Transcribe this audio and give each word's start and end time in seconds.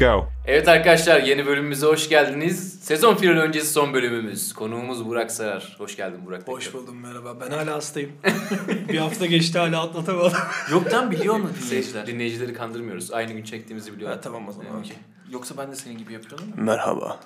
Okay, 0.00 0.18
go. 0.18 0.28
Evet 0.46 0.68
arkadaşlar 0.68 1.20
yeni 1.20 1.46
bölümümüze 1.46 1.86
hoş 1.86 2.08
geldiniz. 2.08 2.80
Sezon 2.80 3.14
finali 3.14 3.40
öncesi 3.40 3.72
son 3.72 3.94
bölümümüz. 3.94 4.52
Konuğumuz 4.52 5.06
Burak 5.06 5.30
Sarar. 5.30 5.74
Hoş 5.78 5.96
geldin 5.96 6.26
Burak. 6.26 6.48
Hoş 6.48 6.64
tekrar. 6.64 6.80
buldum 6.80 7.00
merhaba. 7.00 7.40
Ben 7.40 7.50
hala 7.50 7.74
hastayım. 7.74 8.12
bir 8.88 8.98
hafta 8.98 9.26
geçti 9.26 9.58
hala 9.58 9.82
atlatamadım. 9.82 10.32
Yoktan 10.70 11.10
biliyor 11.10 11.36
mu 11.36 11.48
dinleyiciler? 11.62 12.06
Dinleyicileri 12.06 12.54
kandırmıyoruz. 12.54 13.12
Aynı 13.12 13.32
gün 13.32 13.44
çektiğimizi 13.44 13.92
biliyorlar. 13.92 14.16
ha, 14.16 14.22
tamam 14.22 14.48
o 14.48 14.52
zaman. 14.52 14.78
Okey. 14.78 14.96
Yoksa 15.30 15.56
ben 15.58 15.72
de 15.72 15.76
senin 15.76 15.98
gibi 15.98 16.12
yapıyordum. 16.12 16.46
Merhaba. 16.56 17.20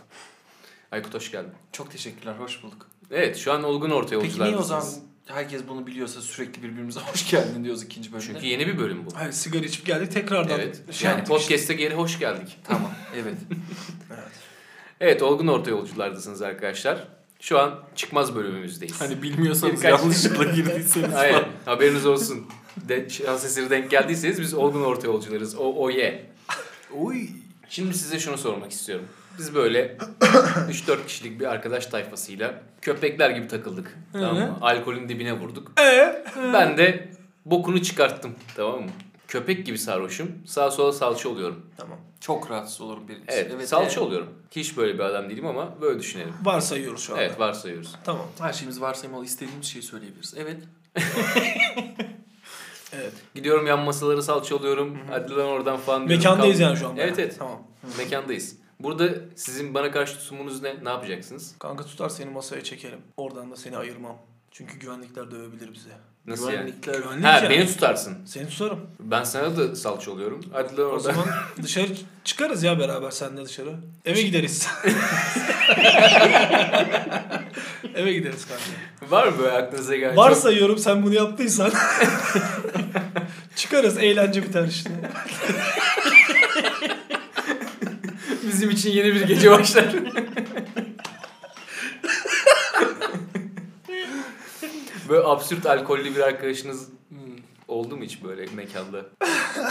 Aykut 0.93 1.15
hoş 1.15 1.31
geldin. 1.31 1.53
Çok 1.73 1.91
teşekkürler, 1.91 2.35
hoş 2.39 2.63
bulduk. 2.63 2.87
Evet 3.11 3.37
şu 3.37 3.53
an 3.53 3.65
olgun 3.65 3.91
orta 3.91 4.21
Peki 4.21 4.43
niye 4.43 4.57
o 4.57 4.63
zaman 4.63 4.85
herkes 5.27 5.63
bunu 5.69 5.87
biliyorsa 5.87 6.21
sürekli 6.21 6.63
birbirimize 6.63 7.01
hoş 7.13 7.31
geldin 7.31 7.65
diyoruz 7.65 7.83
ikinci 7.83 8.13
bölümde? 8.13 8.27
Çünkü 8.27 8.47
yeni 8.47 8.67
bir 8.67 8.79
bölüm 8.79 9.07
bu. 9.07 9.17
Hayır 9.17 9.33
sigara 9.33 9.65
içip 9.65 9.87
geldik 9.87 10.13
tekrardan. 10.13 10.61
Evet. 10.61 10.95
Şey 10.95 11.11
yani 11.11 11.19
yaptık 11.19 11.37
işte. 11.39 11.49
podcast'e 11.55 11.75
geri 11.75 11.95
hoş 11.95 12.19
geldik. 12.19 12.59
Tamam, 12.65 12.91
evet. 13.15 13.35
Evet. 14.11 14.33
Evet 15.01 15.23
olgun 15.23 15.47
orta 15.47 15.71
yolculardasınız 15.71 16.43
arkadaşlar. 16.43 17.09
Şu 17.41 17.59
an 17.59 17.81
çıkmaz 17.97 18.35
bölümümüzdeyiz. 18.35 19.01
Hani 19.01 19.23
bilmiyorsanız 19.23 19.77
Birkaç- 19.77 20.01
yanlışlıkla 20.01 20.45
girdiyseniz 20.45 21.11
falan. 21.11 21.45
Haberiniz 21.65 22.07
olsun. 22.07 22.47
De, 22.77 23.09
şans 23.11 23.45
eseri 23.45 23.71
denk 23.71 23.91
geldiyseniz 23.91 24.41
biz 24.41 24.55
olgun 24.55 24.83
orta 24.83 25.07
yolcularız. 25.07 25.55
O, 25.55 25.75
o 25.77 25.91
ye. 25.91 26.27
Oy. 26.97 27.29
Şimdi 27.69 27.95
size 27.99 28.19
şunu 28.19 28.39
sormak 28.39 28.73
istiyorum. 28.73 29.07
Biz 29.39 29.55
böyle 29.55 29.97
3-4 30.21 31.07
kişilik 31.07 31.41
bir 31.41 31.45
arkadaş 31.47 31.87
tayfasıyla 31.87 32.63
köpekler 32.83 33.31
gibi 33.31 33.49
takıldık. 33.49 33.99
Tamam 34.13 34.35
mı? 34.37 34.59
Alkolün 34.61 35.09
dibine 35.09 35.33
vurduk. 35.33 35.73
Ee? 35.81 36.25
Ben 36.53 36.77
de 36.79 37.09
bokunu 37.45 37.83
çıkarttım. 37.83 38.35
Tamam 38.57 38.83
mı? 38.83 38.91
Köpek 39.29 39.67
gibi 39.67 39.79
sarhoşum. 39.79 40.31
Sağa 40.47 40.71
sola 40.71 40.93
salça 40.93 41.29
oluyorum. 41.29 41.67
Tamam. 41.77 41.99
Çok 42.21 42.51
rahatsız 42.51 42.81
olurum 42.81 43.09
birincisi. 43.09 43.49
Evet, 43.53 43.69
salça 43.69 44.01
e, 44.01 44.05
oluyorum. 44.05 44.29
Hiç 44.51 44.77
böyle 44.77 44.95
bir 44.95 45.01
adam 45.01 45.31
değilim 45.31 45.47
ama 45.47 45.81
böyle 45.81 45.99
düşünelim. 45.99 46.35
Varsayıyoruz 46.43 47.03
şu 47.03 47.13
anda. 47.13 47.23
Evet 47.23 47.41
varsayıyoruz. 47.41 47.95
Tamam. 48.05 48.27
Her 48.41 48.53
şeyimiz 48.53 48.81
varsaymalı, 48.81 49.25
istediğimiz 49.25 49.67
şeyi 49.67 49.83
söyleyebiliriz. 49.83 50.35
Evet. 50.39 50.57
Evet. 52.97 53.13
Gidiyorum 53.35 53.67
yan 53.67 53.79
masaları 53.81 54.23
salça 54.23 54.57
oluyorum. 54.57 54.99
Hadi 55.11 55.33
lan 55.33 55.47
oradan 55.47 55.77
falan 55.77 56.09
diyorum. 56.09 56.25
Mekandayız 56.25 56.59
Kalk- 56.59 56.63
yani 56.69 56.77
şu 56.77 56.89
anda. 56.89 57.03
Evet 57.03 57.19
evet. 57.19 57.37
Tamam. 57.39 57.63
Mekandayız. 57.99 58.57
Burada 58.81 59.09
sizin 59.37 59.75
bana 59.75 59.91
karşı 59.91 60.19
tutumunuz 60.19 60.63
ne? 60.63 60.75
Ne 60.85 60.89
yapacaksınız? 60.89 61.55
Kanka 61.59 61.85
tutar 61.85 62.09
seni 62.09 62.31
masaya 62.31 62.65
çekelim. 62.65 62.99
Oradan 63.17 63.51
da 63.51 63.57
seni 63.57 63.77
ayırmam. 63.77 64.17
Çünkü 64.51 64.79
güvenlikler 64.79 65.31
dövebilir 65.31 65.73
bizi. 65.75 65.89
Nasıl 66.27 66.45
yani? 66.53 66.57
Güvenlikler. 66.57 66.95
Güvenlik 66.95 67.25
Ha 67.25 67.39
ya. 67.41 67.51
beni 67.51 67.67
tutarsın. 67.67 68.19
Seni 68.27 68.49
tutarım. 68.49 68.81
Ben 69.01 69.25
sana 69.25 69.57
da 69.57 69.77
salça 69.77 70.11
oluyorum. 70.11 70.41
Hadi 70.53 70.77
lan 70.77 70.87
O 70.87 70.89
oradan. 70.89 70.99
zaman 70.99 71.27
dışarı 71.63 71.89
çıkarız 72.25 72.63
ya 72.63 72.79
beraber 72.79 73.11
senle 73.11 73.45
dışarı. 73.45 73.75
Eve 74.05 74.23
gideriz. 74.23 74.69
Eve 77.95 78.13
gideriz 78.13 78.47
kanka. 78.47 78.63
Var 79.15 79.27
mı 79.29 79.39
böyle 79.39 79.53
aklınıza 79.53 79.97
gelen? 79.97 80.17
Varsayıyorum 80.17 80.79
sen 80.79 81.03
bunu 81.03 81.15
yaptıysan. 81.15 81.73
çıkarız 83.57 83.99
eğlence 83.99 84.43
biter 84.43 84.65
işte. 84.69 84.91
Bizim 88.65 88.77
için 88.77 88.91
yeni 88.91 89.15
bir 89.15 89.21
gece 89.21 89.51
başlar. 89.51 89.95
böyle 95.09 95.27
absürt 95.27 95.67
alkollü 95.67 96.17
bir 96.17 96.21
arkadaşınız 96.21 96.89
hmm, 97.09 97.19
oldu 97.69 97.97
mu 97.97 98.05
hiç 98.05 98.23
böyle 98.25 98.47
mekanda? 98.55 99.07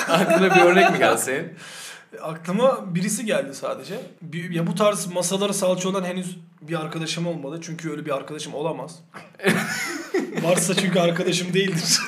Aklına 0.10 0.56
bir 0.56 0.62
örnek 0.62 0.92
mi 0.92 0.98
geldi 0.98 1.22
senin? 1.22 1.54
Aklıma 2.22 2.96
birisi 2.96 3.26
geldi 3.26 3.54
sadece. 3.54 4.00
Bir, 4.22 4.52
ya 4.52 4.68
bu 4.68 4.76
tarz 4.76 5.08
masalara 5.08 5.54
salça 5.54 5.90
olan 5.90 6.04
henüz 6.04 6.38
bir 6.62 6.80
arkadaşım 6.82 7.28
olmadı. 7.28 7.60
Çünkü 7.64 7.92
öyle 7.92 8.06
bir 8.06 8.16
arkadaşım 8.16 8.54
olamaz. 8.54 9.00
Varsa 10.44 10.76
çünkü 10.76 11.00
arkadaşım 11.00 11.54
değildir. 11.54 12.00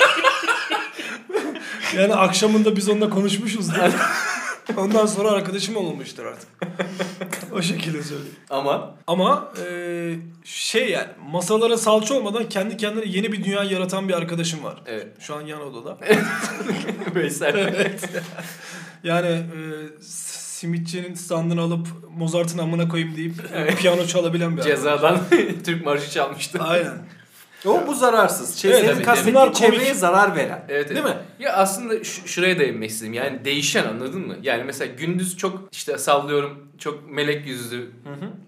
yani 1.96 2.16
akşamında 2.16 2.76
biz 2.76 2.90
onunla 2.90 3.10
konuşmuşuzdur. 3.10 3.74
Ondan 4.78 5.06
sonra 5.06 5.30
arkadaşım 5.32 5.76
olmuştur 5.78 6.26
artık. 6.26 6.48
o 7.54 7.62
şekilde 7.62 8.04
söyleyeyim. 8.04 8.36
Ama 8.50 8.96
Ama 9.08 9.52
e, 9.68 10.16
şey 10.44 10.90
yani 10.90 11.08
masalara 11.32 11.78
salça 11.78 12.14
olmadan 12.14 12.50
kendi 12.50 12.78
kendine 12.78 13.06
yeni 13.06 13.32
bir 13.32 13.44
dünya 13.44 13.64
yaratan 13.64 14.10
bir 14.10 14.14
arkadaşım 14.14 14.64
var. 14.64 14.76
evet. 14.86 15.08
Şu 15.20 15.36
an 15.36 15.42
yan 15.42 15.62
odada. 15.62 15.98
Veysel. 17.16 17.74
Yani 19.04 19.28
e, 19.28 19.60
simitçinin 20.02 21.14
standını 21.14 21.62
alıp 21.62 21.88
Mozart'ın 22.18 22.58
amına 22.58 22.88
koyayım 22.90 23.16
deyip 23.16 23.34
piyano 23.80 24.06
çalabilen 24.06 24.58
bir. 24.58 24.62
Cezadan 24.62 25.20
Türk 25.66 25.86
marşı 25.86 26.12
çalmıştı. 26.12 26.60
Aynen. 26.60 26.94
O 27.66 27.88
bu 27.88 27.94
zararsız. 27.96 28.56
Şey, 28.56 28.72
Evet, 28.72 28.86
senin 28.86 29.04
kastettiğin 29.04 29.52
çevreye 29.52 29.94
zarar 29.94 30.36
veren. 30.36 30.66
Evet, 30.70 30.86
evet. 30.86 30.90
Değil 30.90 31.16
mi? 31.16 31.22
Ya 31.40 31.54
aslında 31.54 32.04
ş- 32.04 32.22
şuraya 32.28 32.60
değinmek 32.60 32.90
istedim. 32.90 33.14
Yani 33.14 33.46
değişen 33.46 33.88
anladın 33.88 34.28
mı? 34.28 34.36
Yani 34.42 34.64
mesela 34.64 34.94
gündüz 34.96 35.38
çok 35.38 35.70
işte 35.72 35.98
sallıyorum 35.98 36.66
çok 36.78 37.12
melek 37.12 37.48
yüzlü, 37.48 37.90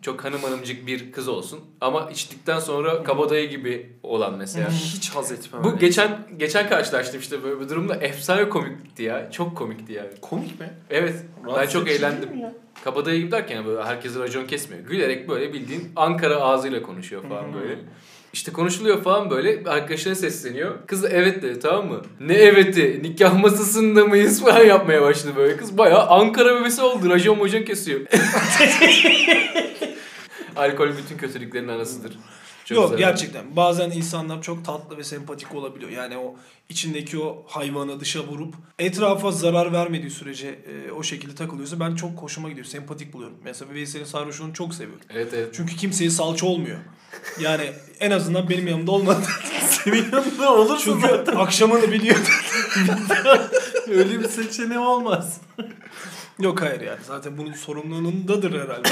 çok 0.02 0.24
hanım 0.26 0.42
hanımcık 0.44 0.88
bir 0.88 1.12
kız 1.12 1.28
olsun. 1.28 1.60
Ama 1.82 2.12
içtikten 2.12 2.60
sonra 2.60 3.04
kabadayı 3.04 3.50
gibi 3.50 3.96
olan 4.04 4.38
mesela. 4.38 4.70
Hiç 4.70 5.10
haz 5.10 5.32
etmem. 5.32 5.64
Bu 5.64 5.68
öyle. 5.68 5.78
geçen 5.80 6.18
geçen 6.38 6.70
karşılaştım 6.70 7.20
işte 7.20 7.44
böyle 7.44 7.60
bir 7.62 7.70
durumda 7.70 7.96
efsane 7.96 8.50
komikti 8.50 9.04
ya. 9.04 9.32
Çok 9.32 9.58
komikti 9.58 9.94
yani. 9.94 10.10
komik 10.22 10.60
mi? 10.60 10.70
Evet. 10.90 11.16
ben 11.44 11.52
Rahatsız 11.52 11.74
çok 11.74 11.88
edici 11.88 11.96
eğlendim. 12.06 12.40
ya? 12.40 12.54
Kabadayı 12.84 13.20
gibi 13.20 13.32
derken 13.32 13.66
böyle 13.66 13.84
herkese 13.84 14.20
racon 14.20 14.46
kesmiyor. 14.46 14.84
Gülerek 14.84 15.30
böyle 15.30 15.54
bildiğin 15.54 15.92
Ankara 15.96 16.36
ağzıyla 16.36 16.82
konuşuyor 16.82 17.30
falan 17.30 17.54
böyle. 17.54 17.80
İşte 18.34 18.52
konuşuluyor 18.52 19.04
falan 19.04 19.30
böyle 19.30 19.64
arkadaşına 19.70 20.16
sesleniyor. 20.16 20.76
Kız 20.88 21.04
da 21.04 21.10
evet 21.10 21.44
dedi 21.44 21.60
tamam 21.60 21.88
mı? 21.88 22.02
Ne 22.20 22.34
eveti? 22.34 23.00
Nikah 23.04 23.40
masasında 23.40 24.06
mıyız 24.06 24.44
falan 24.44 24.66
yapmaya 24.66 25.02
başladı 25.02 25.34
böyle. 25.38 25.58
Kız 25.58 25.78
bayağı 25.78 26.08
Ankara 26.08 26.60
bebesi 26.60 26.82
oldu. 26.82 27.10
Racon 27.10 27.38
mojon 27.38 27.64
kesiyor. 27.64 28.00
Alkol 30.56 30.88
bütün 30.98 31.18
kötülüklerin 31.18 31.68
anasıdır. 31.68 32.14
Çok 32.68 32.76
Yok 32.76 32.86
zararlı. 32.86 33.06
gerçekten 33.06 33.56
bazen 33.56 33.92
insanlar 33.92 34.42
çok 34.42 34.66
tatlı 34.66 34.98
ve 34.98 35.04
sempatik 35.04 35.56
olabiliyor. 35.56 35.92
Yani 35.92 36.18
o 36.18 36.36
içindeki 36.70 37.20
o 37.20 37.46
hayvanı 37.48 38.00
dışa 38.00 38.20
vurup 38.28 38.56
etrafa 38.80 39.32
zarar 39.32 39.74
vermediği 39.74 40.12
sürece 40.12 40.48
e, 40.48 40.92
o 40.92 41.04
şekilde 41.04 41.36
takılıyorsa 41.36 41.80
ben 41.80 41.96
çok 41.96 42.12
hoşuma 42.22 42.50
gidiyor. 42.50 42.66
Sempatik 42.66 43.14
buluyorum. 43.14 43.38
Mesela 43.44 43.74
Veysel'in 43.74 44.06
sarhoşluğunu 44.06 44.54
çok 44.54 44.74
seviyorum. 44.74 45.06
Evet 45.10 45.34
evet. 45.34 45.54
Çünkü 45.54 45.76
kimseye 45.76 46.10
salça 46.10 46.46
olmuyor. 46.46 46.78
Yani 47.40 47.72
en 48.00 48.12
azından 48.12 48.50
benim 48.50 48.68
yanımda 48.68 48.92
olmadı. 48.92 49.22
Senin 49.70 50.12
yanında 50.12 50.54
olursa 50.54 50.84
Çünkü 50.84 51.08
zaten 51.08 51.36
akşamını 51.36 51.92
biliyor. 51.92 52.18
öyle 53.88 54.20
bir 54.20 54.28
seçeneği 54.28 54.80
olmaz. 54.80 55.42
Yok 56.40 56.62
hayır 56.62 56.82
yani 56.82 57.00
zaten 57.04 57.38
bunun 57.38 57.52
sorumluluğundadır 57.54 58.62
herhalde. 58.62 58.90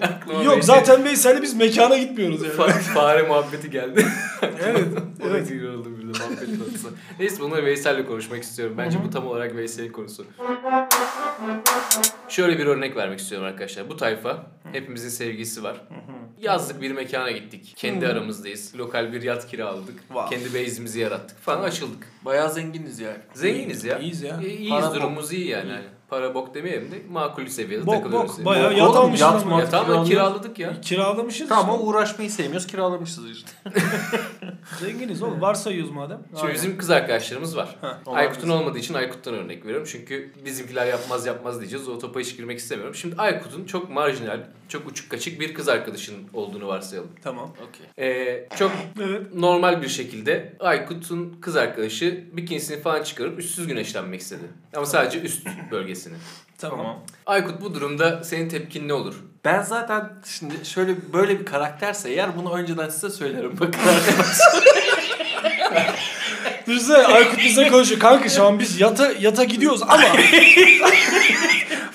Aklıma 0.04 0.42
Yok 0.42 0.54
Veysel- 0.54 0.62
zaten 0.62 1.04
Veysel'le 1.04 1.42
biz 1.42 1.54
mekana 1.54 1.98
gitmiyoruz 1.98 2.42
yani. 2.42 2.52
Fa- 2.54 2.70
fare 2.80 3.22
muhabbeti 3.22 3.70
geldi. 3.70 4.06
evet. 4.42 4.84
Evet. 5.30 5.48
evet. 5.50 5.64
Oldu 5.76 5.88
bir 5.98 6.02
de 6.02 6.18
muhabbet 6.18 6.58
konusu. 6.58 6.90
Neyse 7.18 7.40
bunları 7.42 7.64
Veysel'le 7.64 8.06
konuşmak 8.06 8.42
istiyorum. 8.42 8.74
Bence 8.78 8.98
bu 9.04 9.10
tam 9.10 9.26
olarak 9.26 9.56
Veysel'in 9.56 9.92
konusu. 9.92 10.26
Şöyle 12.28 12.58
bir 12.58 12.66
örnek 12.66 12.96
vermek 12.96 13.18
istiyorum 13.18 13.46
arkadaşlar. 13.46 13.88
Bu 13.88 13.96
tayfa 13.96 14.46
hepimizin 14.72 15.08
sevgisi 15.08 15.62
var. 15.62 15.76
Yazlık 16.40 16.80
bir 16.82 16.90
mekana 16.90 17.30
gittik. 17.30 17.72
Kendi 17.76 18.06
aramızdayız. 18.08 18.72
Lokal 18.78 19.12
bir 19.12 19.22
yat 19.22 19.46
kiraladık. 19.46 19.98
Wow. 20.08 20.36
Kendi 20.36 20.48
base'imizi 20.54 21.00
yarattık 21.00 21.38
falan 21.42 21.62
açıldık. 21.62 22.06
Bayağı 22.24 22.52
zenginiz 22.52 23.00
yani. 23.00 23.18
Zenginiz 23.34 23.84
ya. 23.84 23.98
İyiyiz 23.98 24.22
ya. 24.22 24.40
E, 24.44 24.48
İyiyiz 24.48 24.70
Para 24.70 24.86
bok. 24.86 24.94
durumumuz 24.94 25.32
iyi 25.32 25.48
yani. 25.48 25.70
Hani 25.70 25.84
Para 26.14 26.34
bok 26.34 26.54
demeyelim 26.54 26.90
de 26.92 27.02
makul 27.10 27.46
seviyede 27.46 27.86
Bok 27.86 27.94
takılıyoruz. 27.94 28.38
bok 28.38 28.44
bayağı 28.44 28.70
Bok 28.70 28.78
yat 28.78 28.88
oğlum, 28.88 28.98
almışız 28.98 29.20
yat 29.20 29.42
ama. 29.42 29.54
mı? 29.56 29.60
Ya 29.62 29.68
tamam 29.70 29.84
kiralıyoruz. 29.86 30.08
kiraladık 30.08 30.58
ya. 30.58 30.80
Kiralamışız. 30.80 31.48
Tamam 31.48 31.74
işte. 31.76 31.86
uğraşmayı 31.86 32.30
sevmiyoruz 32.30 32.66
kiralamışız 32.66 33.30
işte. 33.30 33.50
Zenginiz 34.80 35.22
oğlum. 35.22 35.40
Varsayıyoruz 35.40 35.90
madem. 35.90 36.18
Şimdi 36.40 36.54
bizim 36.54 36.78
kız 36.78 36.90
arkadaşlarımız 36.90 37.56
var. 37.56 37.76
Ha. 37.80 38.00
Aykut'un 38.06 38.48
olmadığı 38.48 38.78
için 38.78 38.94
Aykut'tan 38.94 39.34
örnek 39.34 39.64
veriyorum. 39.66 39.86
Çünkü 39.90 40.30
bizimkiler 40.44 40.86
yapmaz 40.86 41.26
yapmaz 41.26 41.60
diyeceğiz. 41.60 41.88
O 41.88 41.98
topa 41.98 42.20
hiç 42.20 42.36
girmek 42.36 42.58
istemiyorum. 42.58 42.94
Şimdi 42.94 43.16
Aykut'un 43.18 43.64
çok 43.64 43.90
marjinal, 43.90 44.40
çok 44.68 44.86
uçuk 44.86 45.10
kaçık 45.10 45.40
bir 45.40 45.54
kız 45.54 45.68
arkadaşının 45.68 46.28
olduğunu 46.32 46.66
varsayalım. 46.66 47.10
Tamam. 47.22 47.50
Okey. 47.68 47.86
Ee, 48.08 48.48
çok 48.58 48.72
Evet. 49.02 49.34
normal 49.34 49.82
bir 49.82 49.88
şekilde 49.88 50.56
Aykut'un 50.60 51.38
kız 51.40 51.56
arkadaşı 51.56 52.24
bikinisini 52.32 52.80
falan 52.80 53.02
çıkarıp 53.02 53.38
üstsüz 53.38 53.66
güneşlenmek 53.66 54.20
istedi. 54.20 54.44
Ama 54.76 54.86
sadece 54.86 55.20
üst 55.20 55.46
bölgesini. 55.70 56.14
Tamam. 56.70 56.96
Aykut 57.26 57.60
bu 57.60 57.74
durumda 57.74 58.24
senin 58.24 58.48
tepkin 58.48 58.88
ne 58.88 58.92
olur? 58.92 59.14
Ben 59.44 59.62
zaten 59.62 60.12
şimdi 60.26 60.54
şöyle 60.64 61.12
böyle 61.12 61.40
bir 61.40 61.44
karakterse 61.44 62.10
eğer 62.10 62.36
bunu 62.36 62.52
önceden 62.52 62.88
size 62.88 63.10
söylerim. 63.10 63.52
Bakın 63.60 63.80
arkadaşlar. 63.80 64.64
Düşünsene 66.66 67.06
Aykut 67.06 67.38
bize 67.38 67.68
konuşuyor. 67.68 68.00
Kanka 68.00 68.28
şu 68.28 68.44
an 68.44 68.58
biz 68.58 68.80
yata, 68.80 69.12
yata 69.20 69.44
gidiyoruz 69.44 69.82
ama 69.82 70.02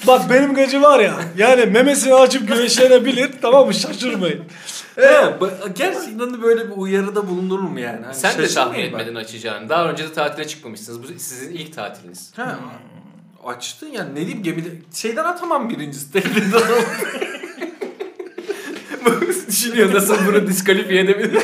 Bak 0.08 0.30
benim 0.30 0.54
gacı 0.54 0.82
var 0.82 1.00
ya. 1.00 1.16
Yani 1.38 1.66
memesini 1.66 2.14
açıp 2.14 2.48
güneşlenebilir. 2.48 3.30
Tamam 3.42 3.66
mı? 3.68 3.74
Şaşırmayın. 3.74 4.44
Evet. 4.98 5.34
Gerçekten 5.76 6.42
böyle 6.42 6.68
bir 6.68 6.78
uyarıda 6.78 7.28
bulunur 7.30 7.60
mu 7.60 7.80
yani? 7.80 8.06
Hani 8.06 8.16
Sen 8.16 8.38
de 8.38 8.48
tahmin 8.48 8.80
etmedin 8.80 9.16
açacağını. 9.16 9.70
Daha 9.70 9.90
önce 9.90 10.04
de 10.04 10.14
tatile 10.14 10.48
çıkmamışsınız. 10.48 11.04
Bu 11.04 11.08
sizin 11.20 11.54
ilk 11.54 11.74
tatiliniz. 11.74 12.32
Ha. 12.36 12.60
Açtın 13.50 13.88
yani 13.88 14.12
ne 14.12 14.16
diyeyim 14.16 14.44
gemide 14.44 14.70
şeyden 14.94 15.24
atamam 15.24 15.70
birincisi 15.70 16.12
tekneden 16.12 16.52
atamam. 16.52 16.84
Düşünüyor 19.48 19.94
nasıl 19.94 20.28
bunu 20.28 20.48
diskalifiye 20.48 21.02
edebilir? 21.02 21.44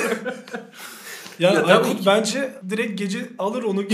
Ya 1.40 1.54
tabii 1.54 1.74
Aykut 1.74 2.06
bence 2.06 2.54
direkt 2.70 3.00
gece 3.00 3.30
alır 3.40 3.64
onu 3.64 3.88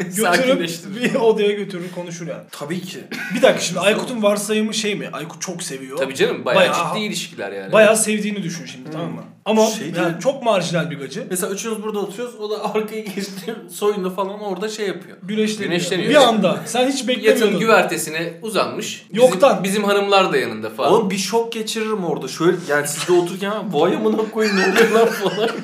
götürüp 0.16 0.70
bir 1.02 1.14
odaya 1.14 1.52
götürür 1.52 1.84
konuşur 1.94 2.26
yani. 2.26 2.42
Tabii 2.50 2.80
ki. 2.80 2.98
Bir 3.34 3.42
dakika 3.42 3.60
şimdi 3.60 3.80
Aykut'un 3.80 4.22
varsayımı 4.22 4.74
şey 4.74 4.94
mi? 4.94 5.08
Aykut 5.12 5.42
çok 5.42 5.62
seviyor. 5.62 5.96
Tabii 5.98 6.14
canım 6.14 6.44
bayağı, 6.44 6.60
Bayağı- 6.60 6.94
ciddi 6.94 7.04
ilişkiler 7.04 7.52
yani. 7.52 7.72
Bayağı 7.72 7.96
sevdiğini 7.96 8.42
düşün 8.42 8.66
şimdi 8.66 8.90
tamam 8.90 9.12
mı? 9.12 9.24
Ama 9.44 9.66
Şey 9.66 9.86
yani 9.86 9.96
değil. 9.96 10.18
çok 10.22 10.42
marjinal 10.42 10.90
bir 10.90 10.98
gacı. 10.98 11.26
Mesela 11.30 11.52
üçümüz 11.52 11.82
burada 11.82 11.98
oturuyoruz. 11.98 12.34
O 12.40 12.50
da 12.50 12.74
arkaya 12.74 13.00
geçti. 13.00 13.54
Soyunda 13.72 14.10
falan 14.10 14.40
orada 14.40 14.68
şey 14.68 14.86
yapıyor. 14.86 15.16
Güneşleniyor. 15.22 15.70
Güneşleniyor. 15.70 16.10
Bir 16.10 16.14
anda. 16.16 16.60
Sen 16.66 16.88
hiç 16.88 16.94
Yatın 17.00 17.08
beklemiyordun. 17.08 17.58
güvertesine 17.58 18.32
uzanmış. 18.42 19.06
Bizim, 19.12 19.22
Yoktan. 19.26 19.64
Bizim 19.64 19.84
hanımlar 19.84 20.32
da 20.32 20.36
yanında 20.36 20.70
falan. 20.70 20.92
Oğlum 20.92 21.10
bir 21.10 21.18
şok 21.18 21.52
geçiririm 21.52 22.04
orada. 22.04 22.28
Şöyle 22.28 22.56
yani 22.68 22.88
siz 22.88 23.08
de 23.08 23.12
otururken 23.12 23.50
"Ha, 23.50 23.62
vay 23.72 23.94
amına 23.94 24.30
koyayım 24.30 24.56
ne 24.60 24.62
oluyor 24.72 24.90
lan 24.90 25.08
falan. 25.08 25.50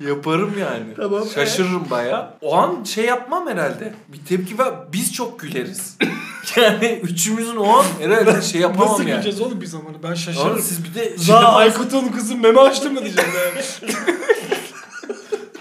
Yaparım 0.00 0.54
yani. 0.58 0.94
Tamam. 0.96 1.26
Şaşırırım 1.34 1.90
baya. 1.90 2.34
O 2.42 2.56
an 2.56 2.84
şey 2.84 3.04
yapmam 3.04 3.48
herhalde. 3.48 3.94
Bir 4.08 4.18
tepki 4.24 4.58
ver. 4.58 4.74
Biz 4.92 5.12
çok 5.12 5.40
güleriz. 5.40 5.96
yani 6.56 7.00
üçümüzün 7.02 7.56
o 7.56 7.68
an 7.78 7.84
herhalde 8.00 8.42
şey 8.42 8.60
yapamam 8.60 8.88
Nasıl 8.92 9.02
yani. 9.02 9.10
güleceğiz 9.10 9.40
oğlum 9.40 9.60
biz 9.60 9.70
zamanı? 9.70 10.02
Ben 10.02 10.08
Oğlum 10.08 10.16
şaşırırım. 10.16 10.62
siz 10.62 10.84
bir 10.84 10.94
de 10.94 11.04
şey 11.08 11.16
Za 11.18 11.38
Aykut'un 11.38 12.08
kızı 12.08 12.36
meme 12.36 12.60
açtı 12.60 12.90
mı 12.90 13.00
diyeceğim 13.04 13.30
yani. 13.46 13.64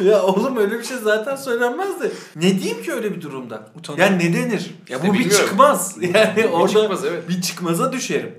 Ya 0.06 0.24
oğlum 0.24 0.58
öyle 0.58 0.80
bir 0.80 0.84
şey 0.84 0.98
zaten 0.98 1.36
söylenmez 1.36 2.02
de. 2.02 2.12
Ne 2.36 2.60
diyeyim 2.60 2.84
ki 2.84 2.94
öyle 2.94 3.16
bir 3.16 3.22
durumda? 3.22 3.62
Utanırım. 3.78 4.04
Ya 4.04 4.10
ne 4.10 4.34
denir? 4.34 4.72
Ya 4.90 4.98
İşte 4.98 5.08
bu 5.10 5.14
bir 5.14 5.20
bilmiyorum. 5.20 5.46
çıkmaz. 5.46 5.96
Yani 6.02 6.34
Bir 6.38 6.44
orada 6.50 6.68
çıkmaz, 6.82 7.06
evet. 7.06 7.30
bir 7.30 7.42
çıkmaza 7.42 7.92
düşerim. 7.92 8.36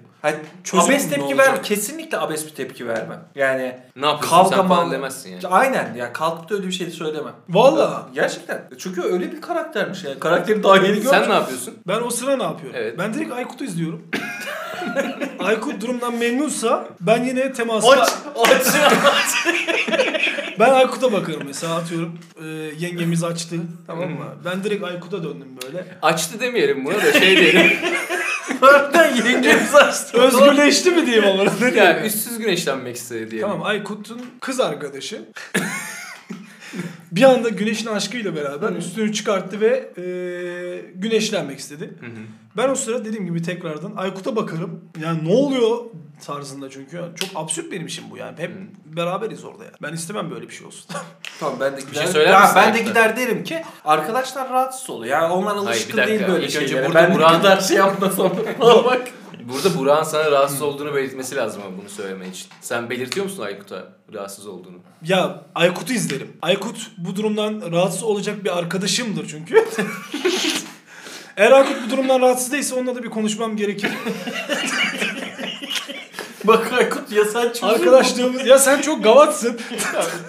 Çözüm 0.65 0.87
abes 0.87 1.11
tepki 1.11 1.39
vermem. 1.39 1.63
Kesinlikle 1.63 2.19
abes 2.19 2.47
bir 2.47 2.51
tepki 2.51 2.89
vermem. 2.89 3.25
Yani 3.35 3.77
Ne 3.97 4.07
yapıyorsun 4.07 4.37
Kavga 4.37 4.57
sen 4.57 4.69
falan 4.69 4.91
demezsin 4.91 5.31
yani. 5.31 5.47
aynen 5.47 5.95
ya 5.95 6.13
kalkıp 6.13 6.51
da 6.51 6.55
öyle 6.55 6.67
bir 6.67 6.73
şey 6.73 6.91
söylemem. 6.91 7.33
Valla. 7.49 8.09
Gerçekten. 8.15 8.63
Çünkü 8.79 9.03
öyle 9.03 9.33
bir 9.33 9.41
karaktermiş 9.41 10.05
yani. 10.05 10.19
Karakteri 10.19 10.63
daha 10.63 10.77
yeni 10.77 10.87
gördüm. 10.87 11.11
Sen 11.11 11.29
ne 11.31 11.35
yapıyorsun? 11.35 11.75
Ben 11.89 12.01
o 12.01 12.11
sıra 12.11 12.37
ne 12.37 12.43
yapıyorum? 12.43 12.81
Evet. 12.83 12.99
Ben 12.99 13.15
direkt 13.15 13.33
Aykut'u 13.33 13.65
izliyorum. 13.65 14.09
Aykut 15.39 15.83
durumdan 15.83 16.15
memnunsa 16.15 16.89
ben 17.01 17.25
yine 17.25 17.53
temasta... 17.53 17.91
Aç, 17.91 18.09
aç. 18.39 19.47
Ben 20.59 20.71
Aykut'a 20.71 21.13
bakarım 21.13 21.43
mesela 21.47 21.77
atıyorum. 21.77 22.19
E, 22.43 22.47
yengemiz 22.79 23.25
açtı 23.25 23.57
tamam 23.87 24.11
mı? 24.11 24.25
Ben 24.45 24.65
direkt 24.65 24.85
Aykut'a 24.85 25.23
döndüm 25.25 25.49
böyle. 25.65 25.85
Açtı 26.03 26.41
demeyelim 26.41 26.85
buna 26.85 26.95
da 27.03 27.13
şey 27.13 27.37
diyelim. 27.37 27.73
Harbiden 28.61 29.15
yengemiz 29.17 29.75
açtı. 29.75 30.19
Özgürleşti 30.19 30.91
mi 30.91 31.07
diyeyim 31.07 31.25
ama 31.25 31.43
ne 31.45 31.59
diyeyim 31.59 31.77
yani 31.77 31.99
ya? 31.99 32.07
üstsüz 32.07 32.39
güneşlenmek 32.39 32.97
istedi 32.97 33.31
diyelim. 33.31 33.49
Tamam 33.49 33.67
Aykut'un 33.67 34.21
kız 34.41 34.61
arkadaşı. 34.61 35.25
bir 37.13 37.23
anda 37.23 37.49
güneşin 37.49 37.87
aşkıyla 37.87 38.37
beraber 38.37 38.73
üstünü 38.73 39.13
çıkarttı 39.13 39.61
ve 39.61 39.93
e, 39.97 40.05
güneşlenmek 40.95 41.59
istedi. 41.59 41.91
Hı 42.01 42.07
hı. 42.07 42.21
Ben 42.57 42.69
o 42.69 42.75
sırada 42.75 43.05
dediğim 43.05 43.27
gibi 43.27 43.43
tekrardan 43.43 43.93
Aykut'a 43.97 44.37
bakarım. 44.37 44.85
Yani 45.01 45.29
ne 45.29 45.33
oluyor 45.35 45.79
tarzında 46.27 46.71
çünkü. 46.71 46.97
Yani 46.97 47.17
çok 47.17 47.29
absürt 47.35 47.73
benim 47.73 47.87
işim 47.87 48.05
bu 48.11 48.17
yani. 48.17 48.39
Hep 48.39 48.51
beraberiz 48.85 49.45
orada 49.45 49.65
yani. 49.65 49.75
Ben 49.83 49.93
istemem 49.93 50.31
böyle 50.31 50.49
bir 50.49 50.55
şey 50.55 50.67
olsun. 50.67 50.85
Tamam 51.41 51.57
ben 51.61 51.77
de 51.77 51.81
gider. 51.81 52.03
şey 52.03 52.07
söyler 52.07 52.31
Ya 52.31 52.53
ben 52.57 52.75
de 52.75 52.83
gider 52.83 53.17
derim 53.17 53.45
ki 53.45 53.63
arkadaşlar 53.85 54.51
rahatsız 54.51 54.91
oluyor. 54.91 55.13
Yani 55.21 55.33
onlar 55.33 55.55
Hayır, 55.57 55.63
bir 55.67 55.71
alışkın 55.71 55.97
dakika. 55.99 56.09
değil 56.19 56.29
böyle 56.33 56.47
İlk 56.47 56.57
önce 56.57 56.69
şeylere. 56.69 56.87
burada 56.87 57.09
ben 57.09 57.15
Burak'ın- 57.15 57.61
şey 57.69 57.77
yapmasam. 57.77 58.33
bak. 58.61 59.09
Burada 59.53 59.79
Burak'ın 59.79 60.05
sana 60.05 60.31
rahatsız 60.31 60.63
olduğunu 60.63 60.95
belirtmesi 60.95 61.37
lazım 61.37 61.63
ama 61.67 61.79
bunu 61.79 61.89
söylemen 61.89 62.31
için. 62.31 62.47
Sen 62.61 62.91
belirtiyor 62.91 63.27
musun 63.27 63.43
Aykut'a 63.43 63.85
rahatsız 64.15 64.47
olduğunu? 64.47 64.77
Ya 65.03 65.45
Aykut'u 65.55 65.93
izlerim. 65.93 66.33
Aykut 66.43 66.91
bu 66.99 67.17
durumdan 67.17 67.63
rahatsız 67.73 68.03
olacak 68.03 68.45
bir 68.45 68.59
arkadaşımdır 68.59 69.29
çünkü. 69.29 69.65
Eğer 71.41 71.53
Aykut 71.53 71.77
bu 71.87 71.91
durumdan 71.91 72.21
rahatsız 72.21 72.53
değilse 72.53 72.75
onunla 72.75 72.95
da 72.95 73.03
bir 73.03 73.11
konuşmam 73.11 73.57
gerekir. 73.57 73.91
Bak 76.45 76.73
Aykut 76.73 77.13
ya 77.13 77.25
sen 77.25 77.49
çözüm. 77.49 77.69
Arkadaşlığımız... 77.69 78.47
Ya 78.47 78.59
sen 78.59 78.81
çok 78.81 79.05
gavatsın. 79.05 79.61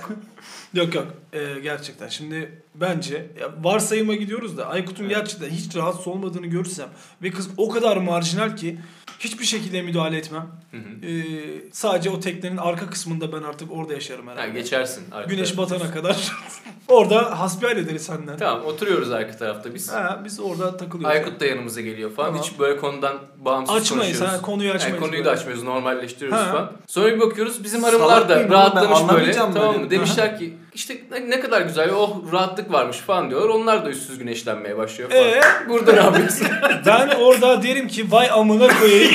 yok 0.74 0.96
yok. 0.96 1.08
Ee, 1.34 1.60
gerçekten. 1.64 2.08
Şimdi 2.08 2.62
bence 2.76 3.28
ya 3.40 3.50
varsayıma 3.62 4.16
gidiyoruz 4.16 4.58
da 4.58 4.68
Aykut'un 4.68 5.10
gerçekten 5.10 5.50
hiç 5.50 5.76
rahatsız 5.76 6.08
olmadığını 6.08 6.48
görürsem 6.48 6.90
ve 7.24 7.32
kız 7.32 7.50
o 7.58 7.70
kadar 7.70 7.98
marjinal 7.98 8.56
ki 8.56 8.78
hiçbir 9.24 9.46
şekilde 9.46 9.82
müdahale 9.82 10.18
etmem. 10.18 10.48
Hı 10.72 10.78
hı. 10.78 11.06
Ee, 11.08 11.72
sadece 11.72 12.10
o 12.10 12.20
teknenin 12.20 12.58
arka 12.58 12.90
kısmında 12.90 13.32
ben 13.34 13.44
artık 13.44 13.72
orada 13.72 13.94
yaşarım 13.94 14.28
Ha, 14.28 14.34
herhalde. 14.34 14.52
geçersin. 14.60 15.04
arka 15.12 15.30
Güneş 15.34 15.52
tarafa. 15.52 15.76
batana 15.76 15.92
kadar. 15.92 16.32
orada 16.88 17.40
hasbihal 17.40 17.78
ederiz 17.78 18.02
senden. 18.06 18.38
Tamam 18.38 18.66
oturuyoruz 18.66 19.12
arka 19.12 19.38
tarafta 19.38 19.74
biz. 19.74 19.92
Ha, 19.94 20.22
biz 20.26 20.40
orada 20.40 20.78
takılıyoruz. 20.78 21.16
Aykut 21.18 21.40
da 21.40 21.46
yanımıza 21.46 21.82
geliyor 21.82 22.12
falan. 22.12 22.30
Tamam. 22.30 22.44
Hiç 22.44 22.60
böyle 22.60 22.78
konudan 22.78 23.18
bağımsız 23.46 23.76
Açmayız 23.76 24.20
konuşuyoruz. 24.20 24.38
ha 24.38 24.42
konuyu 24.46 24.72
açmayız. 24.72 24.94
Yani 24.96 25.00
konuyu 25.08 25.22
da 25.22 25.26
böyle. 25.26 25.38
açmıyoruz, 25.40 25.64
normalleştiriyoruz 25.64 26.40
Ha. 26.40 26.52
falan. 26.52 26.72
Sonra 26.88 27.16
bir 27.16 27.20
bakıyoruz 27.20 27.64
bizim 27.64 27.84
hanımlar 27.84 28.30
da 28.30 28.50
rahatlamış 28.50 29.14
böyle. 29.14 29.32
Tamam 29.32 29.80
mı? 29.80 29.90
Demişler 29.90 30.40
ki 30.40 30.54
işte 30.74 30.98
ne, 31.28 31.40
kadar 31.40 31.62
güzel 31.62 31.90
oh 31.90 32.32
rahatlık 32.32 32.72
varmış 32.72 32.98
falan 32.98 33.30
diyorlar. 33.30 33.50
Onlar 33.50 33.86
da 33.86 33.90
üstsüz 33.90 34.20
güneşlenmeye 34.20 34.78
başlıyor 34.78 35.10
falan. 35.10 35.24
Ee? 35.24 35.42
Burada 35.70 35.94
ne 35.94 36.00
yapıyorsun? 36.00 36.48
Ben 36.86 37.10
orada 37.10 37.64
derim 37.64 37.88
ki 37.88 38.12
vay 38.12 38.30
amına 38.32 38.80
koyayım. 38.80 39.12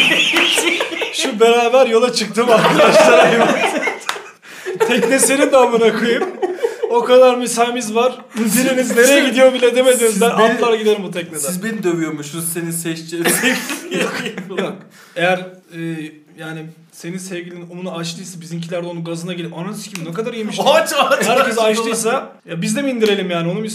Şu 1.13 1.41
beraber 1.41 1.87
yola 1.87 2.13
çıktım 2.13 2.51
arkadaşlar. 2.51 3.29
Tekne 4.89 5.19
senin 5.19 5.53
de 5.53 5.57
amına 5.57 5.99
koyayım. 5.99 6.25
O 6.91 7.05
kadar 7.05 7.35
mesaimiz 7.37 7.95
var. 7.95 8.15
Biriniz 8.35 8.97
nereye 8.97 9.29
gidiyor 9.29 9.55
bile 9.55 9.77
demediniz. 9.77 10.21
Ben 10.21 10.39
beni- 10.39 10.53
atlar 10.55 10.75
giderim 10.75 11.03
bu 11.03 11.11
tekneden. 11.11 11.39
Siz 11.39 11.65
beni 11.65 11.83
dövüyormuşsunuz 11.83 12.53
senin 12.53 12.71
seçeceğin 12.71 13.25
Yok. 13.91 14.75
Eğer 15.17 15.39
e, 15.39 15.81
yani 16.39 16.67
senin 16.97 17.19
sevgilin 17.19 17.67
onu 17.71 17.95
açtıysa 17.95 18.41
bizimkiler 18.41 18.83
de 18.85 18.87
onun 18.87 19.05
gazına 19.05 19.33
gelip 19.33 19.59
ananı 19.59 19.75
sikeyim 19.75 20.11
ne 20.11 20.15
kadar 20.15 20.33
yemiş. 20.33 20.59
Aç 20.65 20.93
aç. 20.93 21.29
Herkes 21.29 21.59
açtıysa 21.59 22.33
ya 22.45 22.63
biz 22.63 22.77
de 22.77 22.83
mi 22.83 22.91
indirelim 22.91 23.31
yani 23.31 23.51
onu 23.51 23.61
mu 23.61 23.67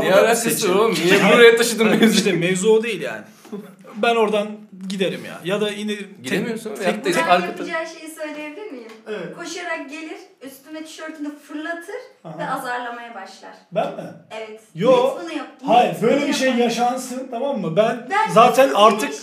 Niye 0.00 0.12
o 0.12 0.16
da 0.16 0.20
alakası 0.20 0.68
var 0.70 0.74
oğlum? 0.74 0.94
Niye 1.04 1.20
buraya 1.32 1.56
taşıdın 1.56 1.86
mevzuyu? 1.86 2.10
işte 2.10 2.32
mevzu 2.32 2.70
o 2.70 2.82
değil 2.82 3.00
yani. 3.00 3.24
Ben 3.96 4.16
oradan 4.16 4.48
giderim 4.88 5.24
ya. 5.24 5.40
Ya 5.44 5.60
da 5.60 5.70
yine 5.70 5.92
Gidemiyorsun. 6.22 6.74
Tek- 6.74 6.86
Yaptı 6.86 7.10
Ben 7.16 7.28
arka 7.28 7.46
yapacağı 7.46 7.86
şeyi 7.86 8.10
söyleyebilir 8.10 8.70
miyim? 8.72 8.92
Evet. 9.08 9.36
Koşarak 9.36 9.90
gelir, 9.90 10.18
üstüne 10.42 10.84
tişörtünü 10.84 11.38
fırlatır 11.38 11.94
Aha. 12.24 12.38
ve 12.38 12.50
azarlamaya 12.50 13.14
başlar. 13.14 13.52
Ben 13.72 13.94
mi? 13.94 14.02
Evet. 14.30 14.60
Yo. 14.74 14.90
Net 15.16 15.24
bunu 15.24 15.38
yap. 15.38 15.46
Hayır 15.66 15.94
böyle 16.02 16.28
bir 16.28 16.34
şey 16.34 16.54
yaşansın 16.54 17.28
tamam 17.30 17.60
mı? 17.60 17.76
Ben, 17.76 18.06
Ben 18.10 18.32
zaten 18.32 18.70
artık 18.74 19.14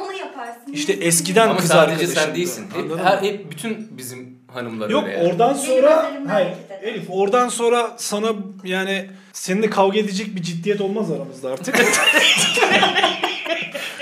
onu 0.00 0.12
yaparsın. 0.12 0.72
işte 0.72 0.92
eskiden 0.92 1.48
Ama 1.48 1.56
kız 1.56 1.68
sadece 1.68 1.92
arkadaşım. 1.92 2.14
sen 2.14 2.34
değilsin. 2.34 2.66
Hep, 2.74 2.98
her, 2.98 3.22
hep 3.22 3.50
bütün 3.50 3.98
bizim 3.98 4.38
hanımlar 4.52 4.90
Yok 4.90 5.04
öyle 5.04 5.16
yani. 5.16 5.28
oradan 5.28 5.54
sonra 5.54 6.12
hayır. 6.28 6.48
Elif 6.82 7.04
oradan 7.08 7.48
sonra 7.48 7.94
sana 7.96 8.32
yani 8.64 9.10
seninle 9.32 9.70
kavga 9.70 9.98
edecek 9.98 10.36
bir 10.36 10.42
ciddiyet 10.42 10.80
olmaz 10.80 11.10
aramızda 11.10 11.50
artık. 11.50 11.76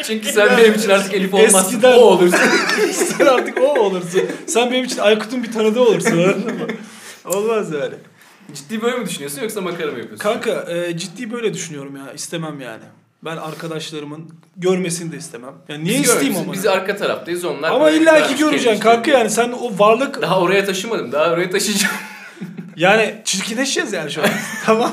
Çünkü 0.05 0.33
sen 0.33 0.59
benim 0.59 0.75
için 0.75 0.91
artık 0.91 1.15
Elif 1.15 1.35
olmazsın. 1.35 1.59
Eskiden- 1.77 1.93
O 1.99 2.01
olursun. 2.01 2.39
sen 2.93 3.27
artık 3.27 3.59
o 3.63 3.81
olursun. 3.81 4.23
Sen 4.47 4.73
benim 4.73 4.85
için 4.85 4.99
Aykut'un 4.99 5.43
bir 5.43 5.53
tanıdığı 5.53 5.81
olursun 5.81 6.11
anladın 6.13 6.45
mı? 6.59 6.67
Olmaz 7.25 7.73
yani. 7.73 7.95
Ciddi 8.55 8.83
böyle 8.83 8.97
mi 8.99 9.07
düşünüyorsun 9.07 9.43
yoksa 9.43 9.61
makara 9.61 9.87
mı 9.87 9.99
yapıyorsun? 9.99 10.17
Kanka 10.17 10.51
e, 10.73 10.99
ciddi 10.99 11.33
böyle 11.33 11.55
düşünüyorum 11.55 11.97
ya. 11.97 12.13
istemem 12.13 12.61
yani. 12.61 12.83
Ben 13.25 13.37
arkadaşlarımın 13.37 14.31
görmesini 14.57 15.13
de 15.13 15.17
istemem. 15.17 15.55
Yani 15.69 15.85
niye 15.85 15.99
Biz 16.01 16.09
isteyeyim 16.09 16.37
ama? 16.37 16.53
Biz 16.53 16.67
arka 16.67 16.97
taraftayız 16.97 17.45
onlar. 17.45 17.71
ama 17.71 17.91
illa 17.91 18.23
ki 18.27 18.37
göreceksin 18.37 18.81
kanka 18.81 19.11
yani 19.11 19.31
sen 19.31 19.53
o 19.53 19.79
varlık 19.79 20.23
Daha 20.23 20.41
oraya 20.41 20.65
taşımadım. 20.65 21.13
Daha 21.13 21.31
oraya 21.31 21.51
taşıyacağım. 21.51 21.95
yani 22.77 23.15
çirkinleşeceğiz 23.25 23.93
yani 23.93 24.11
şu 24.11 24.23
an. 24.23 24.29
tamam. 24.67 24.93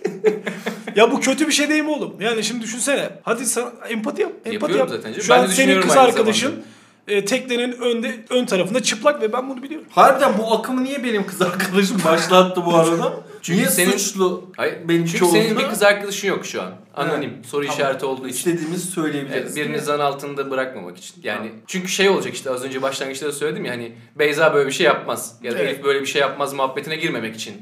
ya 0.96 1.10
bu 1.12 1.20
kötü 1.20 1.46
bir 1.46 1.52
şey 1.52 1.68
değil 1.68 1.82
mi 1.82 1.90
oğlum? 1.90 2.14
Yani 2.20 2.44
şimdi 2.44 2.62
düşünsene. 2.62 3.10
Hadi 3.22 3.46
sen 3.46 3.64
empati 3.88 4.22
yap. 4.22 4.32
Empati 4.32 4.54
Yapıyorum 4.54 4.78
yap. 4.78 4.88
zaten 4.88 5.12
canım. 5.12 5.22
Şu 5.22 5.32
Ben 5.32 5.38
an 5.42 5.46
senin 5.46 5.80
kız 5.80 5.96
arkadaşın 5.96 6.46
zamanda. 6.48 6.66
e, 7.08 7.24
teknenin 7.24 7.72
önde 7.72 8.14
ön 8.30 8.46
tarafında 8.46 8.82
çıplak 8.82 9.22
ve 9.22 9.32
ben 9.32 9.48
bunu 9.48 9.62
biliyorum. 9.62 9.86
Harbiden 9.90 10.32
bu 10.38 10.54
akımı 10.54 10.84
niye 10.84 11.04
benim 11.04 11.26
kız 11.26 11.42
arkadaşım 11.42 11.98
başlattı 12.04 12.62
bu 12.66 12.76
arada? 12.76 13.12
Çünkü 13.42 13.58
Niye 13.60 13.70
senin 13.70 13.90
suçlu 13.90 14.44
Hayır, 14.56 14.74
Benim 14.88 15.04
çünkü 15.06 15.18
çoğunluğu- 15.18 15.32
senin 15.32 15.58
bir 15.58 15.68
kız 15.68 15.82
arkadaşın 15.82 16.28
yok 16.28 16.46
şu 16.46 16.62
an. 16.62 16.70
Anonim. 16.94 17.32
Soru 17.46 17.62
Tamam. 17.66 17.78
işareti 17.78 18.06
olduğu 18.06 18.28
için. 18.28 18.38
istediğimizi 18.50 18.86
söyleyebiliriz. 18.86 19.42
Evet, 19.42 19.56
birini 19.56 19.80
zan 19.80 20.00
altında 20.00 20.50
bırakmamak 20.50 20.98
için. 20.98 21.14
Yani 21.22 21.52
çünkü 21.66 21.88
şey 21.88 22.08
olacak 22.08 22.34
işte 22.34 22.50
az 22.50 22.64
önce 22.64 22.82
başlangıçta 22.82 23.26
da 23.26 23.32
söyledim 23.32 23.64
ya 23.64 23.72
hani 23.72 23.92
Beyza 24.18 24.54
böyle 24.54 24.66
bir 24.68 24.72
şey 24.74 24.86
yapmaz 24.86 25.34
ya 25.42 25.52
da 25.54 25.58
Evet. 25.58 25.74
Elif 25.74 25.84
böyle 25.84 26.00
bir 26.00 26.06
şey 26.06 26.20
yapmaz 26.20 26.52
muhabbetine 26.52 26.96
girmemek 26.96 27.36
için. 27.36 27.54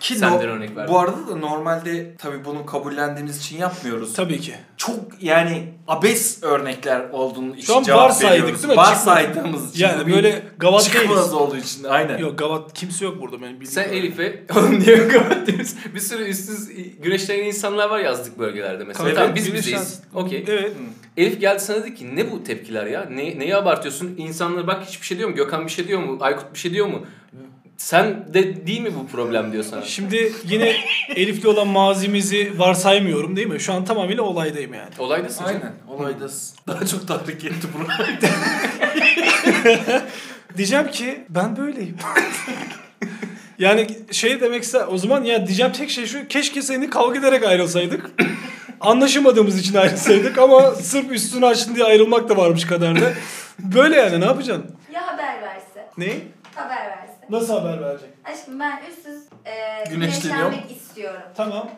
Ki 0.00 0.14
Senden 0.14 0.48
no- 0.48 0.52
örnek 0.52 0.76
ver. 0.76 0.88
Bu 0.88 0.98
arada 0.98 1.28
da 1.28 1.36
normalde 1.36 2.14
tabii 2.18 2.44
bunu 2.44 2.66
kabullendiğimiz 2.66 3.38
için 3.38 3.58
yapmıyoruz. 3.58 4.12
Tabii 4.14 4.40
ki. 4.40 4.54
Çok 4.86 5.22
yani 5.22 5.62
abes 5.88 6.42
örnekler 6.42 7.10
olduğunu 7.12 7.52
için 7.56 7.66
Şu 7.66 7.76
an 7.76 7.82
cevap 7.82 8.00
varsaydık 8.00 8.42
veriyoruz. 8.42 8.62
değil 8.62 8.74
mi? 8.74 8.76
Varsaydığımız 8.76 9.70
için. 9.74 9.84
Yani 9.84 10.12
böyle 10.12 10.42
gavat 10.58 10.84
çıkmaz 10.84 11.08
değiliz. 11.08 11.34
olduğu 11.34 11.56
için 11.56 11.84
aynen. 11.84 12.18
Yok 12.18 12.38
gavat 12.38 12.72
kimse 12.74 13.04
yok 13.04 13.20
burada 13.20 13.42
benim 13.42 13.60
bildiğim. 13.60 13.72
Sen. 13.72 13.88
Elif'e 13.88 14.44
oğlum 14.56 14.80
niye 14.80 15.08
kapatıyoruz? 15.08 15.74
Bir 15.94 16.00
sürü 16.00 16.24
üstsüz 16.24 16.68
güneşlenen 17.02 17.44
insanlar 17.44 17.90
var 17.90 17.98
yazlık 18.00 18.38
bölgelerde 18.38 18.84
mesela. 18.84 19.08
Evet, 19.08 19.18
tamam 19.18 19.34
biz 19.34 19.54
bizeyiz. 19.54 20.00
Okey. 20.14 20.44
Evet. 20.48 20.72
Elif 21.16 21.40
geldi 21.40 21.60
sana 21.60 21.76
dedi 21.78 21.94
ki 21.94 22.16
ne 22.16 22.30
bu 22.30 22.44
tepkiler 22.44 22.86
ya? 22.86 23.04
Ne, 23.10 23.38
neyi 23.38 23.56
abartıyorsun? 23.56 24.14
İnsanlara 24.18 24.66
bak 24.66 24.84
hiçbir 24.86 25.06
şey 25.06 25.18
diyor 25.18 25.28
mu? 25.28 25.34
Gökhan 25.34 25.66
bir 25.66 25.70
şey 25.72 25.88
diyor 25.88 26.00
mu? 26.02 26.18
Aykut 26.20 26.54
bir 26.54 26.58
şey 26.58 26.72
diyor 26.72 26.86
mu? 26.86 27.06
Sen 27.76 28.34
de 28.34 28.66
değil 28.66 28.80
mi 28.80 28.94
bu 28.94 29.06
problem 29.06 29.52
diyor 29.52 29.64
sana. 29.64 29.82
Şimdi 29.82 30.32
yine 30.44 30.76
Elif'le 31.16 31.46
olan 31.46 31.68
mazimizi 31.68 32.58
varsaymıyorum 32.58 33.36
değil 33.36 33.46
mi? 33.46 33.60
Şu 33.60 33.72
an 33.72 33.84
tamamıyla 33.84 34.22
olaydayım 34.22 34.74
yani. 34.74 34.90
Olaydasın 34.98 35.44
canım. 35.44 35.60
Aynen. 35.62 35.98
Olayda 36.00 36.28
daha 36.66 36.86
çok 36.86 37.08
tahrik 37.08 37.44
etti 37.44 37.66
bunu. 37.78 37.86
Diyeceğim 40.56 40.90
ki 40.90 41.24
ben 41.28 41.56
böyleyim. 41.56 41.96
yani 43.58 43.86
şey 44.10 44.40
demek 44.40 44.62
ister 44.62 44.84
o 44.88 44.98
zaman 44.98 45.24
ya 45.24 45.46
diyeceğim 45.46 45.72
tek 45.72 45.90
şey 45.90 46.06
şu 46.06 46.28
keşke 46.28 46.62
seni 46.62 46.90
kavga 46.90 47.18
ederek 47.18 47.44
ayrılsaydık. 47.44 48.10
Anlaşamadığımız 48.80 49.58
için 49.58 49.74
ayrılsaydık 49.74 50.38
ama 50.38 50.70
sırf 50.70 51.12
üstünü 51.12 51.46
açtın 51.46 51.74
diye 51.74 51.84
ayrılmak 51.84 52.28
da 52.28 52.36
varmış 52.36 52.66
kaderde. 52.66 53.14
Böyle 53.58 53.96
yani 53.96 54.20
ne 54.20 54.24
yapacaksın? 54.24 54.76
Ya 54.92 55.06
haber 55.06 55.42
verse. 55.42 55.88
Ne? 55.98 56.08
Haber 56.54 56.76
verse. 56.76 56.93
Nasıl 57.30 57.54
haber 57.54 57.80
verecek? 57.80 58.08
Aşkım 58.24 58.60
ben 58.60 58.80
üstsüz 58.90 59.22
e, 59.44 59.84
güneşlenmek 59.90 60.70
istiyorum. 60.70 61.20
Tamam. 61.36 61.70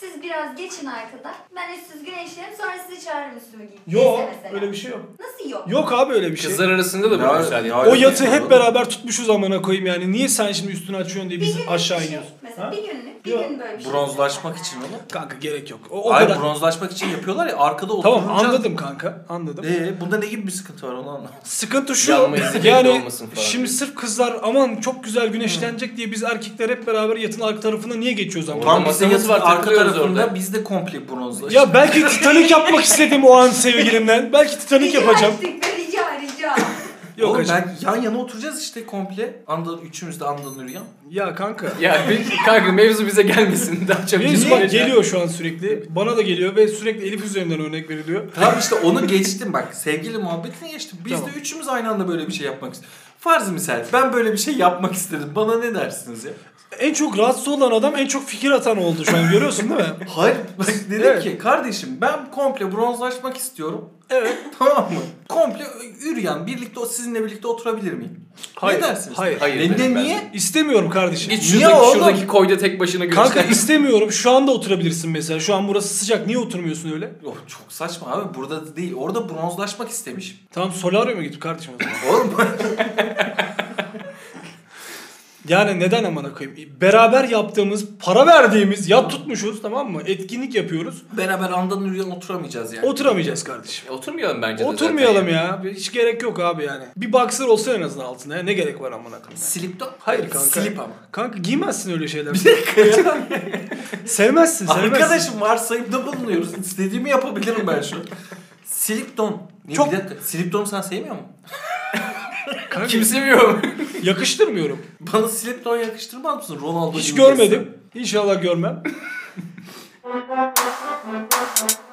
Siz 0.00 0.22
biraz 0.22 0.56
geçin 0.56 0.86
arkada. 0.86 1.34
Ben 1.56 1.78
üstsüz 1.78 2.04
güneşlerim 2.04 2.54
sonra 2.58 2.70
sizi 2.88 3.04
çağırırım 3.04 3.38
üstümü 3.38 3.64
giyip. 3.66 3.80
Yok 3.88 4.20
öyle 4.52 4.72
bir 4.72 4.76
şey 4.76 4.90
yok. 4.90 5.00
Nasıl 5.20 5.50
yok? 5.50 5.64
Yok 5.68 5.92
abi 5.92 6.14
öyle 6.14 6.32
bir 6.32 6.36
şey. 6.36 6.50
Kızlar 6.50 6.70
arasında 6.70 7.10
da 7.10 7.38
güzel 7.38 7.64
ya- 7.64 7.76
ya. 7.76 7.90
O 7.90 7.94
yatı 7.94 8.26
hep 8.26 8.50
beraber 8.50 8.88
tutmuşuz 8.90 9.30
amına 9.30 9.62
koyayım 9.62 9.86
yani. 9.86 10.12
Niye 10.12 10.28
sen 10.28 10.52
şimdi 10.52 10.72
üstünü 10.72 10.96
açıyorsun 10.96 11.30
diye 11.30 11.40
Bir 11.40 11.46
biz 11.46 11.56
aşağı 11.68 11.98
bir 11.98 12.02
şey. 12.02 12.08
iniyoruz? 12.08 12.28
Mesela 12.42 12.66
Ha? 12.66 12.72
bir 12.72 12.76
günlük, 12.76 13.24
bir 13.24 13.30
Yok. 13.30 13.48
gün 13.48 13.58
böyle 13.60 13.78
bir 13.78 13.82
şey. 13.82 13.92
Bronzlaşmak 13.92 14.56
için 14.58 14.78
oğlum. 14.78 14.88
Kanka 15.12 15.36
gerek 15.36 15.70
yok. 15.70 15.80
O, 15.90 16.02
o 16.10 16.12
Hayır 16.14 16.28
kadar. 16.28 16.42
bronzlaşmak 16.42 16.92
için 16.92 17.08
yapıyorlar 17.08 17.46
ya 17.46 17.56
arkada 17.58 17.92
oturunca. 17.92 18.20
Tamam 18.20 18.38
anladım 18.46 18.76
kanka. 18.76 19.24
Anladım. 19.28 19.64
Ee, 19.68 20.00
bunda 20.00 20.18
ne 20.18 20.26
gibi 20.26 20.46
bir 20.46 20.52
sıkıntı 20.52 20.86
var 20.86 20.92
onu 20.92 21.00
anlamadım. 21.10 21.34
Sıkıntı 21.44 21.94
şu 21.96 22.12
yani 22.64 23.02
şimdi 23.36 23.68
sırf 23.68 23.94
kızlar 23.94 24.36
aman 24.42 24.76
çok 24.76 25.04
güzel 25.04 25.28
güneşlenecek 25.28 25.96
diye 25.96 26.12
biz 26.12 26.22
erkekler 26.22 26.68
hep 26.68 26.86
beraber 26.86 27.16
yatın 27.16 27.40
arka 27.40 27.60
tarafına 27.60 27.94
niye 27.94 28.12
geçiyoruz 28.12 28.50
ama? 28.50 28.60
Orada 28.60 28.70
Tam 28.74 28.84
bizde 28.84 29.04
masamız 29.06 29.12
yatın 29.28 29.28
var, 29.28 29.50
arka 29.50 29.56
takılıyoruz 29.62 29.89
tarafında 29.92 30.20
orada. 30.20 30.34
biz 30.34 30.54
de 30.54 30.64
komple 30.64 31.08
bronzlaştık. 31.08 31.52
Ya 31.52 31.74
belki 31.74 32.06
Titanic 32.06 32.54
yapmak 32.54 32.84
istedim 32.84 33.24
o 33.24 33.32
an 33.36 33.50
sevgilimden. 33.50 34.32
Belki 34.32 34.58
Titanic 34.58 34.88
Rica 34.88 35.00
yapacağım. 35.00 35.34
rica 35.42 36.20
rica. 36.20 36.56
Yok 37.16 37.36
Oğlum 37.36 37.44
ben 37.48 37.76
yan 37.80 38.02
yana 38.02 38.18
oturacağız 38.18 38.62
işte 38.62 38.86
komple. 38.86 39.42
Andan 39.46 39.78
üçümüz 39.78 40.20
de 40.20 40.24
andan 40.24 40.54
yürüyen. 40.62 40.82
Ya 41.10 41.34
kanka. 41.34 41.72
Ya 41.80 42.00
bir, 42.10 42.36
kanka 42.46 42.72
mevzu 42.72 43.06
bize 43.06 43.22
gelmesin. 43.22 43.88
Daha 43.88 44.06
çok 44.06 44.20
Mevzu 44.20 44.50
bak 44.50 44.70
geliyor 44.70 45.04
şu 45.04 45.20
an 45.20 45.26
sürekli. 45.26 45.84
Bana 45.88 46.16
da 46.16 46.22
geliyor 46.22 46.56
ve 46.56 46.68
sürekli 46.68 47.06
Elif 47.06 47.24
üzerinden 47.24 47.60
örnek 47.60 47.90
veriliyor. 47.90 48.22
Tamam 48.34 48.54
işte 48.60 48.74
onu 48.74 49.06
geçtim 49.06 49.52
bak. 49.52 49.74
Sevgili 49.74 50.18
muhabbetini 50.18 50.70
geçtim. 50.70 50.98
Biz 51.04 51.12
Tamam. 51.12 51.26
de 51.26 51.32
üçümüz 51.38 51.68
aynı 51.68 51.90
anda 51.90 52.08
böyle 52.08 52.26
bir 52.26 52.32
şey 52.32 52.46
yapmak 52.46 52.74
istedik. 52.74 52.92
Farz 53.20 53.50
misal 53.50 53.84
ben 53.92 54.12
böyle 54.12 54.32
bir 54.32 54.38
şey 54.38 54.54
yapmak 54.54 54.94
istedim. 54.94 55.32
Bana 55.34 55.58
ne 55.58 55.74
dersiniz 55.74 56.24
ya? 56.24 56.32
En 56.78 56.94
çok 56.94 57.18
rahatsız 57.18 57.48
olan 57.48 57.70
adam 57.70 57.96
en 57.96 58.06
çok 58.06 58.26
fikir 58.26 58.50
atan 58.50 58.78
oldu 58.78 59.04
şu 59.04 59.16
an 59.16 59.30
görüyorsun 59.30 59.68
değil 59.68 59.80
mi? 59.80 60.06
Hayır 60.08 60.36
bak 60.58 60.66
dedim 60.90 61.06
Evet. 61.06 61.22
ki 61.22 61.38
kardeşim 61.38 61.98
ben 62.00 62.30
komple 62.30 62.72
bronzlaşmak 62.72 63.36
istiyorum. 63.36 63.88
Evet. 64.10 64.38
Tamam 64.58 64.92
mı? 64.92 65.00
Komple 65.28 65.64
yürüyen 66.04 66.46
birlikte 66.46 66.80
o 66.80 66.86
sizinle 66.86 67.24
birlikte 67.24 67.48
oturabilir 67.48 67.92
miyim? 67.92 68.20
Hayır. 68.54 68.78
Ne 68.78 68.82
dersiniz? 68.82 69.18
Hayır. 69.18 69.38
Hayır 69.40 69.70
Ne, 69.70 69.74
ne, 69.90 69.94
ben. 69.94 70.04
niye? 70.04 70.30
İstemiyorum 70.34 70.90
kardeşim. 70.90 71.30
Git 71.30 71.42
Niye 71.42 71.52
şuradaki, 71.52 71.74
oğlum? 71.80 71.94
şuradaki 71.94 72.26
koyda 72.26 72.56
tek 72.58 72.80
başına 72.80 73.08
Kanka 73.08 73.28
güneşlen. 73.34 73.52
istemiyorum. 73.52 74.12
Şu 74.12 74.30
anda 74.30 74.50
oturabilirsin 74.52 75.10
mesela. 75.10 75.40
Şu 75.40 75.54
an 75.54 75.68
burası 75.68 75.94
sıcak. 75.94 76.26
Niye 76.26 76.38
oturmuyorsun 76.38 76.92
öyle? 76.92 77.12
Yok 77.24 77.36
çok 77.46 77.72
saçma 77.72 78.06
abi. 78.12 78.34
Burada 78.34 78.76
değil. 78.76 78.94
Orada 78.96 79.28
bronzlaşmak 79.28 79.90
istemişim. 79.90 80.36
Tamam 80.52 80.72
solaryuma 80.72 81.22
git 81.22 81.38
kardeşim 81.40 81.72
o 81.80 81.84
zaman. 81.84 82.20
Oğlum 82.20 82.34
Yani 85.48 85.80
neden 85.80 86.04
amına 86.04 86.34
koyayım? 86.34 86.70
Beraber 86.80 87.24
yaptığımız, 87.24 87.84
para 87.98 88.26
verdiğimiz, 88.26 88.88
yat 88.88 89.10
tutmuşuz 89.10 89.62
tamam 89.62 89.92
mı? 89.92 90.02
Etkinlik 90.06 90.54
yapıyoruz. 90.54 91.02
beraber 91.16 91.50
andan 91.50 91.80
yürüyen 91.80 92.10
oturamayacağız 92.10 92.72
yani. 92.72 92.86
Oturamayacağız 92.86 93.44
kardeşim. 93.44 93.88
E, 93.88 93.90
Oturmayalım 93.92 94.42
bence 94.42 94.64
de 94.64 94.68
Oturmayalım 94.68 95.26
zaten 95.30 95.32
ya. 95.32 95.62
Hiç 95.74 95.92
gerek 95.92 96.22
yok 96.22 96.40
abi 96.40 96.64
yani. 96.64 96.84
Bir 96.96 97.12
boxer 97.12 97.44
olsa 97.44 97.74
en 97.74 97.82
azından 97.82 98.04
altında 98.04 98.36
ya. 98.36 98.42
Ne 98.42 98.52
gerek 98.52 98.80
var 98.80 98.92
amına 98.92 99.04
koyayım? 99.18 99.30
ya? 99.30 99.36
Slip 99.36 99.80
de 99.80 99.84
Hayır 99.98 100.20
kanka. 100.30 100.38
Slip 100.38 100.80
ama. 100.80 100.92
Kanka 101.12 101.38
giymezsin 101.38 101.92
öyle 101.92 102.08
şeyler. 102.08 102.34
Bir 102.34 102.44
dakika 102.44 102.80
ya. 102.80 102.94
sevmezsin, 104.06 104.06
sevmezsin. 104.06 104.66
Arkadaşım 104.66 105.40
varsayımda 105.40 106.06
bulunuyoruz. 106.06 106.58
İstediğimi 106.58 107.10
yapabilirim 107.10 107.66
ben 107.66 107.82
şu 107.82 107.96
an. 107.96 108.02
Slip 108.64 109.16
don. 109.16 109.42
Niye 109.66 109.76
Çok- 109.76 109.92
bir 109.92 109.96
dakika. 109.98 110.14
Slip 110.22 110.52
don 110.52 110.64
sen 110.64 110.80
sevmiyor 110.80 111.14
musun? 111.14 111.28
Kanka, 112.70 112.86
Kim 112.86 113.04
seviyor? 113.04 113.62
yakıştırmıyorum. 114.02 114.78
Bana 115.00 115.28
slip 115.28 115.64
don 115.64 115.76
yakıştırmaz 115.76 116.36
mısın? 116.36 116.58
Ronaldo 116.62 116.98
Hiç 116.98 117.14
görmedim. 117.14 117.74
İnşallah 117.94 118.42
görmem. 118.42 118.82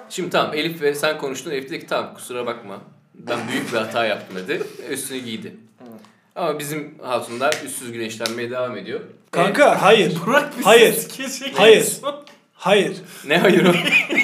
Şimdi 0.10 0.30
tamam 0.30 0.54
Elif 0.54 0.82
ve 0.82 0.96
sen 0.96 1.18
konuştun. 1.18 1.52
Elif 1.52 1.70
dedi 1.70 1.80
ki 1.80 1.88
tamam 1.88 2.14
kusura 2.14 2.46
bakma. 2.46 2.78
Ben 3.14 3.40
büyük 3.52 3.74
bir 3.74 3.78
hata 3.78 4.06
yaptım 4.06 4.38
dedi. 4.38 4.64
Üstünü 4.90 5.20
giydi. 5.20 5.56
Ama 6.36 6.60
bizim 6.60 6.96
hatunlar 7.04 7.56
üstsüz 7.66 7.92
güneşlenmeye 7.92 8.52
devam 8.52 8.78
ediyor. 8.78 9.00
Kanka 9.32 9.82
hayır. 9.82 10.10
kesin. 10.10 10.26
Bırak 10.28 10.58
bir 10.60 10.64
Hayır. 10.64 10.96
Hayır. 11.54 11.98
Hayır. 12.54 12.92
E, 12.92 13.30
ne 13.30 13.38
hayır 13.38 13.66
o? 13.66 13.74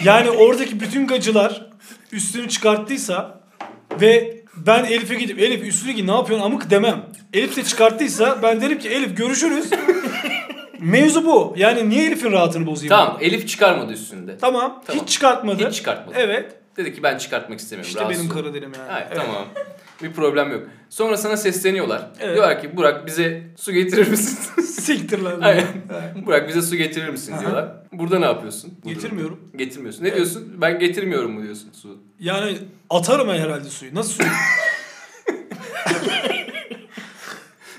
Yani 0.03 0.29
oradaki 0.29 0.79
bütün 0.79 1.07
gacılar 1.07 1.69
üstünü 2.11 2.49
çıkarttıysa 2.49 3.39
ve 4.01 4.42
ben 4.57 4.83
Elif'e 4.83 5.15
gidip 5.15 5.39
Elif 5.39 5.63
üstünü 5.67 5.91
giy 5.91 6.07
ne 6.07 6.11
yapıyorsun 6.11 6.45
amık 6.45 6.69
demem. 6.69 7.05
Elif 7.33 7.57
de 7.57 7.63
çıkarttıysa 7.63 8.39
ben 8.43 8.61
derim 8.61 8.79
ki 8.79 8.89
Elif 8.89 9.17
görüşürüz. 9.17 9.69
Mevzu 10.79 11.25
bu. 11.25 11.53
Yani 11.57 11.89
niye 11.89 12.05
Elif'in 12.05 12.31
rahatını 12.31 12.65
bozayım? 12.65 12.89
tamam 12.89 13.17
Elif 13.21 13.47
çıkarmadı 13.47 13.93
üstünde. 13.93 14.37
Tamam. 14.37 14.83
Tamam. 14.87 15.03
Hiç 15.03 15.09
çıkartmadı. 15.13 15.67
Hiç 15.69 15.75
çıkartmadı. 15.75 16.17
Evet. 16.19 16.55
Dedi 16.77 16.95
ki 16.95 17.03
ben 17.03 17.17
çıkartmak 17.17 17.59
istemiyorum. 17.59 17.87
İşte 17.87 17.99
rahatsız 18.01 18.19
benim 18.21 18.31
oldum. 18.31 18.51
kara 18.53 18.57
yani. 18.57 18.91
Hayır 18.91 19.07
Evet. 19.11 19.17
tamam. 19.25 19.45
Bir 20.03 20.13
problem 20.13 20.51
yok. 20.51 20.63
Sonra 20.89 21.17
sana 21.17 21.37
sesleniyorlar. 21.37 22.09
Evet. 22.19 22.35
Diyorlar 22.35 22.61
ki 22.61 22.77
Burak 22.77 23.07
bize 23.07 23.43
su 23.55 23.71
getirir 23.71 24.07
misin? 24.07 24.61
Siktir 24.61 25.19
lan. 25.19 25.41
Aynen. 25.41 25.65
Evet. 25.91 26.25
Burak 26.25 26.47
bize 26.49 26.61
su 26.61 26.75
getirir 26.75 27.09
misin 27.09 27.33
Aha. 27.33 27.41
diyorlar. 27.41 27.69
Burada 27.91 28.19
ne 28.19 28.25
yapıyorsun? 28.25 28.73
Bu 28.83 28.89
Getirmiyorum. 28.89 29.37
durumda? 29.37 29.57
Getirmiyorsun. 29.57 30.03
Ne 30.03 30.15
diyorsun? 30.15 30.53
Ben 30.61 30.79
getirmiyorum 30.79 31.31
mu 31.31 31.43
diyorsun 31.43 31.69
su? 31.73 31.97
Yani 32.19 32.57
atarım 32.89 33.27
ben 33.27 33.37
herhalde 33.39 33.69
suyu. 33.69 33.95
Nasıl 33.95 34.13
suyu? 34.13 34.29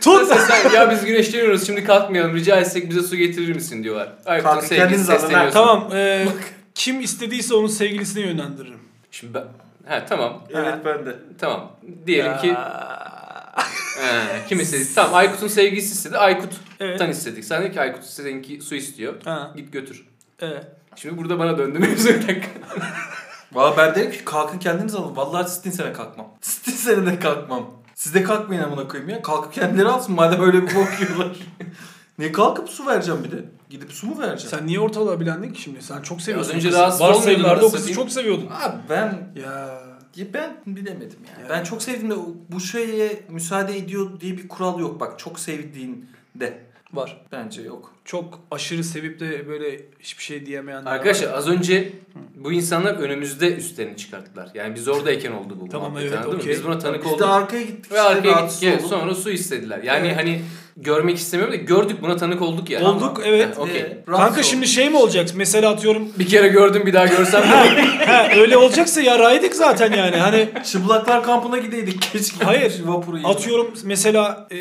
Tut. 0.00 0.28
Ya 0.74 0.90
biz 0.90 1.04
güneşleniyoruz 1.04 1.66
şimdi 1.66 1.84
kalkmayalım 1.84 2.34
rica 2.34 2.56
etsek 2.60 2.90
bize 2.90 3.02
su 3.02 3.16
getirir 3.16 3.54
misin 3.54 3.84
diyorlar. 3.84 4.12
Kanka, 4.24 4.60
sevgilisi 4.62 5.04
sesleniyorsun. 5.04 5.50
tamam. 5.52 5.88
e, 5.92 6.26
kim 6.74 7.00
istediyse 7.00 7.54
onun 7.54 7.66
sevgilisine 7.66 8.26
yönlendiririm. 8.26 8.78
Şimdi 9.10 9.34
ben... 9.34 9.44
Ha 9.86 10.04
tamam. 10.06 10.42
Evet 10.50 10.74
ben 10.84 11.06
de. 11.06 11.16
Tamam. 11.38 11.72
Diyelim 12.06 12.36
ki 12.38 12.54
he, 14.00 14.46
kim 14.48 14.60
istedi? 14.60 14.94
Tamam 14.94 15.14
Aykut'un 15.14 15.48
sevgilisi 15.48 15.92
istedi. 15.92 16.18
Aykut'tan 16.18 16.58
Evet. 16.80 17.14
istedik. 17.14 17.44
Sen 17.44 17.62
dedin 17.62 17.72
ki 17.72 17.80
Aykut 17.80 18.04
istedin 18.04 18.42
ki 18.42 18.60
su 18.60 18.74
istiyor. 18.74 19.14
Ha. 19.24 19.52
Git 19.56 19.72
götür. 19.72 20.06
Evet. 20.40 20.64
Şimdi 20.96 21.18
burada 21.18 21.38
bana 21.38 21.58
döndü 21.58 21.78
mevzu 21.78 22.08
bir 22.14 22.22
dakika. 22.28 22.48
Valla 23.52 23.76
ben 23.76 23.94
derim 23.94 24.10
ki 24.12 24.24
kalkın 24.24 24.58
kendiniz 24.58 24.94
alın. 24.94 25.16
Vallahi 25.16 25.50
sizin 25.50 25.70
sene 25.70 25.92
kalkmam. 25.92 26.26
Sizin 26.40 26.76
sene 26.94 27.06
de 27.06 27.18
kalkmam. 27.18 27.70
Siz 27.94 28.14
de 28.14 28.22
kalkmayın 28.22 28.62
amına 28.62 28.88
koyayım 28.88 29.10
ya. 29.10 29.22
Kalkıp 29.22 29.52
kendileri 29.52 29.88
alsın 29.88 30.14
madem 30.14 30.42
öyle 30.42 30.62
bir 30.62 30.74
bok 30.74 30.88
yiyorlar. 31.00 31.36
Niye 32.18 32.32
kalkıp 32.32 32.68
su 32.68 32.86
vereceğim 32.86 33.24
bir 33.24 33.30
de? 33.32 33.44
Gidip 33.70 33.92
su 33.92 34.06
mu 34.06 34.18
vereceğim? 34.18 34.50
Sen 34.58 34.66
niye 34.66 34.80
ortalığa 34.80 35.20
bilendin 35.20 35.52
ki 35.52 35.60
şimdi? 35.62 35.82
Sen 35.82 36.02
çok 36.02 36.20
seviyorsun. 36.22 36.54
önce 36.54 36.68
kızı. 36.68 36.80
rahatsız 36.80 37.00
Varsayımlarda 37.00 37.48
olmuyordun 37.54 37.66
o 37.68 37.72
kızı 37.72 37.92
çok 37.92 38.10
seviyordun. 38.10 38.46
Abi 38.46 38.76
ben 38.90 39.32
Ya. 39.42 39.80
ya 40.16 40.26
ben 40.34 40.56
bilemedim 40.66 41.18
yani. 41.32 41.42
Ya. 41.42 41.48
Ben 41.50 41.64
çok 41.64 41.82
sevdiğimde 41.82 42.14
bu 42.48 42.60
şeye 42.60 43.22
müsaade 43.28 43.76
ediyor 43.78 44.20
diye 44.20 44.36
bir 44.38 44.48
kural 44.48 44.80
yok. 44.80 45.00
Bak 45.00 45.18
çok 45.18 45.38
sevdiğinde 45.40 46.58
Var. 46.92 47.24
bence 47.32 47.62
yok. 47.62 47.94
çok 48.04 48.40
aşırı 48.50 48.84
sevip 48.84 49.20
de 49.20 49.48
böyle 49.48 49.80
hiçbir 50.00 50.22
şey 50.22 50.46
diyemeyenler 50.46 50.90
Arkadaşlar 50.92 51.28
var. 51.28 51.34
az 51.38 51.48
önce 51.48 51.92
bu 52.36 52.52
insanlar 52.52 52.94
önümüzde 52.94 53.54
üstlerini 53.56 53.96
çıkarttılar. 53.96 54.50
Yani 54.54 54.74
biz 54.74 54.88
oradayken 54.88 55.32
oldu 55.32 55.56
bu 55.60 55.68
Tamam, 55.68 55.92
muhabbet, 55.92 56.12
evet, 56.12 56.26
okey. 56.26 56.52
Biz 56.52 56.64
buna 56.64 56.78
tanık 56.78 56.98
Biz 57.04 57.10
de 57.10 57.14
olduk. 57.14 57.26
arkaya 57.28 57.62
gittik. 57.62 57.92
Ve 57.92 57.96
işte, 57.96 58.00
arkaya 58.08 58.32
rahatsız 58.32 58.60
gittik. 58.60 58.68
Evet, 58.74 58.80
olduk. 58.80 58.98
sonra 58.98 59.14
su 59.14 59.30
istediler. 59.30 59.82
Yani 59.82 60.06
Evet. 60.06 60.16
hani 60.16 60.42
görmek 60.76 61.16
istemiyorum 61.16 61.54
da 61.54 61.56
gördük 61.56 61.96
buna 62.02 62.16
tanık 62.16 62.42
olduk 62.42 62.70
yani. 62.70 62.84
Olduk, 62.84 63.20
evet. 63.24 63.56
Ha, 63.56 63.60
Okey. 63.60 63.76
Ee, 63.80 63.84
rahatsız 64.08 64.16
Kanka 64.16 64.34
olduk. 64.34 64.44
şimdi 64.44 64.66
şey 64.66 64.90
mi 64.90 64.96
olacak? 64.96 65.28
Mesela 65.34 65.70
atıyorum 65.70 66.08
Bir 66.18 66.26
kere 66.28 66.48
gördüm 66.48 66.86
bir 66.86 66.92
daha 66.92 67.06
görsem 67.06 67.42
de 67.50 68.04
ha, 68.06 68.28
öyle 68.36 68.56
olacaksa 68.56 69.00
yaraydık 69.00 69.54
zaten 69.54 69.92
yani. 69.92 70.16
Hani 70.16 70.48
Çıplaklar 70.72 71.22
kampına 71.24 71.58
gideydik 71.58 72.02
keşke. 72.12 72.44
Hayır. 72.44 72.72
Vapuru. 72.84 73.16
Atıyorum 73.24 73.74
mesela 73.84 74.48
e, 74.50 74.56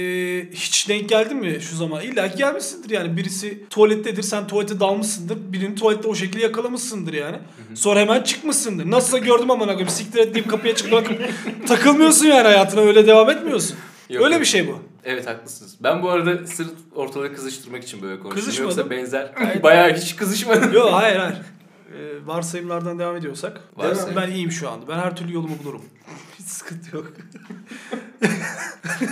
hiç 0.54 0.90
denk 0.90 1.10
geldin 1.10 1.38
mi 1.38 1.58
şu 1.62 1.76
zaman? 1.76 2.02
İlla 2.02 2.32
ki 2.32 2.38
gelmişsindir 2.38 2.90
yani. 2.90 3.18
Birisi 3.18 3.70
tuvalettedir 3.70 4.24
sen 4.24 4.48
tuvalete 4.48 4.80
dalmışsındır. 4.80 5.38
Birini 5.54 5.76
tuvalette 5.76 6.08
o 6.08 6.16
şekilde 6.16 6.44
yakalamışsındır 6.44 7.14
yani. 7.14 7.38
Sonra 7.76 8.00
hemen 8.00 8.22
çıkmışsındır. 8.22 8.92
Nasılsa 8.92 9.18
gördüm 9.18 9.52
amına 9.52 9.72
koyayım. 9.72 9.90
Siktir 9.90 10.20
et 10.20 10.36
deyip 10.36 10.50
kapıya 10.50 10.76
çıkıp 10.76 10.94
takılmıyorsun 11.68 12.26
yani 12.26 12.44
hayatına. 12.48 12.82
Öyle 12.82 13.08
devam 13.08 13.30
etmiyorsun. 13.30 13.76
Yok, 14.10 14.24
öyle 14.24 14.34
yok. 14.34 14.42
bir 14.42 14.48
şey 14.48 14.68
bu. 14.68 14.93
Evet 15.06 15.28
haklısınız. 15.28 15.76
Ben 15.80 16.04
bu 16.04 16.10
arada 16.10 16.48
sırf 16.48 16.72
ortalığı 16.96 17.36
kızıştırmak 17.36 17.84
için 17.84 18.02
böyle 18.02 18.20
konuşuyorum. 18.20 18.46
Kızışmadım. 18.46 18.78
Yoksa 18.78 18.90
benzer. 18.90 19.32
Bayağı 19.64 19.94
hiç 19.94 20.16
kızışmadım. 20.16 20.74
Yok 20.74 20.90
hayır 20.94 21.20
hayır. 21.20 21.38
E, 21.38 22.28
varsayımlardan 22.28 23.00
devam 23.00 23.16
ediyorsak. 23.16 23.62
Varsayım. 23.76 24.16
Ben 24.16 24.32
iyiyim 24.32 24.52
şu 24.52 24.70
anda. 24.70 24.88
Ben 24.88 24.98
her 24.98 25.16
türlü 25.16 25.34
yolumu 25.34 25.56
bulurum. 25.64 25.82
Hiç 26.40 26.46
sıkıntı 26.46 26.96
yok. 26.96 27.08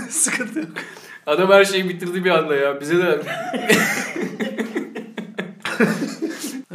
sıkıntı 0.10 0.60
yok. 0.60 0.69
Adam 1.25 1.51
her 1.51 1.65
şeyi 1.65 1.89
bitirdi 1.89 2.25
bir 2.25 2.29
anda 2.29 2.55
ya. 2.55 2.81
Bize 2.81 2.98
de... 2.98 3.21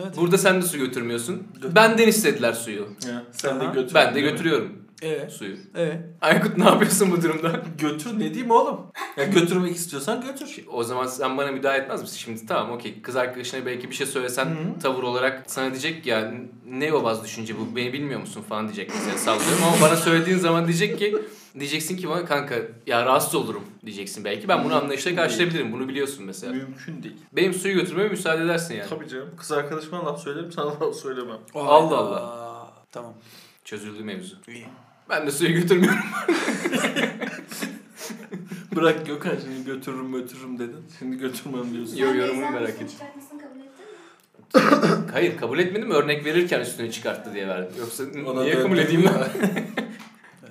Evet. 0.02 0.16
Burada 0.16 0.38
sen 0.38 0.62
de 0.62 0.66
su 0.66 0.78
götürmüyorsun. 0.78 1.42
Benden 1.74 2.08
istediler 2.08 2.52
suyu. 2.52 2.88
Ya, 3.08 3.22
sen 3.32 3.60
de 3.60 3.64
Aha. 3.64 3.72
götür. 3.74 3.94
Ben 3.94 4.14
de 4.14 4.20
götürüyorum 4.20 4.72
Evet. 5.02 5.32
suyu. 5.32 5.56
Evet. 5.74 5.96
Aykut 6.20 6.58
ne 6.58 6.64
yapıyorsun 6.64 7.12
bu 7.12 7.22
durumda? 7.22 7.62
Götür 7.78 8.14
ne 8.14 8.34
diyeyim 8.34 8.50
oğlum? 8.50 8.80
Ya 9.16 9.24
götürmek 9.24 9.76
istiyorsan 9.76 10.20
götür. 10.20 10.64
O 10.72 10.84
zaman 10.84 11.06
sen 11.06 11.36
bana 11.38 11.52
müdahale 11.52 11.82
etmez 11.82 12.02
misin? 12.02 12.16
Şimdi 12.16 12.46
tamam 12.46 12.70
okey 12.70 13.02
kız 13.02 13.16
arkadaşına 13.16 13.66
belki 13.66 13.90
bir 13.90 13.94
şey 13.94 14.06
söylesen 14.06 14.44
Hı. 14.44 14.78
tavır 14.82 15.02
olarak 15.02 15.42
sana 15.46 15.70
diyecek 15.70 16.06
ya 16.06 16.32
ne 16.68 16.86
yobaz 16.86 17.24
düşünce 17.24 17.54
bu 17.58 17.76
beni 17.76 17.92
bilmiyor 17.92 18.20
musun 18.20 18.44
falan 18.48 18.64
diyecek 18.66 18.90
mesela 18.94 19.18
sallıyorum 19.18 19.64
ama 19.64 19.88
bana 19.88 19.96
söylediğin 19.96 20.38
zaman 20.38 20.66
diyecek 20.66 20.98
ki 20.98 21.16
diyeceksin 21.60 21.96
ki 21.96 22.08
bana 22.08 22.24
kanka 22.24 22.54
ya 22.86 23.06
rahatsız 23.06 23.34
olurum 23.34 23.64
diyeceksin 23.86 24.24
belki 24.24 24.48
ben 24.48 24.64
bunu 24.64 24.74
anlayışla 24.74 25.14
karşılayabilirim 25.14 25.72
bunu 25.72 25.88
biliyorsun 25.88 26.24
mesela. 26.24 26.52
Mümkün 26.52 27.02
değil. 27.02 27.16
Benim 27.32 27.54
suyu 27.54 27.74
götürmeme 27.74 28.08
müsaade 28.08 28.44
edersin 28.44 28.74
yani. 28.74 28.88
Tabii 28.88 29.08
canım. 29.08 29.30
Kız 29.36 29.52
arkadaşıma 29.52 30.06
laf 30.06 30.22
söylerim 30.22 30.52
sana 30.52 30.66
laf 30.80 30.94
söylemem. 30.94 31.38
Allah 31.54 31.96
Allah. 31.98 32.72
Tamam. 32.92 33.14
Çözüldü 33.64 34.04
mevzu. 34.04 34.36
İyi. 34.48 34.66
Ben 35.08 35.26
de 35.26 35.30
suyu 35.30 35.52
götürmüyorum. 35.52 35.98
Bırak 38.76 39.06
Gökhan 39.06 39.36
şimdi 39.44 39.64
götürürüm 39.64 40.12
götürürüm 40.12 40.58
dedin. 40.58 40.84
Şimdi 40.98 41.16
götürmem 41.16 41.74
diyorsun. 41.74 41.96
Yo, 41.96 42.14
Beyza'nın 42.14 42.52
merak 42.52 42.68
ettim. 42.68 42.88
Hayır 45.12 45.36
kabul 45.36 45.58
etmedim 45.58 45.90
örnek 45.90 46.24
verirken 46.24 46.60
üstüne 46.60 46.90
çıkarttı 46.90 47.34
diye 47.34 47.48
verdim. 47.48 47.72
Yoksa 47.78 48.04
Ona 48.26 48.42
niye 48.42 48.62
kabul 48.62 48.78
edeyim 48.78 49.04
lan? 49.04 49.14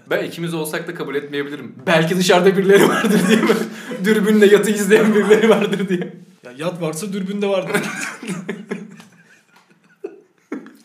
Ben 0.10 0.24
ikimiz 0.24 0.54
olsak 0.54 0.88
da 0.88 0.96
kabul 0.96 1.16
etmeyebilirim. 1.16 1.76
Belki 1.88 2.18
dışarıda 2.18 2.58
birileri 2.58 2.90
vardır 2.90 3.22
diye 3.28 3.42
mi? 3.42 3.50
Dürbünle 4.06 4.46
yatı 4.46 4.72
izleyen 4.72 5.14
birileri 5.16 5.50
vardır 5.50 5.90
diye. 5.90 6.14
Ya 6.44 6.52
yat 6.58 6.82
varsa 6.82 7.14
dürbünde 7.14 7.48
vardır. 7.48 7.82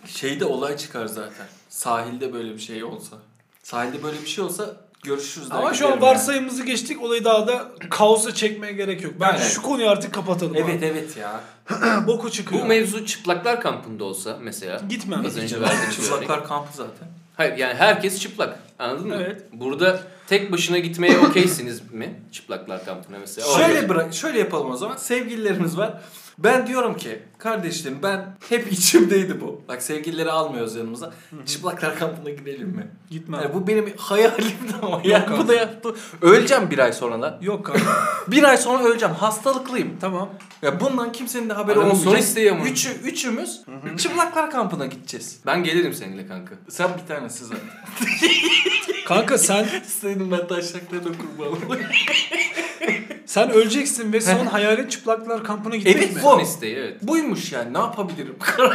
Şeyde 0.07 0.45
olay 0.45 0.77
çıkar 0.77 1.07
zaten. 1.07 1.47
Sahilde 1.69 2.33
böyle 2.33 2.55
bir 2.55 2.59
şey 2.59 2.85
olsa. 2.85 3.17
Sahilde 3.63 4.03
böyle 4.03 4.21
bir 4.23 4.27
şey 4.27 4.45
olsa 4.45 4.77
görüşürüz. 5.03 5.49
Ama 5.51 5.61
şu 5.61 5.67
an 5.67 5.73
giderim 5.75 5.91
yani. 5.91 6.01
varsayımımızı 6.01 6.65
geçtik. 6.65 7.03
Olayı 7.03 7.25
daha 7.25 7.47
da 7.47 7.69
kaosa 7.91 8.35
çekmeye 8.35 8.73
gerek 8.73 9.03
yok. 9.05 9.15
Ben 9.21 9.31
Evet. 9.31 9.53
şu 9.55 9.63
konuyu 9.63 9.89
artık 9.89 10.15
kapatalım. 10.15 10.57
Evet 10.57 10.83
evet 10.83 11.17
ya. 11.17 11.41
abi. 11.71 12.07
Boku 12.07 12.31
çıkıyor. 12.31 12.63
Bu 12.63 12.67
mevzu 12.67 13.07
çıplaklar 13.07 13.61
kampında 13.61 14.05
olsa 14.05 14.39
mesela. 14.43 14.81
Gitmem. 14.89 15.27
Az 15.27 15.37
önce 15.37 15.61
verdiğim. 15.61 15.91
Çıplaklar 15.91 16.49
kampı 16.49 16.77
zaten. 16.77 17.09
Hayır 17.37 17.57
yani 17.57 17.75
herkes 17.75 18.21
çıplak. 18.21 18.59
Anladın 18.81 19.07
mı? 19.09 19.15
Evet. 19.17 19.43
Burada 19.53 20.01
tek 20.27 20.53
başına 20.53 20.79
gitmeye 20.79 21.19
okeysiniz 21.19 21.93
mi? 21.93 22.21
Çıplaklar 22.33 22.85
kampına 22.85 23.19
mesela. 23.19 23.47
Şöyle 23.59 23.89
bırak, 23.89 24.15
şöyle 24.15 24.39
yapalım 24.39 24.71
o 24.71 24.77
zaman. 24.77 24.97
Sevgililerimiz 24.97 25.79
var. 25.79 26.01
Ben 26.45 26.67
diyorum 26.67 26.97
ki 26.97 27.23
kardeşlerim 27.39 27.99
ben 28.03 28.37
hep 28.49 28.73
içimdeydi 28.73 29.41
bu. 29.41 29.63
Bak 29.69 29.83
sevgilileri 29.83 30.31
almıyoruz 30.31 30.77
yanımıza. 30.77 31.13
Çıplaklar 31.47 31.99
kampına 31.99 32.31
gidelim 32.31 32.69
mi? 32.69 32.87
Gitmem. 33.11 33.41
Yani 33.43 33.55
bu 33.55 33.67
benim 33.67 33.93
hayalimdi 33.97 34.73
ama 34.83 35.01
yani 35.05 35.27
kanka. 35.27 35.43
bu 35.45 35.49
da 35.49 35.55
yaptı. 35.55 35.95
Öleceğim 36.23 36.71
bir 36.71 36.79
ay 36.79 36.93
sonra 36.93 37.23
da. 37.23 37.39
Yok 37.43 37.67
kanka. 37.67 37.81
Bir 38.29 38.43
ay 38.45 38.57
sonra 38.57 38.85
öleceğim. 38.85 39.15
Hastalıklıyım. 39.15 39.97
tamam. 40.01 40.29
Ya 40.63 40.81
bundan 40.81 41.13
kimsenin 41.13 41.49
de 41.49 41.53
haberi 41.53 41.79
Adamın 41.79 41.91
olmayacak. 41.91 42.13
son 42.13 42.21
isteği 42.21 42.53
ama. 42.53 42.65
Üçü, 42.65 42.89
üçümüz 43.05 43.61
çıplaklar 43.99 44.51
kampına 44.51 44.87
gideceğiz. 44.87 45.41
Ben 45.47 45.65
gelirim 45.65 45.93
seninle 45.95 46.27
kanka. 46.27 46.55
Sen 46.69 46.91
bir 47.03 47.07
tanesi 47.09 47.45
zaten. 47.45 47.69
Kanka 49.07 49.39
sen 49.39 49.67
Senin 50.01 50.31
ben 50.31 50.47
taşaklarına 50.49 51.05
kurban. 51.05 51.79
Sen 53.31 53.51
öleceksin 53.51 54.13
ve 54.13 54.21
son 54.21 54.47
hayalin 54.51 54.89
çıplaklar 54.89 55.45
kampına 55.45 55.77
gitmek 55.77 55.97
Evet, 55.97 56.11
mi? 56.11 56.17
bu. 56.17 56.21
Son 56.21 56.41
isteği 56.41 56.77
evet. 56.77 57.03
Buymuş 57.03 57.53
yani 57.53 57.75
ne 57.75 57.79
yapabilirim? 57.79 58.37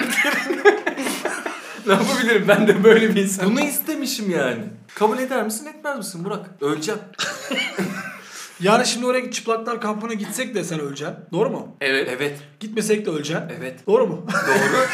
ne 1.87 1.93
yapabilirim 1.93 2.45
ben 2.47 2.67
de 2.67 2.83
böyle 2.83 3.15
bir 3.15 3.23
insan. 3.23 3.51
Bunu 3.51 3.61
istemişim 3.61 4.29
yani. 4.29 4.63
Kabul 4.95 5.19
eder 5.19 5.43
misin 5.43 5.65
etmez 5.65 5.97
misin 5.97 6.25
Burak? 6.25 6.45
Öleceğim. 6.61 6.99
Yani 8.59 8.85
şimdi 8.85 9.05
oraya 9.05 9.31
çıplaklar 9.31 9.81
kampına 9.81 10.13
gitsek 10.13 10.55
de 10.55 10.63
sen 10.63 10.79
öleceksin. 10.79 11.17
Doğru 11.31 11.49
mu? 11.49 11.75
Evet. 11.81 12.09
Evet. 12.15 12.39
Gitmesek 12.59 13.05
de 13.05 13.09
öleceksin. 13.09 13.45
Evet. 13.59 13.87
Doğru 13.87 14.07
mu? 14.07 14.25
Doğru. 14.47 14.87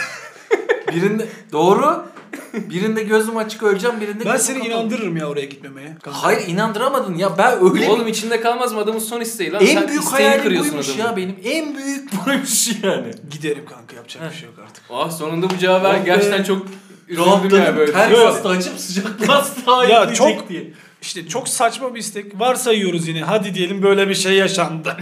birinde 0.95 1.27
doğru. 1.51 2.05
Birinde 2.53 3.03
gözüm 3.03 3.37
açık 3.37 3.63
öleceğim, 3.63 4.01
birinde 4.01 4.25
ben 4.25 4.31
gözüm 4.31 4.39
seni 4.47 4.57
kapalı. 4.59 4.73
inandırırım 4.73 5.17
ya 5.17 5.27
oraya 5.29 5.45
gitmemeye. 5.45 5.87
Kanka. 6.03 6.23
Hayır 6.23 6.47
inandıramadın 6.47 7.15
ya 7.17 7.37
ben 7.37 7.53
öyle 7.73 7.89
Oğlum 7.89 8.07
içinde 8.07 8.41
kalmaz 8.41 8.73
mı 8.73 8.79
adamın 8.79 8.99
son 8.99 9.21
isteği 9.21 9.51
lan? 9.51 9.61
en 9.61 9.65
Sen 9.65 9.87
büyük 9.87 10.03
isteğini 10.03 10.23
hayalim 10.27 10.43
kırıyorsun 10.43 10.71
buymuş 10.71 10.89
adamın. 10.89 11.03
ya 11.09 11.17
benim. 11.17 11.35
En 11.43 11.77
büyük 11.77 12.25
buymuş 12.25 12.67
yani. 12.83 13.11
Giderim 13.31 13.65
kanka 13.65 13.95
yapacak 13.95 14.31
bir 14.31 14.37
şey 14.37 14.45
yok 14.49 14.55
artık. 14.65 14.83
Ah 14.89 15.11
sonunda 15.11 15.49
bu 15.49 15.57
cevabı 15.57 15.83
ver. 15.83 15.91
Oh 15.95 15.99
be. 15.99 16.01
Gerçekten 16.05 16.43
çok 16.43 16.65
üzüldüm 17.07 17.25
ya 17.27 17.35
Rahatladım. 17.35 17.77
böyle. 17.77 17.93
Her 17.93 18.11
Yok. 18.11 18.27
hasta 18.27 18.49
açıp 18.49 18.79
sıcak 18.79 19.05
hasta 19.27 19.83
Ya 19.85 19.89
ya 19.89 20.13
çok- 20.13 20.49
diye. 20.49 20.73
İşte 21.01 21.27
çok 21.27 21.47
saçma 21.47 21.95
bir 21.95 21.99
istek. 21.99 22.39
Varsayıyoruz 22.39 23.07
yine. 23.07 23.21
Hadi 23.21 23.53
diyelim 23.55 23.83
böyle 23.83 24.09
bir 24.09 24.15
şey 24.15 24.33
yaşandı. 24.33 24.97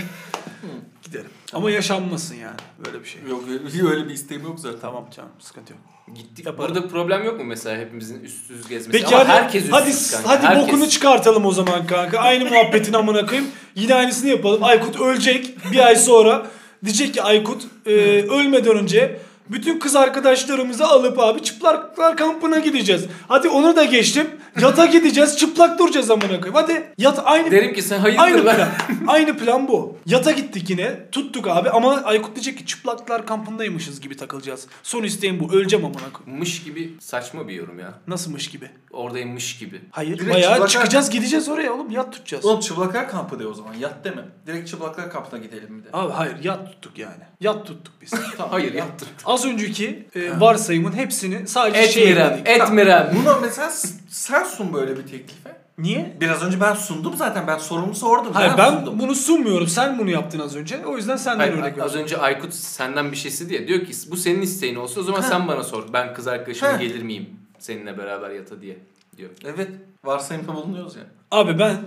Ama 1.54 1.72
yaşanmasın 1.72 2.36
yani. 2.36 2.58
Böyle 2.86 3.04
bir 3.04 3.08
şey. 3.10 3.22
Yok 3.30 3.44
öyle, 3.74 3.90
öyle 3.90 4.10
bir 4.10 4.14
isteğim 4.14 4.44
yok 4.44 4.60
zaten. 4.60 4.80
Tamam 4.82 5.06
canım 5.16 5.30
sıkıntı 5.40 5.74
yok. 5.74 5.82
Gittik. 6.16 6.46
Yaparım. 6.46 6.76
Burada 6.76 6.88
problem 6.88 7.24
yok 7.24 7.40
mu 7.40 7.46
mesela 7.46 7.78
hepimizin 7.82 8.24
üstsüz 8.24 8.68
gezmesi? 8.68 8.92
Peki 9.00 9.16
Ama 9.16 9.20
hadi, 9.20 9.30
herkes 9.30 9.64
üstsüz 9.64 9.74
hadi, 9.74 10.24
kanka. 10.24 10.30
hadi 10.30 10.48
herkes. 10.48 10.68
bokunu 10.68 10.90
çıkartalım 10.90 11.46
o 11.46 11.52
zaman 11.52 11.88
kanka. 11.88 12.20
Aynı 12.20 12.46
muhabbetin 12.46 12.94
amına 12.94 13.26
koyayım. 13.26 13.50
Yine 13.76 13.96
aynısını 13.96 14.30
yapalım. 14.30 14.64
Aykut 14.64 15.00
ölecek 15.02 15.72
bir 15.72 15.80
ay 15.80 15.96
sonra. 15.96 16.48
Diyecek 16.86 17.14
ki 17.14 17.22
Aykut 17.22 17.64
e, 17.86 17.92
ölmeden 18.24 18.78
önce 18.78 19.20
bütün 19.52 19.80
kız 19.80 19.96
arkadaşlarımızı 19.96 20.86
alıp 20.88 21.20
abi 21.20 21.44
çıplaklar 21.44 22.18
kampına 22.18 22.60
gideceğiz. 22.60 23.06
Hadi 23.28 23.50
onu 23.50 23.76
da 23.76 23.84
geçtim. 23.84 24.28
Yata 24.62 24.86
gideceğiz. 24.86 25.38
Çıplak 25.38 25.80
duracağız 25.80 26.12
amına 26.12 26.28
koyayım. 26.28 26.54
Hadi 26.54 26.94
yat 26.98 27.22
aynı 27.26 27.52
Derim 27.52 27.74
ki 27.74 27.82
sen 27.82 28.00
hayırdır 28.00 28.24
Aynı 28.24 28.46
lan. 28.46 28.56
plan. 28.56 28.70
Aynı 29.08 29.38
plan 29.38 29.68
bu. 29.68 29.98
Yata 30.06 30.32
gittik 30.32 30.70
yine. 30.70 31.10
Tuttuk 31.12 31.48
abi 31.48 31.70
ama 31.70 31.96
Aykut 32.04 32.36
diyecek 32.36 32.58
ki 32.58 32.66
çıplaklar 32.66 33.26
kampındaymışız 33.26 34.02
gibi 34.02 34.18
takılacağız. 34.18 34.68
Son 34.84 35.04
isteğim 35.04 35.40
bu. 35.40 35.54
Öleceğim 35.54 35.86
amına 35.86 36.14
koyayım. 36.14 36.40
Mış 36.40 36.64
gibi 36.64 36.94
saçma 37.00 37.48
bir 37.48 37.54
yorum 37.54 37.80
ya. 37.80 37.94
Nasılmış 38.08 38.50
gibi? 38.50 38.70
Oradaymış 38.92 39.58
gibi. 39.58 39.82
Hayır. 39.92 40.18
Direkt 40.20 40.34
bayağı 40.36 40.54
çıplaklar- 40.56 40.68
çıkacağız 40.70 41.10
gideceğiz 41.10 41.50
oraya 41.50 41.74
oğlum. 41.74 41.92
Yat 41.92 42.14
tutacağız. 42.14 42.46
Oğlum 42.46 42.60
çıplaklar 42.60 43.10
kampı 43.10 43.40
de 43.40 43.48
o 43.48 43.54
zaman. 43.54 43.74
Yat 43.74 44.04
deme. 44.06 44.22
Direkt 44.48 44.70
çıplaklar 44.70 45.12
kampına 45.12 45.40
gidelim 45.40 45.80
bir 45.80 45.84
de. 45.84 45.90
Abi 45.94 46.14
hayır 46.14 46.44
yat 46.44 46.66
tuttuk 46.72 46.98
yani. 46.98 47.24
Yat 47.42 47.68
tuttuk 47.68 47.94
biz. 48.02 48.10
Tamam, 48.38 48.52
Hayır 48.52 48.74
yat. 48.74 48.88
Az 49.40 49.46
önceki 49.46 50.08
e, 50.16 50.40
varsayımın 50.40 50.92
hepsini 50.94 51.48
sadece 51.48 51.88
şey 51.92 52.12
Etmirem. 52.46 53.12
Buna 53.22 53.38
mesela 53.42 53.70
s- 53.70 53.88
sen 54.10 54.44
sun 54.44 54.74
böyle 54.74 54.98
bir 54.98 55.02
teklife. 55.04 55.60
Niye? 55.78 56.18
Biraz 56.22 56.44
önce 56.44 56.62
ben 56.62 56.74
sundum 56.74 57.14
zaten. 57.18 57.48
Ben 57.48 57.58
sorumu 57.58 57.96
sordum. 57.96 58.34
Hayır 58.34 58.52
ben 58.58 58.72
sundum. 58.72 59.00
bunu 59.00 59.16
sunmuyorum. 59.16 59.68
Sen 59.68 60.00
bunu 60.00 60.10
yaptın 60.10 60.40
az 60.40 60.56
önce. 60.56 60.86
O 60.86 60.98
yüzden 60.98 61.16
senden 61.16 61.40
Hayır, 61.40 61.54
örnek 61.54 61.82
az 61.82 61.96
önce 61.96 62.18
Aykut 62.18 62.54
senden 62.54 63.12
bir 63.12 63.18
şeysi 63.18 63.50
diye. 63.50 63.68
Diyor 63.68 63.86
ki 63.86 63.94
bu 64.12 64.18
senin 64.18 64.42
isteğin 64.42 64.76
olsun 64.76 65.02
o 65.02 65.04
zaman 65.04 65.22
Ha. 65.22 65.28
sen 65.28 65.48
bana 65.48 65.64
sor. 65.64 65.84
Ben 65.94 66.14
kız 66.14 66.28
arkadaşımla 66.28 66.74
Ha. 66.74 66.78
gelir 66.78 67.04
miyim 67.04 67.30
seninle 67.60 67.98
beraber 67.98 68.30
yata 68.30 68.62
diye 68.62 68.78
diyor. 69.18 69.30
Evet. 69.46 69.70
Varsayımda 70.04 70.56
bulunuyoruz 70.56 70.96
ya. 70.96 71.04
Abi 71.32 71.60
ben 71.60 71.78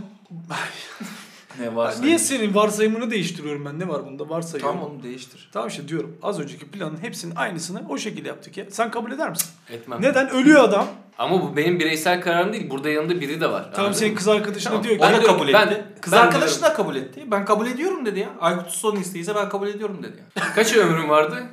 Ne 1.60 1.76
varsa. 1.76 2.02
Niye 2.02 2.18
senin 2.18 2.54
varsayımını 2.54 3.10
değiştiriyorum 3.10 3.64
ben? 3.64 3.78
Ne 3.78 3.88
var 3.88 4.06
bunda? 4.06 4.28
Varsayıyorum. 4.28 4.76
Tamam 4.76 4.90
onu 4.94 5.02
değiştir. 5.02 5.48
Tamam 5.52 5.68
işte 5.68 5.88
diyorum. 5.88 6.16
Az 6.22 6.40
önceki 6.40 6.70
planın 6.70 7.02
hepsinin 7.02 7.36
aynısını 7.36 7.82
o 7.88 7.98
şekilde 7.98 8.28
yaptık 8.28 8.56
ya. 8.56 8.64
Sen 8.70 8.90
kabul 8.90 9.12
eder 9.12 9.30
misin? 9.30 9.48
Etmem. 9.70 10.02
Neden? 10.02 10.30
Ölüyor 10.30 10.64
adam. 10.64 10.86
Ama 11.18 11.42
bu 11.42 11.56
benim 11.56 11.80
bireysel 11.80 12.20
kararım 12.20 12.52
değil. 12.52 12.70
Burada 12.70 12.90
yanında 12.90 13.20
biri 13.20 13.40
de 13.40 13.50
var. 13.50 13.62
Tamam 13.62 13.78
Anladın 13.78 13.98
senin 13.98 14.12
mı? 14.12 14.18
kız 14.18 14.28
arkadaşına 14.28 14.70
Tamam. 14.70 14.84
diyor 14.84 14.98
ki 14.98 15.04
O 15.04 15.12
da 15.12 15.22
kabul 15.22 15.46
ki 15.46 15.52
ben- 15.52 15.66
etti. 15.66 15.84
Kız 16.00 16.12
ben 16.12 16.32
da 16.62 16.74
kabul 16.74 16.96
etti. 16.96 17.24
Ben 17.30 17.44
kabul 17.44 17.66
ediyorum 17.66 18.06
dedi 18.06 18.20
ya. 18.20 18.28
Aykut 18.40 18.70
son 18.70 18.96
isteyse 18.96 19.34
ben 19.34 19.48
kabul 19.48 19.68
ediyorum 19.68 20.02
dedi 20.02 20.16
ya. 20.36 20.42
Kaç 20.54 20.76
ömrüm 20.76 21.08
vardı? 21.08 21.36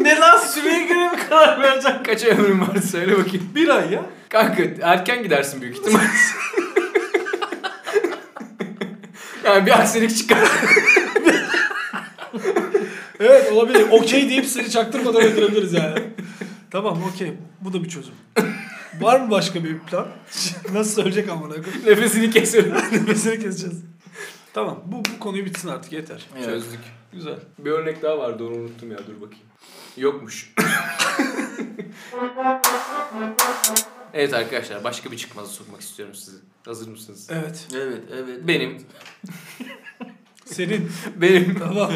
ne 0.00 0.18
lan 0.18 0.38
süreye 0.38 0.86
göre 0.86 1.10
mi 1.10 1.16
karar 1.28 1.60
vereceksin? 1.62 2.02
Kaç 2.02 2.24
ömrüm 2.24 2.60
vardı 2.60 2.82
söyle 2.82 3.18
bakayım. 3.18 3.48
Bir 3.54 3.68
ay 3.68 3.92
ya. 3.92 4.02
Kanka 4.28 4.62
erken 4.82 5.22
gidersin 5.22 5.62
büyük 5.62 5.76
ihtimal. 5.78 6.00
yani 9.44 9.66
bir 9.66 9.80
aksilik 9.80 10.16
çıkar. 10.16 10.38
Evet 13.20 13.52
olabilir. 13.52 13.86
Okey 13.90 14.28
deyip 14.28 14.46
seni 14.46 14.70
çaktırmadan 14.70 15.22
öldürebiliriz 15.22 15.72
yani. 15.72 15.98
tamam 16.70 16.98
okey. 17.14 17.32
Bu 17.60 17.72
da 17.72 17.84
bir 17.84 17.88
çözüm. 17.88 18.14
Var 19.00 19.20
mı 19.20 19.30
başka 19.30 19.64
bir 19.64 19.78
plan? 19.78 20.08
Nasıl 20.72 20.92
söyleyecek 20.94 21.28
amına 21.28 21.54
koyayım? 21.54 21.86
Nefesini 21.86 22.30
kesiyorum. 22.30 22.72
Nefesini 22.92 23.40
keseceğiz. 23.40 23.76
Tamam 24.54 24.82
bu, 24.86 24.96
bu 24.96 25.18
konuyu 25.20 25.44
bitsin 25.44 25.68
artık 25.68 25.92
yeter. 25.92 26.26
Çözdük. 26.44 26.80
Güzel. 27.12 27.36
Bir 27.58 27.70
örnek 27.70 28.02
daha 28.02 28.18
vardı 28.18 28.44
onu 28.44 28.54
unuttum 28.54 28.90
ya 28.90 28.98
dur 28.98 29.20
bakayım. 29.20 29.44
Yokmuş. 29.96 30.52
evet 34.14 34.34
arkadaşlar 34.34 34.84
başka 34.84 35.12
bir 35.12 35.16
çıkmaza 35.16 35.48
sokmak 35.48 35.80
istiyorum 35.80 36.14
sizi. 36.14 36.36
Hazır 36.64 36.88
mısınız? 36.88 37.28
Evet. 37.30 37.68
Evet 37.74 38.00
evet. 38.12 38.38
Benim, 38.48 38.78
Senin. 40.44 40.90
benim, 41.16 41.58
Tamam. 41.58 41.90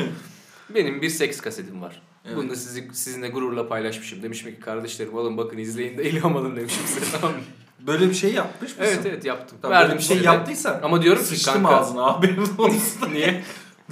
benim 0.74 1.02
bir 1.02 1.09
seks 1.11 1.40
kasetim 1.40 1.83
var. 1.83 2.02
Evet. 2.24 2.37
Bunu 2.37 2.50
da 2.50 2.57
sizi, 2.57 2.88
sizinle 2.92 3.29
gururla 3.29 3.68
paylaşmışım. 3.68 4.22
Demişim 4.22 4.55
ki 4.55 4.61
kardeşlerim 4.61 5.16
alın 5.16 5.37
bakın 5.37 5.59
izleyin 5.59 5.98
de 5.98 6.11
ilham 6.11 6.37
alın 6.37 6.57
demişim 6.57 6.83
size 6.87 7.07
tamam 7.20 7.37
mı? 7.37 7.42
Böyle 7.81 8.09
bir 8.11 8.14
şey 8.14 8.33
yapmış 8.35 8.70
mısın? 8.79 8.85
Evet 8.94 9.07
evet 9.07 9.24
yaptım. 9.24 9.59
Tamam, 9.62 9.83
böyle 9.83 9.94
bir 9.98 10.02
şey 10.02 10.16
size. 10.16 10.26
yaptıysan 10.29 10.81
Ama 10.83 11.02
diyorum 11.02 11.22
ki 11.22 11.29
sıçtım 11.29 11.55
kanka. 11.55 11.76
ağzına 11.76 12.02
haberin 12.02 12.46
olsun. 12.59 13.12
Niye? 13.12 13.44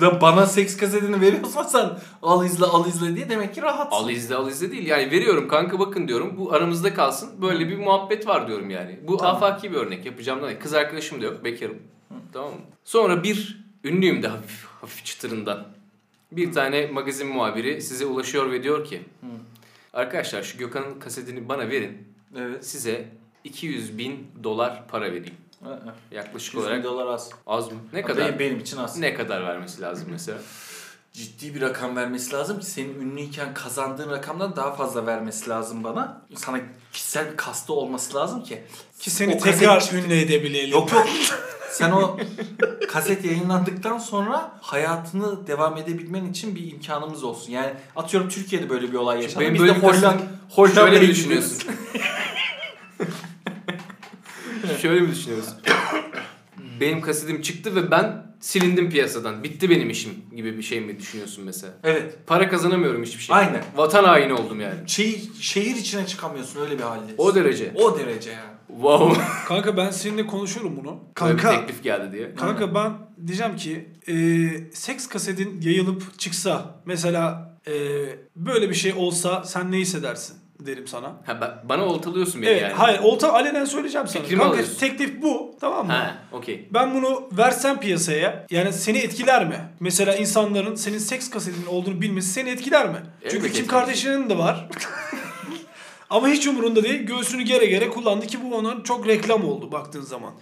Lan 0.02 0.18
bana 0.20 0.46
seks 0.46 0.76
kasetini 0.76 1.20
veriyorsan 1.20 1.62
sen 1.62 1.90
al 2.22 2.44
izle 2.44 2.64
al 2.64 2.86
izle 2.88 3.16
diye 3.16 3.28
demek 3.30 3.54
ki 3.54 3.62
rahatsın. 3.62 3.96
Al 3.96 4.10
izle 4.10 4.34
al 4.34 4.48
izle 4.48 4.72
değil. 4.72 4.86
Yani 4.86 5.10
veriyorum 5.10 5.48
kanka 5.48 5.78
bakın 5.78 6.08
diyorum. 6.08 6.36
Bu 6.36 6.52
aramızda 6.52 6.94
kalsın. 6.94 7.42
Böyle 7.42 7.68
bir 7.68 7.78
muhabbet 7.78 8.26
var 8.26 8.48
diyorum 8.48 8.70
yani. 8.70 9.00
Bu 9.08 9.16
Tamam. 9.16 9.36
afaki 9.36 9.72
bir 9.72 9.76
örnek. 9.76 10.06
Yapacağım 10.06 10.42
da. 10.42 10.58
Kız 10.58 10.74
arkadaşım 10.74 11.20
da 11.22 11.24
yok. 11.24 11.44
Bekarım. 11.44 11.78
Tamam 12.32 12.50
mı? 12.50 12.60
Sonra 12.84 13.22
bir 13.22 13.64
ünlüyüm 13.84 14.22
de 14.22 14.28
hafif, 14.28 14.64
hafif 14.80 15.04
çıtırından. 15.04 15.66
Bir 16.32 16.52
tane 16.52 16.86
magazin 16.86 17.28
muhabiri 17.28 17.82
size 17.82 18.06
ulaşıyor 18.06 18.50
ve 18.50 18.62
diyor 18.62 18.84
ki 18.84 19.02
Hı. 19.20 19.26
Arkadaşlar 19.92 20.42
şu 20.42 20.58
Gökhan'ın 20.58 21.00
kasetini 21.00 21.48
bana 21.48 21.70
verin. 21.70 22.08
Evet. 22.36 22.66
Size 22.66 23.08
200 23.44 23.98
bin 23.98 24.26
dolar 24.44 24.88
para 24.88 25.04
vereyim. 25.04 25.34
Hı 25.64 25.78
Yaklaşık 26.10 26.48
200 26.48 26.54
bin 26.54 26.60
olarak 26.68 26.84
dolar 26.84 27.06
az. 27.06 27.30
az 27.46 27.72
mı? 27.72 27.78
Ne 27.92 28.00
Ha, 28.00 28.06
kadar? 28.06 28.38
Benim, 28.38 28.60
için 28.60 28.76
az. 28.76 28.96
Ne 28.98 29.14
kadar 29.14 29.42
vermesi 29.46 29.82
lazım 29.82 30.08
mesela? 30.10 30.38
Ciddi 31.12 31.54
bir 31.54 31.60
rakam 31.60 31.96
vermesi 31.96 32.32
lazım 32.32 32.60
ki 32.60 32.66
senin 32.66 33.00
ünlüyken 33.00 33.54
kazandığın 33.54 34.10
rakamdan 34.10 34.56
daha 34.56 34.72
fazla 34.74 35.06
vermesi 35.06 35.50
lazım 35.50 35.84
bana. 35.84 36.22
Sana 36.34 36.60
kişisel 36.92 37.30
bir 37.32 37.36
kastı 37.36 37.72
olması 37.72 38.14
lazım 38.14 38.42
ki. 38.44 38.62
Ki 39.00 39.10
seni 39.10 39.34
O 39.34 39.38
kaset 39.38 39.58
tekrar 39.60 39.80
çıktı. 39.80 39.96
ünlü 39.96 40.14
edebilelim. 40.14 40.70
Yok 40.72 40.92
yok. 40.92 41.06
Sen 41.70 41.90
o 41.90 42.16
kaset 42.88 43.24
yayınlandıktan 43.24 43.98
sonra 43.98 44.52
hayatını 44.60 45.46
devam 45.46 45.76
edebilmen 45.76 46.24
için 46.26 46.54
bir 46.54 46.72
imkanımız 46.72 47.24
olsun. 47.24 47.52
Yani 47.52 47.74
atıyorum 47.96 48.28
Türkiye'de 48.28 48.70
böyle 48.70 48.92
bir 48.92 48.96
olay 48.96 49.22
yaşandı. 49.22 49.40
Benim 49.40 49.54
Biz 49.54 49.60
böyle 49.60 49.72
de 49.72 49.76
bir 49.82 49.82
kaset- 49.82 50.02
Holland, 50.02 50.20
Hollanda'ya 50.50 50.86
Şöyle 50.86 51.00
mi 51.06 51.14
gidiyoruz. 51.14 51.18
düşünüyorsun? 51.58 51.62
Şöyle 54.82 55.00
mi 55.00 55.10
düşünüyorsun? 55.10 55.54
Benim 56.80 57.00
kasetim 57.00 57.42
çıktı 57.42 57.74
ve 57.74 57.90
ben 57.90 58.26
silindim 58.40 58.90
piyasadan. 58.90 59.44
Bitti 59.44 59.70
benim 59.70 59.90
işim 59.90 60.12
gibi 60.36 60.58
bir 60.58 60.62
şey 60.62 60.80
mi 60.80 60.98
düşünüyorsun 60.98 61.44
mesela? 61.44 61.72
Evet. 61.84 62.14
Para 62.26 62.48
kazanamıyorum 62.48 63.02
hiçbir 63.02 63.22
şey. 63.22 63.36
Aynen. 63.36 63.64
Vatan 63.76 64.04
haini 64.04 64.32
oldum 64.32 64.60
yani. 64.60 64.74
Şey, 64.86 65.22
şehir 65.40 65.76
içine 65.76 66.06
çıkamıyorsun 66.06 66.60
öyle 66.60 66.78
bir 66.78 66.82
halde. 66.82 67.12
O 67.18 67.34
derece. 67.34 67.72
O 67.74 67.98
derece 67.98 68.30
yani. 68.30 68.54
Wow. 68.68 69.22
Kanka 69.46 69.76
ben 69.76 69.90
seninle 69.90 70.26
konuşuyorum 70.26 70.76
bunu. 70.76 71.00
Böyle 71.20 71.36
bir 71.36 71.42
Kanka. 71.42 71.60
teklif 71.60 71.82
geldi 71.82 72.12
diye. 72.12 72.34
Kanka 72.34 72.74
ben 72.74 72.92
diyeceğim 73.26 73.56
ki 73.56 73.88
e, 74.08 74.14
seks 74.72 75.06
kasetin 75.06 75.60
yayılıp 75.60 76.18
çıksa 76.18 76.82
mesela 76.86 77.54
e, 77.66 77.72
böyle 78.36 78.70
bir 78.70 78.74
şey 78.74 78.92
olsa 78.92 79.44
sen 79.44 79.72
ne 79.72 79.76
hissedersin 79.78 80.36
derim 80.60 80.88
sana. 80.88 81.06
Ha, 81.26 81.32
ba- 81.32 81.68
bana 81.68 81.84
oltalıyorsun 81.84 82.42
beni 82.42 82.50
Evet, 82.50 82.62
yani. 82.62 82.72
hayır 82.72 82.98
olta 82.98 83.32
alenen 83.32 83.64
söyleyeceğim 83.64 84.06
sana. 84.08 84.22
Fikrimi 84.22 84.40
Kanka 84.42 84.54
alıyorsun. 84.54 84.78
teklif 84.78 85.22
bu 85.22 85.56
tamam 85.60 85.86
mı? 85.86 85.92
Ha, 85.92 86.14
okey. 86.32 86.68
Ben 86.70 86.94
bunu 86.94 87.28
versem 87.32 87.80
piyasaya 87.80 88.46
yani 88.50 88.72
seni 88.72 88.98
etkiler 88.98 89.48
mi? 89.48 89.60
Mesela 89.80 90.16
insanların 90.16 90.74
senin 90.74 90.98
seks 90.98 91.30
kasetinin 91.30 91.66
olduğunu 91.66 92.00
bilmesi 92.00 92.28
seni 92.32 92.50
etkiler 92.50 92.88
mi? 92.88 92.96
Çünkü 93.22 93.36
Elbette 93.36 93.52
Kim. 93.52 93.66
Kardashian'ın 93.66 94.30
da 94.30 94.38
var. 94.38 94.68
Ama 96.10 96.28
hiç 96.28 96.46
umurunda 96.46 96.82
değil. 96.82 97.02
Göğsünü 97.02 97.42
gere 97.42 97.66
gere 97.66 97.88
kullandı 97.90 98.26
ki 98.26 98.38
bu 98.44 98.56
onun 98.56 98.82
çok 98.82 99.06
reklam 99.08 99.44
oldu 99.48 99.72
baktığın 99.72 100.02
zaman. 100.02 100.32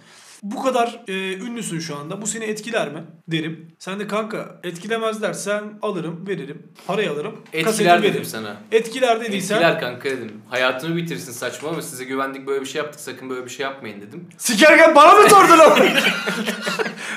Bu 0.43 0.63
kadar 0.63 1.01
e, 1.07 1.33
ünlüsün 1.33 1.79
şu 1.79 1.97
anda. 1.97 2.21
Bu 2.21 2.27
seni 2.27 2.43
etkiler 2.43 2.91
mi? 2.91 3.03
Derim. 3.27 3.67
Sen 3.79 3.99
de 3.99 4.07
kanka 4.07 4.59
etkilemez 4.63 5.21
dersen 5.21 5.63
alırım, 5.81 6.27
veririm. 6.27 6.63
Parayı 6.87 7.11
alırım. 7.11 7.35
kaseti 7.35 7.57
Etkiler 7.69 7.97
veririm. 7.97 8.13
dedim 8.13 8.25
sana. 8.25 8.57
Etkiler 8.71 9.21
dediysen 9.21 9.55
Etkiler 9.55 9.79
kanka 9.79 10.09
dedim. 10.09 10.31
Hayatımı 10.49 10.95
bitirsin 10.95 11.31
saçma 11.31 11.69
ama 11.69 11.81
size 11.81 12.03
güvendik 12.03 12.47
böyle 12.47 12.61
bir 12.61 12.65
şey 12.65 12.81
yaptık 12.81 13.01
sakın 13.01 13.29
böyle 13.29 13.45
bir 13.45 13.49
şey 13.49 13.63
yapmayın 13.63 14.01
dedim. 14.01 14.27
sikerken 14.37 14.95
bana 14.95 15.13
mı 15.13 15.29
sordun 15.29 15.59
onu? 15.59 15.85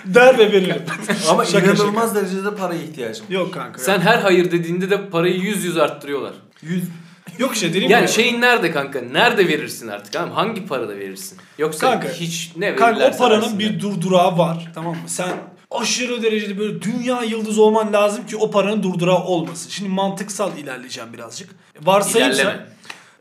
Der 0.04 0.38
ve 0.38 0.52
veririm. 0.52 0.82
Ama 1.30 1.44
Şaka 1.44 1.66
inanılmaz 1.72 2.14
derecede 2.14 2.54
paraya 2.54 2.82
ihtiyacım. 2.82 3.26
Yok 3.28 3.54
kanka. 3.54 3.78
Sen 3.78 4.00
her 4.00 4.18
hayır 4.18 4.50
dediğinde 4.50 4.90
de 4.90 5.08
parayı 5.10 5.36
yüz 5.40 5.64
yüz 5.64 5.76
arttırıyorlar. 5.76 6.32
Yüz. 6.62 6.84
Yok 7.38 7.54
işte 7.54 7.74
dedim 7.74 7.90
Yani 7.90 8.02
ya. 8.02 8.08
şeyin 8.08 8.40
nerede 8.40 8.70
kanka? 8.70 9.00
Nerede 9.00 9.48
verirsin 9.48 9.88
artık? 9.88 10.12
Tamam 10.12 10.28
mı? 10.28 10.34
Hangi 10.34 10.66
parada 10.66 10.96
verirsin? 10.96 11.38
Yoksa 11.58 11.90
Kanka, 11.90 12.08
hiç 12.08 12.52
ne 12.56 12.66
verirlerse 12.72 13.00
Kanka 13.00 13.14
o 13.14 13.18
paranın 13.18 13.42
versinler. 13.42 13.58
bir 13.58 13.80
durdurağı 13.80 14.38
var. 14.38 14.70
Tamam 14.74 14.92
mı? 14.92 15.00
Sen 15.06 15.28
aşırı 15.70 16.22
derecede 16.22 16.58
böyle 16.58 16.82
dünya 16.82 17.22
yıldızı 17.22 17.62
olman 17.62 17.92
lazım 17.92 18.26
ki 18.26 18.36
o 18.36 18.50
paranın 18.50 18.82
durdurağı 18.82 19.24
olmasın. 19.24 19.70
Şimdi 19.70 19.90
mantıksal 19.90 20.58
ilerleyeceğim 20.58 21.12
birazcık. 21.12 21.50
Varsayımsa... 21.82 22.42
İlerleme. 22.42 22.66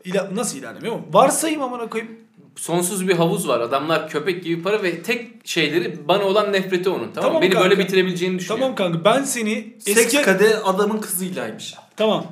İla, 0.04 0.30
nasıl 0.34 0.58
ilerlemiyor 0.58 0.94
mu? 0.94 1.06
Varsayım 1.12 1.62
amına 1.62 1.88
koyayım. 1.88 2.12
Sonsuz 2.56 3.08
bir 3.08 3.14
havuz 3.16 3.48
var. 3.48 3.60
Adamlar 3.60 4.08
köpek 4.08 4.44
gibi 4.44 4.62
para 4.62 4.82
ve 4.82 5.02
tek 5.02 5.30
şeyleri 5.48 6.08
bana 6.08 6.24
olan 6.24 6.52
nefreti 6.52 6.88
onun. 6.88 6.98
Tamam, 6.98 7.12
mı? 7.14 7.14
Tamam 7.22 7.42
Beni 7.42 7.50
kanka. 7.50 7.70
böyle 7.70 7.80
bitirebileceğini 7.80 8.38
düşünüyor. 8.38 8.60
Tamam 8.60 8.74
kanka 8.74 9.04
ben 9.04 9.22
seni 9.24 9.74
Seks 9.78 9.98
eski... 9.98 10.22
kade 10.22 10.56
adamın 10.56 10.98
kızıylaymış. 11.00 11.74
Tamam. 11.96 12.26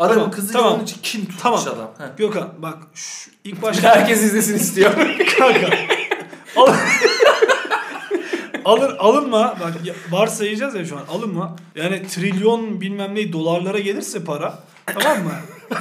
Adamın 0.00 0.14
Tamam, 0.14 0.30
kızıyla 0.30 0.60
tamam. 0.62 0.82
için 0.82 0.96
kim 1.02 1.20
tutmuş 1.20 1.42
Tamam. 1.42 1.60
adam? 1.64 1.90
Heh. 1.98 2.16
Gökhan 2.16 2.48
bak 2.58 2.78
şu 2.94 3.30
ilk 3.44 3.62
başta... 3.62 3.96
Herkes 3.96 4.22
izlesin 4.22 4.54
istiyor. 4.56 4.92
kanka. 5.38 5.68
Al- 6.56 6.74
Alır, 8.64 8.96
alınma. 8.98 9.56
Bak 9.60 9.72
ya- 9.84 9.94
varsayacağız 10.10 10.74
ya 10.74 10.84
şu 10.84 10.96
an. 10.96 11.02
Alınma. 11.10 11.56
Yani 11.74 12.06
trilyon 12.06 12.80
bilmem 12.80 13.14
ne 13.14 13.32
dolarlara 13.32 13.78
gelirse 13.78 14.24
para. 14.24 14.58
Tamam 14.86 15.24
mı? 15.24 15.32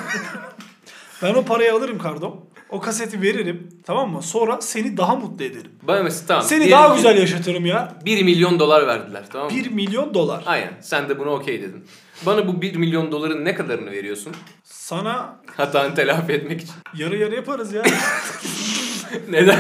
ben 1.24 1.34
o 1.34 1.46
parayı 1.46 1.74
alırım 1.74 1.98
kardom. 2.00 2.46
O 2.70 2.80
kaseti 2.80 3.22
veririm. 3.22 3.70
Tamam 3.86 4.12
mı? 4.12 4.22
Sonra 4.22 4.62
seni 4.62 4.98
daha 4.98 5.16
mutlu 5.16 5.46
ederim. 5.46 5.72
Bana 5.84 6.04
mesela 6.04 6.28
tamam. 6.28 6.44
Seni 6.44 6.72
daha 6.72 6.96
güzel 6.96 7.18
yaşatırım 7.18 7.66
ya. 7.66 7.94
1 8.06 8.24
milyon 8.24 8.60
dolar 8.60 8.88
verdiler 8.88 9.24
tamam 9.32 9.48
mı? 9.52 9.58
1 9.58 9.72
milyon 9.72 10.14
dolar. 10.14 10.44
Aynen. 10.46 10.74
Sen 10.82 11.10
de 11.10 11.20
buna 11.20 11.30
okey 11.30 11.62
dedin. 11.62 11.86
Bana 12.26 12.48
bu 12.48 12.62
1 12.62 12.76
milyon 12.76 13.12
doların 13.12 13.46
ne 13.46 13.56
kadarını 13.56 13.92
veriyorsun? 13.92 14.34
Sana 14.64 15.40
Hatanı 15.58 15.96
telafi 15.96 16.32
etmek 16.34 16.62
için. 16.62 16.74
yarı 16.98 17.18
yarı 17.18 17.36
yaparız 17.36 17.74
ya. 17.74 17.84
Neden? 19.30 19.60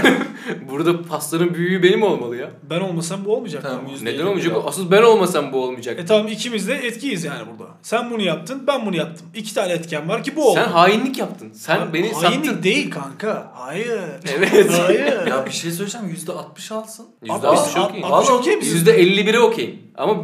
Burada 0.71 1.03
pastanın 1.03 1.53
büyüğü 1.53 1.83
benim 1.83 2.03
olmalı 2.03 2.35
ya. 2.35 2.49
ben 2.69 2.79
olmasam 2.81 3.25
bu 3.25 3.35
olmayacak. 3.35 3.63
Tamam, 3.63 3.85
Neden 4.03 4.25
olmayacak? 4.25 4.55
bir 4.55 4.67
Asıl 4.67 4.91
ben 4.91 5.01
olmasam 5.03 5.51
bu 5.53 5.63
olmayacak. 5.63 5.99
E 5.99 6.05
tamam 6.05 6.27
ikimiz 6.27 6.67
de 6.67 6.73
etkiyiz 6.75 7.23
yani 7.23 7.41
burada. 7.51 7.71
Sen 7.81 8.11
bunu 8.11 8.21
yaptın, 8.21 8.63
ben 8.67 8.85
bunu 8.85 8.95
yaptım. 8.95 9.27
İki 9.35 9.53
tane 9.55 9.73
etken 9.73 10.09
var 10.09 10.23
ki 10.23 10.35
bu 10.35 10.49
oldu. 10.49 10.59
Sen 10.63 10.69
hainlik 10.71 11.17
yaptın. 11.17 11.51
Sen 11.53 11.93
beni 11.93 12.11
Hainlik 12.13 12.45
sattın. 12.45 12.63
değil 12.63 12.91
kanka. 12.91 13.51
Hayır. 13.55 13.99
Evet. 14.37 14.71
Hayır. 14.79 15.27
Ya 15.27 15.45
bir 15.45 15.51
şey 15.51 15.71
söyleyeceğim 15.71 16.07
yüzde 16.07 16.31
altmış 16.31 16.71
alsın. 16.71 17.05
Yüzde 17.21 17.47
Altmış- 17.47 17.77
altmış 17.79 18.03
Vallahi 18.03 18.31
okey 18.31 18.55
misin? 18.55 18.73
Yüzde 18.73 18.91
elli 18.91 19.27
bire 19.27 19.39
okeyim. 19.39 19.79
Ama 19.97 20.15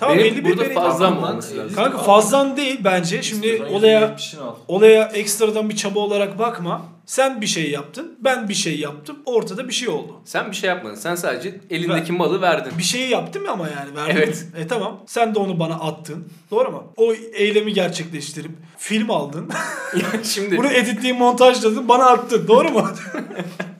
Tamam 0.00 0.18
Benim 0.18 0.34
belli 0.34 0.44
bir 0.44 0.50
burada 0.58 0.74
fazla 0.74 1.10
mı 1.10 1.18
olması 1.28 1.56
lazım? 1.56 1.74
Kanka 1.74 1.98
fazlan 1.98 2.56
değil 2.56 2.80
bence. 2.84 3.22
Şimdi 3.22 3.62
olaya 3.72 4.00
%70'ini 4.00 4.40
al. 4.40 4.54
olaya 4.68 5.04
ekstradan 5.04 5.68
bir 5.68 5.76
çaba 5.76 5.98
olarak 5.98 6.38
bakma. 6.38 6.82
Sen 7.06 7.40
bir 7.40 7.46
şey 7.46 7.70
yaptın, 7.70 8.14
ben 8.18 8.48
bir 8.48 8.54
şey 8.54 8.78
yaptım. 8.78 9.16
Ortada 9.24 9.68
bir 9.68 9.72
şey 9.72 9.88
oldu. 9.88 10.12
Sen 10.24 10.50
bir 10.50 10.56
şey 10.56 10.68
yapmadın. 10.68 10.94
Sen 10.94 11.14
sadece 11.14 11.60
elindeki 11.70 12.12
malı 12.12 12.40
verdin. 12.40 12.72
Bir 12.78 12.82
şeyi 12.82 13.10
yaptım 13.10 13.42
ama 13.48 13.68
yani 13.68 13.96
verdim. 13.96 14.16
Evet. 14.16 14.46
E 14.56 14.66
tamam. 14.66 15.00
Sen 15.06 15.34
de 15.34 15.38
onu 15.38 15.58
bana 15.58 15.74
attın. 15.74 16.28
Doğru 16.50 16.70
mu? 16.70 16.92
O 16.96 17.12
eylemi 17.12 17.72
gerçekleştirip 17.72 18.50
film 18.78 19.10
aldın. 19.10 19.48
Şimdi 20.22 20.56
Bunu 20.56 20.68
editleyip 20.68 21.18
montajladın, 21.18 21.88
bana 21.88 22.04
attın. 22.06 22.48
Doğru 22.48 22.68
mu? 22.68 22.88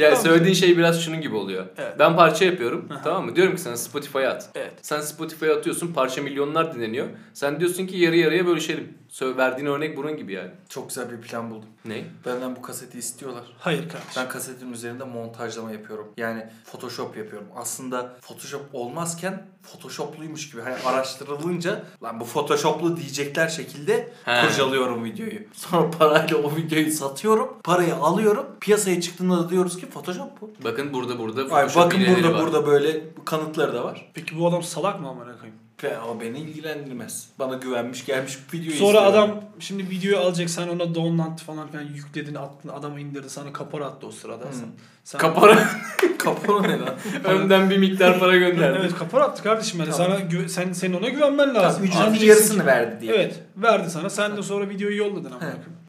ya 0.00 0.10
Tamam. 0.10 0.24
söylediğin 0.24 0.54
şey 0.54 0.78
biraz 0.78 1.04
şunun 1.04 1.20
gibi 1.20 1.36
oluyor. 1.36 1.66
Evet. 1.78 1.92
Ben 1.98 2.16
parça 2.16 2.44
yapıyorum. 2.44 2.88
Aha. 2.90 3.00
tamam 3.04 3.24
mı? 3.26 3.36
Diyorum 3.36 3.54
ki 3.54 3.60
sana 3.60 3.76
Spotify'a 3.76 4.30
at. 4.30 4.50
Evet. 4.54 4.72
Sen 4.82 5.00
Spotify'a 5.00 5.56
atıyorsun. 5.56 5.92
Parça 5.92 6.22
milyonlar 6.22 6.74
dinleniyor. 6.74 7.06
Sen 7.34 7.60
diyorsun 7.60 7.86
ki 7.86 7.96
yarı 7.96 8.16
yarıya 8.16 8.46
bölüşelim. 8.46 8.88
Verdiğin 9.22 9.66
örnek 9.68 9.96
bunun 9.96 10.16
gibi 10.16 10.32
yani. 10.32 10.50
Çok 10.68 10.88
güzel 10.88 11.10
bir 11.12 11.20
plan 11.20 11.50
buldum. 11.50 11.68
Ne? 11.84 12.04
Benden 12.26 12.56
bu 12.56 12.62
kaseti 12.62 12.98
istiyorlar. 12.98 13.44
Hayır 13.58 13.88
kardeşim. 13.88 14.12
Ben 14.16 14.28
kasetin 14.28 14.72
üzerinde 14.72 15.04
montajlama 15.04 15.72
yapıyorum. 15.72 16.08
Yani 16.16 16.46
Photoshop 16.64 17.16
yapıyorum. 17.16 17.48
Aslında 17.56 18.16
Photoshop 18.20 18.62
olmazken 18.72 19.46
Photoshopluymuş 19.72 20.50
gibi. 20.50 20.62
Hani 20.62 20.74
araştırılınca 20.86 21.84
lan 22.02 22.20
bu 22.20 22.24
Photoshoplu 22.24 22.96
diyecekler 22.96 23.48
şekilde 23.48 24.12
He. 24.24 24.46
kurcalıyorum 24.46 25.04
videoyu. 25.04 25.40
Sonra 25.52 25.90
parayla 25.90 26.36
o 26.36 26.56
videoyu 26.56 26.92
satıyorum. 26.92 27.56
Parayı 27.64 27.94
alıyorum. 27.94 28.46
Piyasaya 28.60 29.00
çıktığında 29.00 29.38
da 29.38 29.48
diyoruz 29.48 29.76
ki 29.76 29.90
Photoshop 29.90 30.40
bu. 30.40 30.50
Bakın 30.64 30.92
burada 30.92 31.18
burada 31.18 31.40
Ay, 31.42 31.48
Photoshop 31.48 31.84
bakın 31.84 32.00
burada 32.16 32.34
var. 32.34 32.42
burada 32.42 32.66
böyle 32.66 33.04
kanıtları 33.24 33.74
da 33.74 33.84
var. 33.84 34.10
Peki 34.14 34.38
bu 34.38 34.48
adam 34.48 34.62
salak 34.62 35.00
mı 35.00 35.08
amına 35.08 35.32
koyayım? 35.32 35.54
Ve 35.84 35.98
o 36.00 36.20
beni 36.20 36.38
ilgilendirmez. 36.38 37.28
Bana 37.38 37.54
güvenmiş 37.54 38.06
gelmiş 38.06 38.38
videoyu 38.52 38.78
Sonra 38.78 38.98
istiyor. 38.98 39.12
adam 39.12 39.40
şimdi 39.58 39.90
videoyu 39.90 40.18
alacak 40.18 40.50
sen 40.50 40.68
ona 40.68 40.94
download 40.94 41.38
falan 41.46 41.68
filan 41.68 41.82
yükledin 41.84 42.34
attın 42.34 42.68
adama 42.68 43.00
indirdi 43.00 43.30
sana 43.30 43.52
kapora 43.52 43.86
attı 43.86 44.06
o 44.06 44.10
sırada. 44.10 44.44
Hı. 44.44 44.52
Sen, 44.52 44.66
sen 45.04 45.18
Kapara 45.18 45.58
Kapora 46.18 46.60
ne 46.66 46.78
lan? 46.78 46.94
önden 47.24 47.70
bir 47.70 47.78
miktar 47.78 48.18
para 48.18 48.36
gönderdi. 48.36 48.78
Evet 48.80 48.94
kapora 48.98 49.24
attı 49.24 49.42
kardeşim 49.42 49.80
yani 49.80 49.90
Tamam. 49.90 50.12
sana 50.18 50.20
gü- 50.28 50.48
sen 50.48 50.72
senin 50.72 50.94
ona 50.94 51.08
güvenmen 51.08 51.54
lazım. 51.54 51.90
Tamam, 51.92 52.08
ücretin 52.08 52.26
yarısını 52.26 52.66
verdi 52.66 53.00
diye. 53.00 53.14
Evet 53.14 53.40
verdi 53.56 53.90
sana 53.90 54.10
sen 54.10 54.36
de 54.36 54.42
sonra 54.42 54.68
videoyu 54.68 54.96
yolladın 54.96 55.32
ama. 55.32 55.40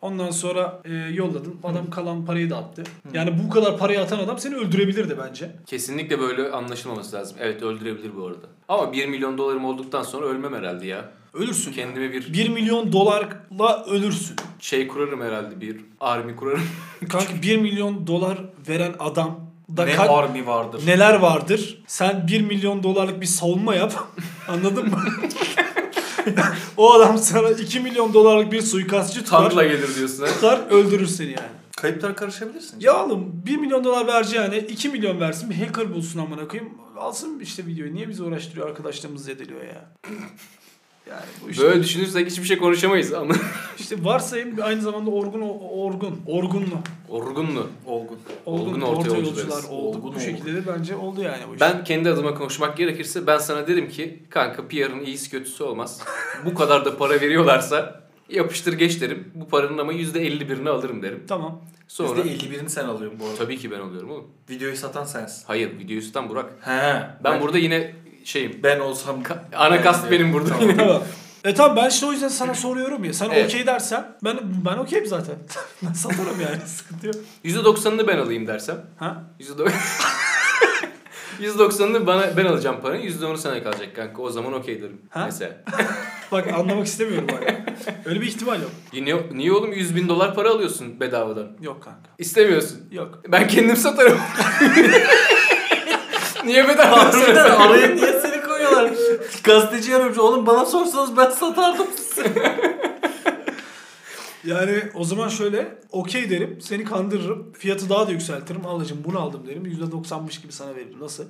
Ondan 0.01 0.31
sonra 0.31 0.81
e, 0.85 0.93
yolladın 0.93 1.55
adam 1.63 1.89
kalan 1.89 2.25
parayı 2.25 2.49
da 2.49 2.57
attı. 2.57 2.83
Yani 3.13 3.39
bu 3.45 3.49
kadar 3.49 3.77
parayı 3.77 4.01
atan 4.01 4.19
adam 4.19 4.37
seni 4.39 4.55
öldürebilirdi 4.55 5.17
bence. 5.27 5.51
Kesinlikle 5.65 6.19
böyle 6.19 6.51
anlaşılmaması 6.51 7.15
lazım. 7.15 7.37
Evet 7.39 7.63
öldürebilir 7.63 8.15
bu 8.15 8.25
arada. 8.25 8.47
Ama 8.67 8.93
1 8.93 9.05
milyon 9.07 9.37
dolarım 9.37 9.65
olduktan 9.65 10.03
sonra 10.03 10.25
ölmem 10.25 10.53
herhalde 10.53 10.87
ya. 10.87 11.05
Ölürsün. 11.33 11.71
Kendime 11.73 12.11
bir 12.11 12.33
1 12.33 12.49
milyon 12.49 12.91
dolarla 12.91 13.85
ölürsün. 13.89 14.35
şey 14.59 14.87
kurarım 14.87 15.21
herhalde 15.21 15.61
bir 15.61 15.77
army 15.99 16.35
kurarım. 16.35 16.63
Kanka 17.09 17.33
1 17.41 17.57
milyon 17.57 18.07
dolar 18.07 18.37
veren 18.69 18.93
adam 18.99 19.39
da 19.77 19.85
ne 19.85 19.91
ka- 19.93 20.09
army 20.09 20.45
vardır. 20.45 20.81
neler 20.85 21.13
vardır? 21.15 21.83
Sen 21.87 22.27
1 22.27 22.41
milyon 22.41 22.83
dolarlık 22.83 23.21
bir 23.21 23.25
savunma 23.25 23.75
yap. 23.75 23.93
Anladın 24.47 24.89
mı? 24.89 24.97
o 26.77 26.93
adam 26.93 27.17
sana 27.17 27.49
2 27.49 27.79
milyon 27.79 28.13
dolarlık 28.13 28.51
bir 28.51 28.61
suikastçı 28.61 29.23
tutar. 29.23 29.39
Tankla 29.39 29.63
gelir 29.63 29.95
diyorsun 29.95 30.23
ha. 30.23 30.33
Tutar 30.33 30.61
öldürür 30.69 31.07
seni 31.07 31.29
yani. 31.29 31.51
Kayıplara 31.77 32.15
karışabilirsin. 32.15 32.79
Ya 32.79 33.05
oğlum 33.05 33.41
1 33.45 33.57
milyon 33.57 33.83
dolar 33.83 34.07
vereceğine 34.07 34.59
2 34.59 34.89
milyon 34.89 35.19
versin 35.19 35.49
bir 35.49 35.55
hacker 35.55 35.93
bulsun 35.93 36.19
amına 36.19 36.47
koyayım. 36.47 36.73
Alsın 36.97 37.39
işte 37.39 37.65
videoyu. 37.65 37.93
Niye 37.93 38.09
bizi 38.09 38.23
uğraştırıyor 38.23 38.67
arkadaşlarımız 38.67 39.23
zedeliyor 39.23 39.61
ya. 39.63 39.91
Yani 41.09 41.21
bu 41.45 41.49
işte, 41.49 41.63
Böyle 41.63 41.83
düşünürsek 41.83 42.29
hiçbir 42.29 42.43
şey 42.43 42.57
konuşamayız 42.57 43.13
ama. 43.13 43.33
işte 43.79 44.03
varsayım 44.03 44.55
aynı 44.63 44.81
zamanda 44.81 45.11
orgun 45.11 45.41
orgun 45.71 46.21
orgunlu. 46.27 46.77
Orgunlu. 47.09 47.67
Olgun. 47.85 48.19
Olgun, 48.45 48.69
Olgun 48.69 48.81
orta, 48.81 49.11
orta 49.11 49.17
yolcular 49.17 49.63
oldu. 49.63 49.67
Olgun, 49.71 50.03
bu 50.03 50.07
olgun. 50.07 50.19
şekilde 50.19 50.53
de 50.53 50.67
bence 50.67 50.95
oldu 50.95 51.21
yani 51.21 51.43
bu 51.49 51.55
iş. 51.55 51.61
Ben 51.61 51.83
kendi 51.83 52.09
adıma 52.09 52.33
konuşmak 52.33 52.77
gerekirse 52.77 53.27
ben 53.27 53.37
sana 53.37 53.67
derim 53.67 53.89
ki 53.89 54.23
kanka 54.29 54.67
PR'ın 54.67 55.05
iyisi 55.05 55.31
kötüsü 55.31 55.63
olmaz. 55.63 56.01
Bu 56.45 56.53
kadar 56.53 56.85
da 56.85 56.97
para 56.97 57.21
veriyorlarsa 57.21 58.01
yapıştır 58.29 58.73
geç 58.73 59.01
derim. 59.01 59.31
Bu 59.35 59.47
paranın 59.47 59.77
ama 59.77 59.93
%51'ini 59.93 60.69
alırım 60.69 61.01
derim. 61.03 61.23
Tamam. 61.27 61.61
Sonra 61.87 62.21
%51'ini 62.21 62.69
sen 62.69 62.85
alıyorsun 62.85 63.19
bu 63.19 63.25
arada. 63.25 63.35
tabii 63.37 63.57
ki 63.57 63.71
ben 63.71 63.79
alıyorum 63.79 64.11
oğlum. 64.11 64.27
Videoyu 64.49 64.75
satan 64.77 65.03
sensin. 65.03 65.43
Hayır 65.47 65.79
videoyu 65.79 66.01
tutan 66.01 66.29
Burak. 66.29 66.51
He. 66.61 67.03
Ben 67.23 67.41
burada 67.41 67.57
yine 67.57 67.93
şeyim. 68.23 68.59
ben 68.63 68.79
olsam 68.79 69.23
Ana 69.55 69.81
kast 69.81 70.11
benim 70.11 70.33
burada 70.33 70.49
Tamam. 70.49 70.69
yine. 70.69 70.99
E 71.43 71.53
tamam 71.53 71.75
ben 71.75 71.89
işte 71.89 72.05
o 72.05 72.11
yüzden 72.11 72.27
sana 72.27 72.53
soruyorum 72.53 73.03
ya. 73.03 73.13
Sen 73.13 73.29
Evet. 73.29 73.45
okey 73.45 73.65
dersen 73.67 74.17
ben 74.23 74.39
ben 74.65 74.77
okeyim 74.77 75.05
zaten. 75.05 75.35
ben 75.83 75.93
satarım 75.93 76.41
yani 76.41 76.61
sıkıntı 76.67 77.07
yok. 77.07 77.15
%90'ını 77.45 78.07
ben 78.07 78.17
alayım 78.17 78.47
dersem. 78.47 78.77
Ha? 78.99 79.23
%90 79.39 79.71
%90'ını 81.41 82.07
bana 82.07 82.37
ben 82.37 82.45
alacağım 82.45 82.81
paranın. 82.81 83.01
%10'u 83.01 83.37
sana 83.37 83.63
kalacak 83.63 83.95
kanka. 83.95 84.21
O 84.21 84.29
zaman 84.29 84.53
okey 84.53 84.81
derim. 84.81 85.01
Ha? 85.09 85.25
Mesela. 85.25 85.63
Bak 86.31 86.47
anlamak 86.53 86.87
istemiyorum 86.87 87.27
bak. 87.31 87.55
Öyle 88.05 88.21
bir 88.21 88.27
ihtimal 88.27 88.61
yok. 88.61 88.71
Niye, 88.93 89.29
niye 89.33 89.51
oğlum 89.51 89.73
100 89.73 89.95
bin 89.95 90.09
dolar 90.09 90.35
para 90.35 90.49
alıyorsun 90.49 90.99
bedavadan? 90.99 91.47
Yok 91.61 91.83
kanka. 91.83 92.09
İstemiyorsun. 92.17 92.79
Yok. 92.91 93.19
Ben 93.27 93.47
kendim 93.47 93.75
satarım. 93.75 94.19
Niye 96.45 96.67
bedava 96.67 96.97
Harbiden 96.97 97.25
satarım? 97.25 97.61
araya 97.61 97.95
niye 97.95 98.21
seni 98.21 98.41
koyuyorlar? 98.41 98.91
Gazeteci 99.43 99.95
aramış. 99.95 100.17
Oğlum 100.17 100.45
bana 100.45 100.65
sorsanız 100.65 101.17
ben 101.17 101.29
satardım 101.29 101.87
size. 101.97 102.33
Yani 104.45 104.83
o 104.93 105.03
zaman 105.03 105.27
şöyle 105.29 105.75
okey 105.91 106.29
derim. 106.29 106.61
Seni 106.61 106.83
kandırırım. 106.83 107.53
Fiyatı 107.53 107.89
daha 107.89 108.07
da 108.07 108.11
yükseltirim. 108.11 108.65
Alıcım 108.65 108.97
bunu 109.05 109.19
aldım 109.19 109.47
derim. 109.47 109.65
%90'mış 109.65 110.41
gibi 110.41 110.51
sana 110.53 110.75
veririm. 110.75 110.97
Nasıl? 111.01 111.23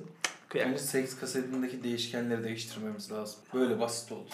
Kıyak. 0.48 0.68
Bence 0.68 0.78
seks 0.78 1.16
kasetindeki 1.20 1.84
değişkenleri 1.84 2.44
değiştirmemiz 2.44 3.12
lazım. 3.12 3.36
Böyle 3.54 3.80
basit 3.80 4.12
oldu. 4.12 4.28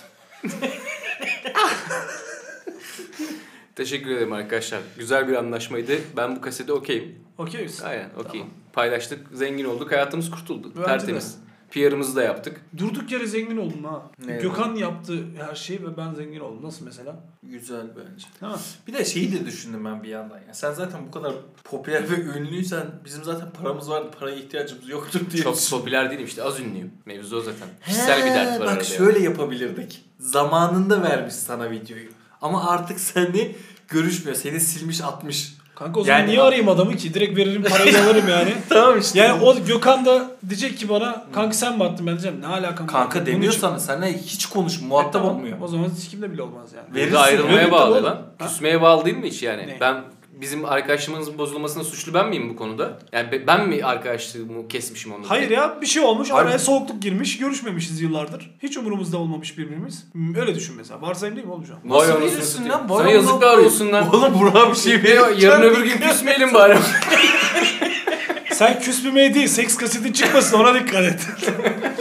Teşekkür 3.76 4.10
ederim 4.10 4.32
arkadaşlar. 4.32 4.80
Güzel 4.98 5.28
bir 5.28 5.34
anlaşmaydı. 5.36 5.92
Ben 6.16 6.36
bu 6.36 6.40
kasete 6.40 6.72
okeyim. 6.72 7.18
Okey 7.38 7.62
misin? 7.62 7.84
Aynen 7.86 8.10
okeyim. 8.16 8.46
Tamam. 8.46 8.48
Paylaştık, 8.78 9.26
zengin 9.32 9.64
olduk, 9.64 9.92
hayatımız 9.92 10.30
kurtuldu. 10.30 10.72
Bence 10.76 10.86
Tertemiz. 10.86 11.38
PR'ımızı 11.70 12.16
da 12.16 12.22
yaptık. 12.22 12.60
Durduk 12.76 13.12
yere 13.12 13.26
zengin 13.26 13.56
oldum 13.56 13.84
ha. 13.84 14.02
Ne? 14.26 14.36
Gökhan 14.36 14.74
yaptı 14.74 15.24
her 15.48 15.54
şeyi 15.54 15.82
ve 15.82 15.96
ben 15.96 16.14
zengin 16.14 16.40
oldum. 16.40 16.62
Nasıl 16.62 16.84
mesela? 16.84 17.16
Güzel 17.42 17.86
bence. 17.96 18.26
Mi? 18.46 18.58
Bir 18.86 18.92
de 18.92 19.04
şeyi 19.04 19.32
de 19.32 19.46
düşündüm 19.46 19.84
ben 19.84 20.02
bir 20.02 20.08
yandan. 20.08 20.38
Ya. 20.38 20.54
Sen 20.54 20.72
zaten 20.72 21.00
bu 21.06 21.10
kadar 21.10 21.34
popüler 21.64 22.10
ve 22.10 22.38
ünlüysen 22.38 22.86
bizim 23.04 23.24
zaten 23.24 23.50
paramız 23.50 23.90
vardı. 23.90 24.10
Paraya 24.20 24.36
ihtiyacımız 24.36 24.88
yoktur 24.88 25.20
diye 25.30 25.42
Çok 25.42 25.70
popüler 25.70 26.10
değilim 26.10 26.24
işte 26.24 26.42
az 26.42 26.60
ünlüyüm. 26.60 26.92
Mevzu 27.06 27.36
o 27.36 27.40
zaten. 27.40 27.68
Kişisel 27.84 28.26
bir 28.26 28.30
dert 28.30 28.60
var 28.60 28.76
Bak 28.76 28.84
şöyle 28.84 29.18
yapabilirdik. 29.18 30.04
Zamanında 30.18 31.02
vermiş 31.02 31.34
sana 31.34 31.70
videoyu. 31.70 32.08
Ama 32.42 32.70
artık 32.70 33.00
seni 33.00 33.56
görüşmüyor. 33.88 34.36
Seni 34.36 34.60
silmiş 34.60 35.00
atmış. 35.00 35.58
Kanka 35.78 36.00
o 36.00 36.04
zaman 36.04 36.18
Yani- 36.18 36.30
niye 36.30 36.42
arayayım 36.42 36.68
adamı 36.68 36.96
ki? 36.96 37.14
Direkt 37.14 37.36
veririm 37.38 37.62
parayı 37.70 38.02
alırım 38.04 38.28
yani. 38.28 38.54
tamam 38.68 38.98
işte. 38.98 39.18
Yani 39.18 39.42
o 39.42 39.64
Gökhan 39.64 40.04
da 40.06 40.30
diyecek 40.48 40.78
ki 40.78 40.88
bana 40.88 41.24
kanka 41.32 41.52
sen 41.52 41.76
mi 41.78 41.84
attın 41.84 42.06
ben 42.06 42.12
diyeceğim 42.12 42.40
ne 42.40 42.46
alakam 42.46 42.86
var? 42.86 42.92
Kanka 42.92 43.26
demiyor 43.26 43.52
için- 43.52 43.60
sana. 43.60 43.78
Seninle 43.78 44.18
hiç 44.18 44.46
konuş. 44.46 44.82
E, 44.82 44.84
Muhatap 44.86 45.12
tamam. 45.12 45.28
olmuyor. 45.36 45.58
O 45.62 45.68
zaman 45.68 45.88
hiç 45.98 46.08
kimde 46.10 46.32
bile 46.32 46.42
olmaz 46.42 46.70
yani. 46.76 46.94
Verirsin. 46.94 47.12
Burada 47.12 47.24
ayrılmaya 47.24 47.72
bağlı 47.72 48.04
lan. 48.04 48.18
Ha? 48.38 48.46
Küsmeye 48.46 48.82
bağlı 48.82 49.04
değil 49.04 49.16
mi 49.16 49.26
hiç 49.30 49.42
yani? 49.42 49.66
Ne? 49.66 49.76
Ben 49.80 49.94
bizim 50.40 50.64
arkadaşlığımızın 50.64 51.38
bozulmasına 51.38 51.84
suçlu 51.84 52.14
ben 52.14 52.28
miyim 52.28 52.50
bu 52.50 52.56
konuda? 52.56 52.98
Yani 53.12 53.32
be- 53.32 53.46
ben 53.46 53.68
mi 53.68 53.84
arkadaşlığımı 53.84 54.68
kesmişim 54.68 55.12
onu? 55.12 55.30
Hayır 55.30 55.50
ya 55.50 55.78
bir 55.82 55.86
şey 55.86 56.02
olmuş 56.02 56.30
Harbi. 56.30 56.40
araya 56.48 56.58
soğukluk 56.58 57.02
girmiş 57.02 57.38
görüşmemişiz 57.38 58.00
yıllardır. 58.00 58.50
Hiç 58.62 58.76
umurumuzda 58.76 59.18
olmamış 59.18 59.58
birbirimiz. 59.58 60.04
Öyle 60.40 60.54
düşün 60.54 60.74
mesela. 60.76 61.02
Varsayım 61.02 61.36
değil 61.36 61.46
mi? 61.46 61.52
Vay 61.52 61.60
Nasıl 61.98 62.10
anasını 62.12 62.32
bilirsin 62.32 62.68
lan? 62.68 62.90
Vay 62.90 62.98
Sana 62.98 63.10
yazıklar 63.10 63.58
olsun 63.58 63.92
lan. 63.92 64.14
Oğlum 64.14 64.38
Burak'a 64.40 64.70
bir 64.70 64.76
şey 64.76 64.92
vereceğim. 65.02 65.38
Yarın 65.38 65.62
öbür 65.62 65.84
gün 65.84 65.98
küsmeyelim 66.08 66.54
bari. 66.54 66.78
Sen 68.52 68.80
küsmemeye 68.80 69.34
değil 69.34 69.46
seks 69.48 69.76
kasetin 69.76 70.12
çıkmasın 70.12 70.58
ona 70.58 70.74
dikkat 70.74 71.04
et. 71.04 71.26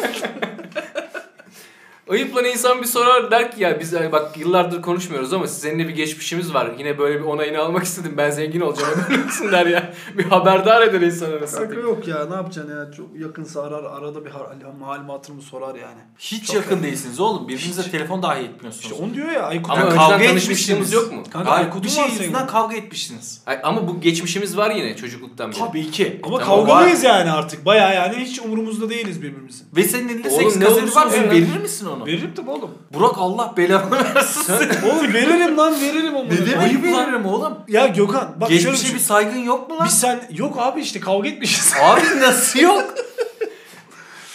Ayıpla 2.09 2.47
insan 2.47 2.81
bir 2.81 2.85
sorar 2.87 3.31
der 3.31 3.51
ki 3.51 3.63
ya 3.63 3.79
biz 3.79 3.93
hani 3.93 4.11
bak 4.11 4.37
yıllardır 4.37 4.81
konuşmuyoruz 4.81 5.33
ama 5.33 5.47
seninle 5.47 5.87
bir 5.87 5.93
geçmişimiz 5.93 6.53
var. 6.53 6.71
Yine 6.79 6.97
böyle 6.97 7.19
bir 7.19 7.25
onayını 7.25 7.59
almak 7.59 7.83
istedim. 7.83 8.13
Ben 8.17 8.29
zengin 8.29 8.61
olacağım 8.61 8.99
haberin 8.99 9.27
olsun 9.27 9.51
der 9.51 9.65
ya. 9.65 9.93
Bir 10.17 10.23
haberdar 10.23 10.81
eder 10.81 11.01
insan 11.01 11.19
Kanka 11.29 11.37
arasında. 11.37 11.73
yok 11.75 12.07
ya 12.07 12.25
ne 12.29 12.35
yapacaksın 12.35 12.71
ya 12.77 12.91
çok 12.97 13.05
yakınsa 13.19 13.63
arar 13.63 13.83
arada 13.83 14.25
bir 14.25 14.29
hal- 14.29 14.47
malumatını 14.79 15.41
sorar 15.41 15.75
yani. 15.75 15.99
Hiç 16.19 16.45
Çok 16.47 16.55
yakın 16.55 16.69
yakın. 16.71 16.83
değilsiniz 16.83 17.19
oğlum. 17.19 17.47
Birbirinize 17.47 17.81
Hiç. 17.83 17.91
telefon 17.91 18.23
dahi 18.23 18.39
etmiyorsunuz. 18.43 18.85
İşte 18.91 19.03
onu 19.03 19.13
diyor 19.13 19.29
ya 19.31 19.43
Aykut. 19.43 19.71
Ama 19.71 19.89
kavga 19.89 20.23
etmişsiniz. 20.23 20.93
yok 20.93 21.11
mu? 21.13 21.23
Kanka 21.33 21.51
Aykut'un 21.51 21.83
bir 21.83 21.89
şey 21.89 22.05
yüzünden 22.05 22.47
kavga 22.47 22.75
etmişsiniz. 22.75 23.41
Ay, 23.45 23.59
ama 23.63 23.87
bu 23.87 24.01
geçmişimiz 24.01 24.57
var 24.57 24.71
yine 24.75 24.95
çocukluktan 24.95 25.51
beri. 25.51 25.59
Tabii 25.59 25.91
ki. 25.91 26.19
Ama 26.23 26.39
Tamam, 26.39 26.65
kavgalıyız 26.67 27.03
yani 27.03 27.31
artık. 27.31 27.65
Baya 27.65 27.93
yani 27.93 28.15
hiç 28.15 28.39
umurumuzda 28.39 28.89
değiliz 28.89 29.21
birbirimizin. 29.21 29.67
Ve 29.75 29.83
senin 29.83 30.09
elinde 30.09 30.29
seks 30.29 30.53
kaseti 30.93 31.27
var. 31.27 31.31
verir 31.31 31.61
misin 31.61 31.85
onu? 31.85 31.96
Veririm 32.05 32.33
tabii 32.35 32.49
oğlum. 32.49 32.71
Burak 32.93 33.15
Allah 33.17 33.53
belanı 33.57 33.91
versin. 33.91 34.53
oğlum 34.85 35.13
veririm 35.13 35.57
lan 35.57 35.81
veririm 35.81 36.15
onu. 36.15 36.25
ne 36.29 36.37
demek 36.37 36.57
Ayıp 36.57 36.83
lan. 36.85 36.93
veririm 37.07 37.25
oğlum? 37.25 37.53
Ya 37.67 37.87
Gökhan 37.87 38.35
bak 38.41 38.49
şöyle 38.49 38.61
Geçmişe 38.63 38.83
düşün. 38.83 38.95
bir 38.95 38.99
saygın 39.01 39.39
yok 39.39 39.69
mu 39.69 39.77
lan? 39.77 39.85
Biz 39.85 39.99
sen 39.99 40.19
yok 40.31 40.55
abi 40.59 40.81
işte 40.81 40.99
kavga 40.99 41.29
etmişiz. 41.29 41.73
Abi 41.83 42.01
nasıl 42.19 42.59
yok? 42.59 42.93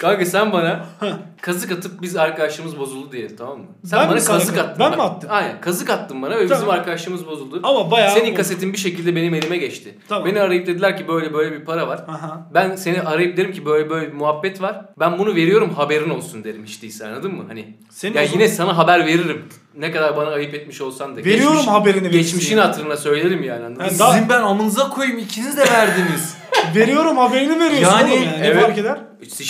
Kanka 0.03 0.27
sen 0.27 0.53
bana 0.53 0.85
kazık 1.43 1.73
atıp 1.73 2.03
biz 2.03 2.17
arkadaşlığımız 2.17 2.79
bozuldu 2.79 3.13
diye 3.13 3.37
tamam 3.37 3.59
mı? 3.59 3.65
Sen 3.85 4.01
Ben 4.01 4.09
bana 4.09 4.15
mi 4.15 4.25
kazık 4.25 4.57
ka- 4.57 4.61
attın. 4.61 4.77
ben 4.81 4.91
mi 4.91 4.99
bak. 4.99 5.11
attım? 5.11 5.31
Aynen 5.33 5.61
kazık 5.61 5.91
attın 5.91 6.23
bana 6.23 6.37
ve 6.39 6.45
bizim 6.45 6.57
Tamam. 6.57 6.75
arkadaşlığımız 6.75 7.27
bozuldu. 7.27 7.61
Ama 7.63 7.91
bayağı 7.91 8.11
Senin 8.15 8.35
kasetin 8.35 8.73
bir 8.73 8.79
şekilde 8.79 9.17
benim 9.17 9.35
elime 9.35 9.57
geçti. 9.57 9.99
Tamam. 10.09 10.27
Beni 10.29 10.41
arayıp 10.41 10.67
dediler 10.67 10.97
ki 10.97 11.09
böyle 11.09 11.35
böyle 11.35 11.53
bir 11.61 11.65
para 11.65 11.89
var. 11.89 12.05
Aha. 12.09 12.47
Ben 12.55 12.77
seni 12.77 13.03
arayıp 13.03 13.37
derim 13.37 13.53
ki 13.53 13.67
böyle 13.67 13.91
böyle 13.91 14.09
bir 14.09 14.13
muhabbet 14.17 14.63
var. 14.63 14.81
Ben 14.99 15.19
bunu 15.19 15.35
veriyorum 15.35 15.75
haberin 15.75 16.11
olsun 16.11 16.45
derim 16.45 16.65
hiç 16.65 16.83
değilse 16.83 17.07
anladın 17.07 17.35
mı? 17.35 17.45
Hani 17.49 17.77
Senin 17.91 18.15
ya 18.15 18.23
yine 18.23 18.49
sana 18.49 18.79
haber 18.79 19.07
veririm. 19.07 19.45
Ne 19.77 19.93
kadar 19.93 20.17
bana 20.17 20.31
ayıp 20.31 20.55
etmiş 20.55 20.81
olsan 20.81 21.17
da. 21.17 21.25
Veriyorum 21.25 21.57
Geçmiş- 21.57 21.67
haberini 21.73 22.11
Geçmişin 22.11 22.57
yani. 22.57 22.67
hatırına 22.67 22.97
söylerim 22.97 23.43
yani 23.43 23.63
Yani 23.63 23.99
daha- 23.99 24.13
Sizin 24.13 24.29
ben 24.29 24.43
amınıza 24.43 24.89
koyayım 24.91 25.19
ikiniz 25.19 25.57
de 25.57 25.61
verdiniz. 25.73 26.37
veriyorum 26.75 27.17
haberini 27.17 27.61
veriyorsun 27.61 27.99
Yani, 27.99 28.13
oğlum 28.13 28.23
yani. 28.23 28.43
Ne 28.43 28.47
evet. 28.47 28.63
fark 28.63 28.79
eder? 28.79 28.99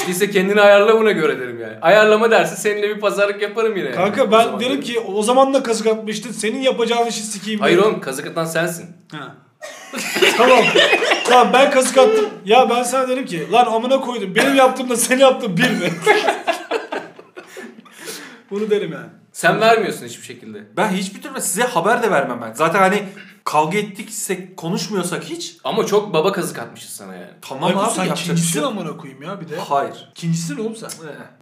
Değilse 0.06 0.30
kendini 0.30 0.60
ayarla 0.60 1.00
buna 1.00 1.12
göre 1.12 1.40
derim 1.40 1.60
yani. 1.60 1.72
Ayarlama 1.82 2.30
derse 2.30 2.56
seninle 2.56 2.88
bir 2.88 3.00
pazarlık 3.00 3.42
yaparım 3.42 3.76
yine. 3.76 3.86
yani. 3.86 3.96
Kanka 3.96 4.24
O 4.24 4.32
ben 4.32 4.60
derim 4.60 4.80
ki 4.80 5.00
o 5.00 5.22
zaman 5.22 5.54
da 5.54 5.62
kazık 5.62 5.86
atmıştın. 5.86 6.32
Senin 6.32 6.60
yapacağın 6.60 7.06
işi 7.06 7.22
sikeyim. 7.22 7.60
Hayır 7.60 7.78
derim. 7.78 7.88
oğlum 7.88 8.00
kazık 8.00 8.26
atan 8.26 8.44
sensin. 8.44 8.86
Ha. 9.12 9.34
tamam. 10.36 10.58
Tamam 11.28 11.50
ben 11.52 11.70
kazık 11.70 11.98
attım. 11.98 12.26
Ya 12.44 12.70
ben 12.70 12.82
sana 12.82 13.08
derim 13.08 13.26
ki 13.26 13.52
lan 13.52 13.66
amına 13.66 14.00
koydum. 14.00 14.34
Benim 14.34 14.54
yaptığımla 14.54 14.96
senin 14.96 15.20
yaptığın 15.20 15.56
bir 15.56 15.70
mi? 15.70 15.90
Bunu 18.50 18.70
derim 18.70 18.92
yani. 18.92 19.06
Sen 19.32 19.60
vermiyorsun 19.60 20.06
hiçbir 20.06 20.24
şekilde. 20.26 20.58
Ben 20.76 20.88
hiçbir 20.88 21.22
türlü 21.22 21.40
size 21.40 21.62
haber 21.62 22.02
de 22.02 22.10
vermem 22.10 22.38
ben. 22.42 22.52
Zaten 22.52 22.78
hani 22.78 23.02
kavga 23.44 23.78
ettikse 23.78 24.54
konuşmuyorsak 24.56 25.24
hiç. 25.24 25.56
Ama 25.64 25.86
çok 25.86 26.12
baba 26.14 26.32
kazık 26.32 26.58
atmışız 26.58 26.90
sana 26.90 27.14
yani. 27.14 27.30
Tamam 27.42 27.64
Aykut, 27.64 27.82
abi 27.82 27.90
sen 27.94 28.04
yapacak 28.04 28.26
bir 28.26 28.32
ikincisin 28.32 28.52
şey 28.52 28.62
yok. 28.62 28.70
amına 28.72 28.96
koyayım 28.96 29.22
ya 29.22 29.40
bir 29.40 29.48
de. 29.48 29.56
Hayır. 29.58 30.08
İkincisin 30.10 30.58
oğlum 30.58 30.76
sen. 30.76 30.90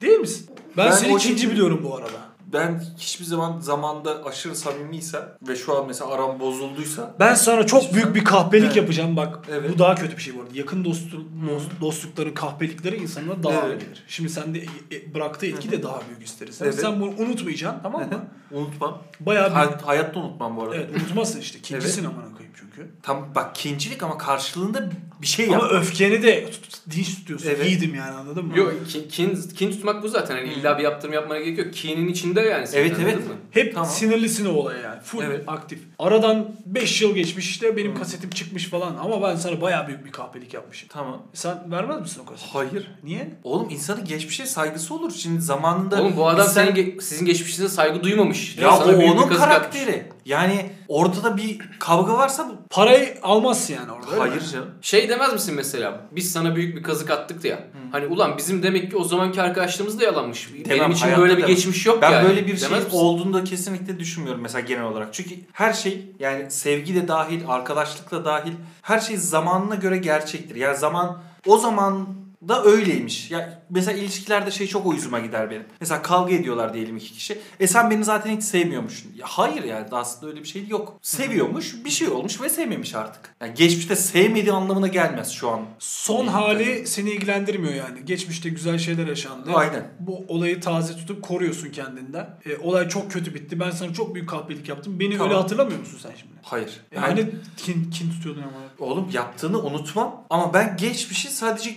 Değil 0.00 0.18
misin? 0.18 0.50
Ben, 0.76 0.86
Ben 0.86 0.96
seni 0.96 1.12
o 1.14 1.16
ikinci 1.18 1.34
ikinci- 1.34 1.50
biliyorum 1.50 1.80
bu 1.82 1.96
arada. 1.96 2.29
Ben 2.52 2.82
hiçbir 2.98 3.24
zaman 3.24 3.60
zamanda 3.60 4.24
aşırı 4.24 4.56
samimiysem 4.56 5.22
ve 5.48 5.56
şu 5.56 5.78
an 5.78 5.86
mesela 5.86 6.10
aram 6.10 6.40
bozulduysa 6.40 7.14
Ben 7.20 7.34
sana 7.34 7.66
çok 7.66 7.94
büyük 7.94 8.14
bir 8.14 8.24
kahpelik 8.24 8.64
Evet. 8.64 8.76
yapacağım 8.76 9.16
bak. 9.16 9.38
Evet. 9.50 9.70
Bu 9.74 9.78
daha 9.78 9.94
kötü 9.94 10.16
bir 10.16 10.22
şey 10.22 10.36
bu 10.36 10.40
arada. 10.42 10.50
Yakın 10.54 10.84
dostluk, 10.84 11.26
dost- 11.50 11.80
dostlukların 11.80 12.34
kahpelikleri 12.34 12.96
insanlara 12.96 13.42
daha 13.42 13.66
Evet. 13.68 13.80
gelir. 13.80 14.04
Şimdi 14.08 14.30
sende 14.30 14.58
e- 14.58 14.64
e- 14.96 15.14
bıraktığı 15.14 15.46
etki 15.46 15.70
de 15.70 15.82
daha 15.82 16.00
büyük 16.08 16.22
isteriz. 16.26 16.62
Evet. 16.62 16.74
Sen 16.74 17.00
bunu 17.00 17.10
unutmayacaksın 17.10 17.80
tamam 17.82 18.00
mı? 18.02 18.24
unutmam. 18.50 18.98
Bayağı 19.20 19.50
bir... 19.50 19.54
Hay- 19.54 19.80
hayatta 19.84 20.20
unutmam 20.20 20.56
bu 20.56 20.62
arada. 20.62 20.76
Evet 20.76 20.90
unutmazsın 20.96 21.40
işte. 21.40 21.58
Kinçisin 21.62 22.04
amına 22.04 22.32
koyayım 22.32 22.54
çünkü. 22.60 22.90
Tam 23.02 23.34
bak 23.34 23.54
kincilik 23.54 24.02
ama 24.02 24.18
karşılığında 24.18 24.90
bir 25.22 25.26
şey 25.26 25.46
Ama 25.46 25.54
yap. 25.54 25.72
öfkeni 25.72 26.22
de 26.22 26.50
tut- 26.50 26.80
dinç 26.96 27.14
tutuyorsun. 27.16 27.48
Evet. 27.48 27.66
Yiğidim 27.66 27.94
yani 27.94 28.10
anladın 28.10 28.44
mı? 28.46 28.58
Yok 28.58 28.72
kin, 28.88 29.08
kin, 29.08 29.38
kin 29.56 29.70
tutmak 29.70 30.02
bu 30.02 30.08
zaten. 30.08 30.36
Hani 30.36 30.52
illa 30.52 30.78
bir 30.78 30.82
yaptırım 30.84 31.14
yapmana 31.14 31.38
gerek 31.40 31.58
yok. 31.58 31.72
Kinin 31.74 32.08
içinde 32.08 32.40
yani. 32.40 32.66
Evet, 32.72 32.96
evet. 33.02 33.16
mı? 33.28 33.34
Hep 33.50 33.74
Tamam. 33.74 33.88
sinirlisin 33.90 34.46
o 34.46 34.50
olaya 34.52 34.80
yani. 34.80 35.00
Full 35.02 35.22
Evet. 35.22 35.44
aktif. 35.46 35.78
Aradan 35.98 36.50
5 36.66 37.02
yıl 37.02 37.14
geçmiş 37.14 37.50
işte 37.50 37.76
benim 37.76 37.94
kasetim 37.94 38.30
çıkmış 38.30 38.66
falan. 38.68 38.96
Ama 38.96 39.22
ben 39.28 39.36
sana 39.36 39.60
bayağı 39.60 39.86
büyük 39.88 40.04
bir 40.04 40.12
kahpelik 40.12 40.54
yapmışım. 40.54 40.88
Tamam. 40.92 41.22
Sen 41.34 41.70
vermez 41.70 42.00
misin 42.00 42.20
o 42.26 42.30
kaseti? 42.30 42.52
Hayır. 42.52 42.90
Niye? 43.04 43.30
Oğlum 43.44 43.70
insanın 43.70 44.04
geçmişe 44.04 44.46
saygısı 44.46 44.94
olur. 44.94 45.12
Şimdi 45.16 45.40
zamanında 45.40 46.02
Oğlum 46.02 46.16
bu 46.16 46.28
adam 46.28 46.46
biz 46.46 46.52
sen- 46.54 46.66
senin 46.66 46.76
ge- 46.76 47.00
sizin 47.00 47.26
geçmişinize 47.26 47.74
saygı 47.74 48.02
duymamış. 48.02 48.56
ya 48.58 48.76
Sana 48.76 48.96
o 48.96 49.02
onun 49.02 49.28
karakteri. 49.28 50.02
Yani 50.24 50.70
ortada 50.88 51.36
bir 51.36 51.58
kavga 51.78 52.14
varsa 52.14 52.48
bu 52.48 52.54
Parayı 52.70 53.18
almazsın 53.22 53.74
yani 53.74 53.92
orada. 53.92 54.20
hayır 54.22 54.42
canım. 54.52 54.70
Şey 54.82 55.08
demez 55.08 55.32
misin 55.32 55.54
mesela? 55.54 56.00
Biz 56.12 56.32
sana 56.32 56.56
büyük 56.56 56.76
bir 56.76 56.82
kazık 56.82 57.10
attık 57.10 57.44
ya. 57.44 57.64
Hani 57.92 58.06
ulan 58.06 58.38
bizim 58.38 58.62
demek 58.62 58.90
ki 58.90 58.96
o 58.96 59.04
zamanki 59.04 59.42
arkadaşlığımız 59.42 60.00
da 60.00 60.04
yalanmış. 60.04 60.54
Benim 60.54 60.64
Demem, 60.64 60.90
için 60.90 61.02
hayatta 61.02 61.22
böyle 61.22 61.36
bir 61.36 61.42
demem. 61.42 61.54
geçmiş 61.54 61.86
yok 61.86 62.02
Ben 62.02 62.10
yani. 62.10 62.28
böyle 62.28 62.46
bir 62.46 62.56
şey 62.56 62.70
Demez 62.70 62.84
misin? 62.84 62.98
olduğunu 62.98 63.34
da 63.34 63.44
kesinlikle 63.44 63.98
düşünmüyorum 63.98 64.40
mesela 64.42 64.60
genel 64.60 64.84
olarak. 64.84 65.08
Çünkü 65.14 65.34
her 65.52 65.72
şey 65.72 66.06
yani 66.18 66.50
sevgi 66.50 66.94
de 66.94 67.08
dahil, 67.08 67.40
arkadaşlık 67.48 68.10
da 68.10 68.24
dahil 68.24 68.52
her 68.82 69.00
şey 69.00 69.16
zamanına 69.16 69.74
göre 69.74 69.96
gerçektir. 69.98 70.54
Yani 70.56 70.76
zaman 70.76 71.18
o 71.46 71.58
zaman 71.58 72.08
da 72.48 72.64
öyleymiş. 72.64 73.30
Ya 73.30 73.62
mesela 73.70 73.98
ilişkilerde 73.98 74.50
şey 74.50 74.66
çok 74.66 74.86
uyuzuma 74.86 75.18
gider 75.18 75.50
benim. 75.50 75.64
Mesela 75.80 76.02
kavga 76.02 76.34
ediyorlar 76.34 76.74
diyelim 76.74 76.96
iki 76.96 77.12
kişi. 77.12 77.38
E 77.60 77.66
sen 77.66 77.90
beni 77.90 78.04
zaten 78.04 78.36
hiç 78.36 78.44
sevmiyormuşsun. 78.44 79.12
Ya 79.16 79.26
hayır 79.28 79.64
yani 79.64 79.86
aslında 79.92 80.32
öyle 80.32 80.42
bir 80.42 80.48
şey 80.48 80.68
yok. 80.68 80.98
Seviyormuş, 81.02 81.84
bir 81.84 81.90
şey 81.90 82.08
olmuş 82.08 82.40
ve 82.40 82.48
sevmemiş 82.48 82.94
artık. 82.94 83.34
Yani 83.40 83.54
geçmişte 83.54 83.96
sevmediği 83.96 84.52
anlamına 84.52 84.86
gelmez 84.86 85.30
şu 85.30 85.50
an. 85.50 85.60
Son 85.78 86.26
hali 86.26 86.86
seni 86.86 87.10
ilgilendirmiyor 87.10 87.74
yani. 87.74 88.04
Geçmişte 88.04 88.48
güzel 88.48 88.78
şeyler 88.78 89.06
yaşandı. 89.06 89.50
Aynen. 89.54 89.90
Bu 90.00 90.24
olayı 90.28 90.60
taze 90.60 90.96
tutup 90.96 91.22
koruyorsun 91.22 91.70
kendinden. 91.70 92.38
E, 92.46 92.56
olay 92.56 92.88
çok 92.88 93.12
kötü 93.12 93.34
bitti. 93.34 93.60
Ben 93.60 93.70
sana 93.70 93.92
çok 93.92 94.14
büyük 94.14 94.28
kahpelik 94.28 94.68
yaptım. 94.68 95.00
Beni 95.00 95.12
Tamam. 95.12 95.28
öyle 95.28 95.40
hatırlamıyor 95.40 95.78
musun 95.78 95.98
sen 96.02 96.12
şimdi? 96.16 96.34
Hayır. 96.42 96.80
Yani 96.94 97.06
hani 97.06 97.30
kin, 97.56 97.90
kin 97.90 98.10
tutuyordun 98.10 98.42
ama 98.42 98.70
Oğlum 98.80 99.10
yaptığını 99.12 99.62
unutmam 99.62 100.26
ama 100.30 100.54
ben 100.54 100.76
geçmişi 100.76 101.30
sadece 101.30 101.70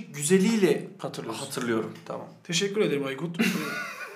güzeliyle 0.54 0.88
hatırlıyorsun. 0.98 1.46
hatırlıyorum. 1.46 1.92
Tamam. 2.06 2.28
Teşekkür 2.44 2.82
ederim 2.82 3.06
Aykut. 3.06 3.38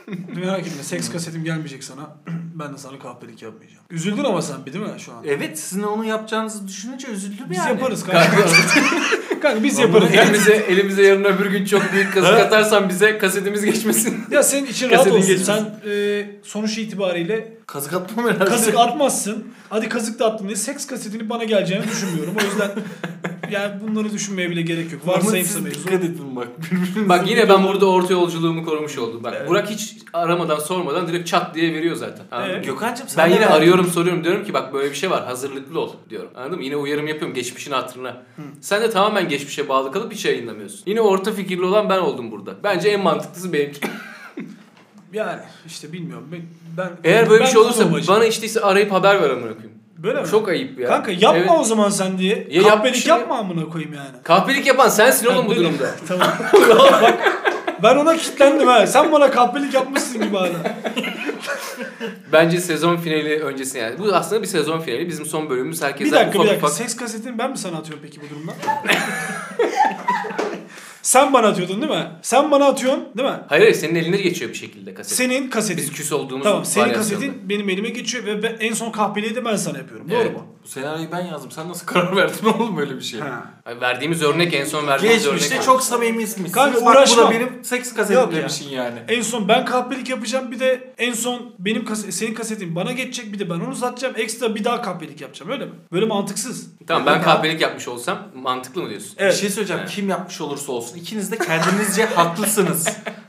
Merak 0.35 0.67
etme 0.67 0.83
seks 0.83 1.11
kasetim 1.11 1.43
gelmeyecek 1.43 1.83
sana. 1.83 2.17
Ben 2.59 2.73
de 2.73 2.77
sana 2.77 2.99
kahpelik 2.99 3.41
yapmayacağım. 3.41 3.83
Üzüldün 3.89 4.23
ama 4.23 4.41
sen 4.41 4.65
bir 4.65 4.73
değil 4.73 4.85
mi 4.85 4.99
şu 4.99 5.13
an? 5.13 5.23
Evet 5.27 5.59
sizin 5.59 5.83
onu 5.83 6.05
yapacağınızı 6.05 6.67
düşününce 6.67 7.07
üzüldüm 7.07 7.45
Biz 7.49 7.57
yani. 7.57 7.69
yaparız 7.69 8.05
kanka. 8.05 8.31
kanka 9.41 9.63
biz 9.63 9.79
yaparız. 9.79 10.07
Bunu 10.13 10.19
elimize, 10.21 10.53
elimize 10.53 11.03
yarın 11.03 11.23
öbür 11.23 11.45
gün 11.45 11.65
çok 11.65 11.93
büyük 11.93 12.13
kazık 12.13 12.31
atarsan 12.39 12.89
bize 12.89 13.17
kasetimiz 13.17 13.65
geçmesin. 13.65 14.17
Ya 14.31 14.43
senin 14.43 14.65
için 14.67 14.89
rahat 14.89 15.07
olsun. 15.07 15.19
geçmesin. 15.19 15.43
Sen 15.43 15.89
e, 15.91 16.25
sonuç 16.43 16.77
itibariyle 16.77 17.57
Kazık 17.67 17.93
atmam 17.93 18.25
herhalde. 18.27 18.45
kazık 18.45 18.75
atmazsın. 18.77 19.47
Hadi 19.69 19.89
kazık 19.89 20.19
da 20.19 20.25
attın 20.25 20.45
diye 20.47 20.55
seks 20.55 20.87
kasetini 20.87 21.29
bana 21.29 21.43
geleceğini 21.43 21.83
düşünmüyorum. 21.87 22.33
O 22.41 22.45
yüzden 22.45 22.71
yani 23.51 23.73
bunları 23.81 24.13
düşünmeye 24.13 24.49
bile 24.49 24.61
gerek 24.61 24.91
yok. 24.91 25.07
Varsayımsa 25.07 25.59
mevzu. 25.59 25.79
Dikkat 25.79 26.03
edin 26.03 26.35
bak. 26.35 26.47
Bak 26.95 27.29
yine 27.29 27.49
ben 27.49 27.63
burada 27.63 27.85
orta 27.85 28.13
yolculuğumu 28.13 28.65
korumuş 28.65 28.97
oldum. 28.97 29.23
Bak 29.23 29.33
Evet. 29.37 29.49
Burak 29.49 29.69
hiç 29.69 29.95
aramadan 30.13 30.59
sormadan 30.59 31.07
direkt 31.07 31.27
çat 31.27 31.55
diye 31.55 31.73
veriyor 31.73 31.95
zaten. 31.95 32.25
Anladın 32.31 32.46
Mı? 32.55 32.61
Gökhan'cığım 32.63 33.07
sen 33.07 33.29
Ben 33.29 33.33
yine 33.35 33.45
arıyorum 33.47 33.87
soruyorum 33.87 34.23
diyorum 34.23 34.45
ki 34.45 34.53
bak 34.53 34.73
böyle 34.73 34.89
bir 34.91 34.95
şey 34.95 35.11
var 35.11 35.25
hazırlıklı 35.25 35.79
ol 35.79 35.91
diyorum. 36.09 36.29
Anladın 36.35 36.57
mı? 36.57 36.63
Yine 36.63 36.75
uyarım 36.75 37.07
yapıyorum 37.07 37.33
geçmişin 37.35 37.71
hatırına. 37.71 38.17
Sen 38.61 38.81
de 38.81 38.89
tamamen 38.89 39.29
geçmişe 39.29 39.69
bağlı 39.69 39.91
kalıp 39.91 40.13
hiç 40.13 40.25
yayınlamıyorsun. 40.25 40.83
Yine 40.85 41.01
orta 41.01 41.31
fikirli 41.31 41.65
olan 41.65 41.89
ben 41.89 41.99
oldum 41.99 42.31
burada. 42.31 42.55
Bence 42.63 42.89
en 42.89 43.01
mantıklısı 43.01 43.53
benimki. 43.53 43.79
Yani 45.13 45.41
işte 45.67 45.93
bilmiyorum. 45.93 46.27
Ben, 46.31 46.41
ben 46.77 46.89
Eğer 47.03 47.29
böyle 47.29 47.43
bir 47.43 47.49
şey 47.49 47.61
olursa 47.61 47.91
bana 48.07 48.25
işteyse 48.25 48.61
arayıp 48.61 48.91
haber 48.91 49.21
ver 49.21 49.29
amına 49.29 49.53
koyayım. 49.53 49.71
Böyle 49.97 50.21
mi? 50.21 50.27
Çok 50.27 50.49
ayıp 50.49 50.79
ya. 50.79 50.87
Kanka 50.87 51.11
yapma 51.11 51.29
Evet. 51.37 51.51
o 51.59 51.63
zaman 51.63 51.89
sen 51.89 52.17
diye. 52.17 52.47
Ya 52.51 52.61
Kahpelik 52.63 52.65
yapmışım 52.67 53.09
ya. 53.11 53.17
yapma 53.17 53.37
amına 53.37 53.69
koyayım 53.69 53.93
yani. 53.93 54.23
Kahpelik 54.23 54.67
yapan 54.67 54.89
sensin 54.89 55.27
oğlum 55.27 55.47
bu 55.47 55.55
durumda. 55.55 55.91
tamam. 56.07 56.27
Bak, 57.01 57.46
ben 57.83 57.95
ona 57.95 58.17
kilitlendim 58.17 58.67
ha. 58.67 58.87
Sen 58.87 59.11
bana 59.11 59.31
kahpelik 59.31 59.73
yapmışsın 59.73 60.21
gibi 60.21 60.37
hala. 60.37 60.75
Bence 62.31 62.59
sezon 62.61 62.97
finali 62.97 63.39
öncesi 63.43 63.77
yani. 63.77 63.99
Bu 63.99 64.15
aslında 64.15 64.41
bir 64.41 64.47
sezon 64.47 64.79
finali. 64.79 65.07
Bizim 65.09 65.25
son 65.25 65.49
bölümümüz 65.49 65.81
herkese 65.81 66.05
bir 66.11 66.15
dakika 66.15 66.43
bir 66.43 66.47
dakika. 66.49 66.67
Seks 66.69 66.95
kasetini 66.95 67.37
ben 67.37 67.51
mi 67.51 67.57
sana 67.57 67.77
atıyorum 67.77 68.03
peki 68.03 68.21
bu 68.21 68.29
durumda? 68.35 68.53
Sen 71.01 71.33
bana 71.33 71.47
atıyordun 71.47 71.81
değil 71.81 71.91
mi? 71.93 72.07
Sen 72.21 72.51
bana 72.51 72.65
atıyorsun 72.65 73.05
değil 73.17 73.29
mi? 73.29 73.35
Hayır 73.47 73.61
hayır 73.63 73.75
senin 73.75 73.95
eline 73.95 74.17
geçiyor 74.17 74.51
bir 74.51 74.55
şekilde 74.57 74.93
kaset. 74.93 75.17
Senin 75.17 75.49
kasetin. 75.49 75.77
Biz 75.83 75.91
küs 75.91 76.11
olduğumuz 76.11 76.43
Tamam 76.43 76.65
senin 76.65 76.85
varyasyonda. 76.89 77.25
kasetin 77.25 77.49
benim 77.49 77.69
elime 77.69 77.89
geçiyor 77.89 78.25
ve 78.25 78.43
ben- 78.43 78.57
en 78.59 78.73
son 78.73 78.91
kahpeliği 78.91 79.35
de 79.35 79.45
ben 79.45 79.55
sana 79.55 79.77
yapıyorum. 79.77 80.09
Doğru 80.09 80.17
Evet. 80.21 80.33
mu? 80.33 80.45
Bu 80.67 80.71
senaryoyu 80.71 81.11
ben 81.11 81.25
yazdım. 81.25 81.51
Sen 81.51 81.69
nasıl 81.69 81.85
karar 81.85 82.15
verdin 82.15 82.45
oğlum 82.45 82.77
böyle 82.77 82.95
bir 82.95 83.01
şey? 83.01 83.19
Verdiğimiz 83.81 84.21
örnek 84.23 84.53
en 84.53 84.65
son 84.65 84.87
verdiğimiz 84.87 85.23
Geçmişte 85.23 85.53
örnek. 85.55 85.65
çok 85.65 85.83
samimisiniz. 85.83 86.51
Kanka, 86.51 86.85
Bak 86.85 87.07
bu 87.11 87.17
da 87.17 87.31
benim 87.31 87.63
seks 87.63 87.87
Yok 87.87 87.97
kasetim 87.97 88.21
ya. 88.21 88.31
demişsin 88.31 88.69
yani. 88.69 88.99
En 89.07 89.21
son 89.21 89.47
ben 89.47 89.65
kahpelik 89.65 90.09
yapacağım 90.09 90.51
bir 90.51 90.59
de 90.59 90.93
en 90.97 91.13
son 91.13 91.53
benim 91.59 91.85
kas- 91.85 92.09
senin 92.11 92.33
kasetin 92.33 92.75
bana 92.75 92.91
geçecek 92.91 93.33
bir 93.33 93.39
de 93.39 93.49
ben 93.49 93.55
onu 93.55 93.69
uzatacağım. 93.69 94.13
Ekstra 94.17 94.55
bir 94.55 94.63
daha 94.63 94.81
kahpelik 94.81 95.21
yapacağım 95.21 95.51
öyle 95.51 95.65
mi? 95.65 95.71
Böyle 95.91 96.05
mantıksız. 96.05 96.67
Tamam 96.87 97.05
ben 97.05 97.21
kahpelik 97.21 97.61
yapmış 97.61 97.87
olsam 97.87 98.19
mantıklı 98.35 98.81
mı 98.83 98.89
diyorsun? 98.89 99.11
Evet. 99.17 99.33
Bir 99.33 99.39
şey 99.39 99.49
söyleyeceğim. 99.49 99.81
Evet. 99.83 99.91
Kim 99.95 100.09
yapmış 100.09 100.41
olursa 100.41 100.71
olsun 100.71 100.97
ikiniz 100.97 101.31
de 101.31 101.37
kendinizce 101.37 102.05
haklısınız. 102.15 102.87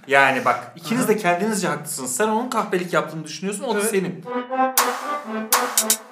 Yani 0.09 0.45
bak 0.45 0.72
ikiniz 0.76 1.09
de 1.09 1.16
kendinizce 1.16 1.68
haklısınız. 1.68 2.16
Sen 2.16 2.28
onun 2.28 2.51
kahpelik 2.51 2.93
yaptığını 2.93 3.24
düşünüyorsun 3.24 3.64
o 3.64 3.74
da 3.74 3.78
Evet. 3.80 3.91
senin. 3.91 4.24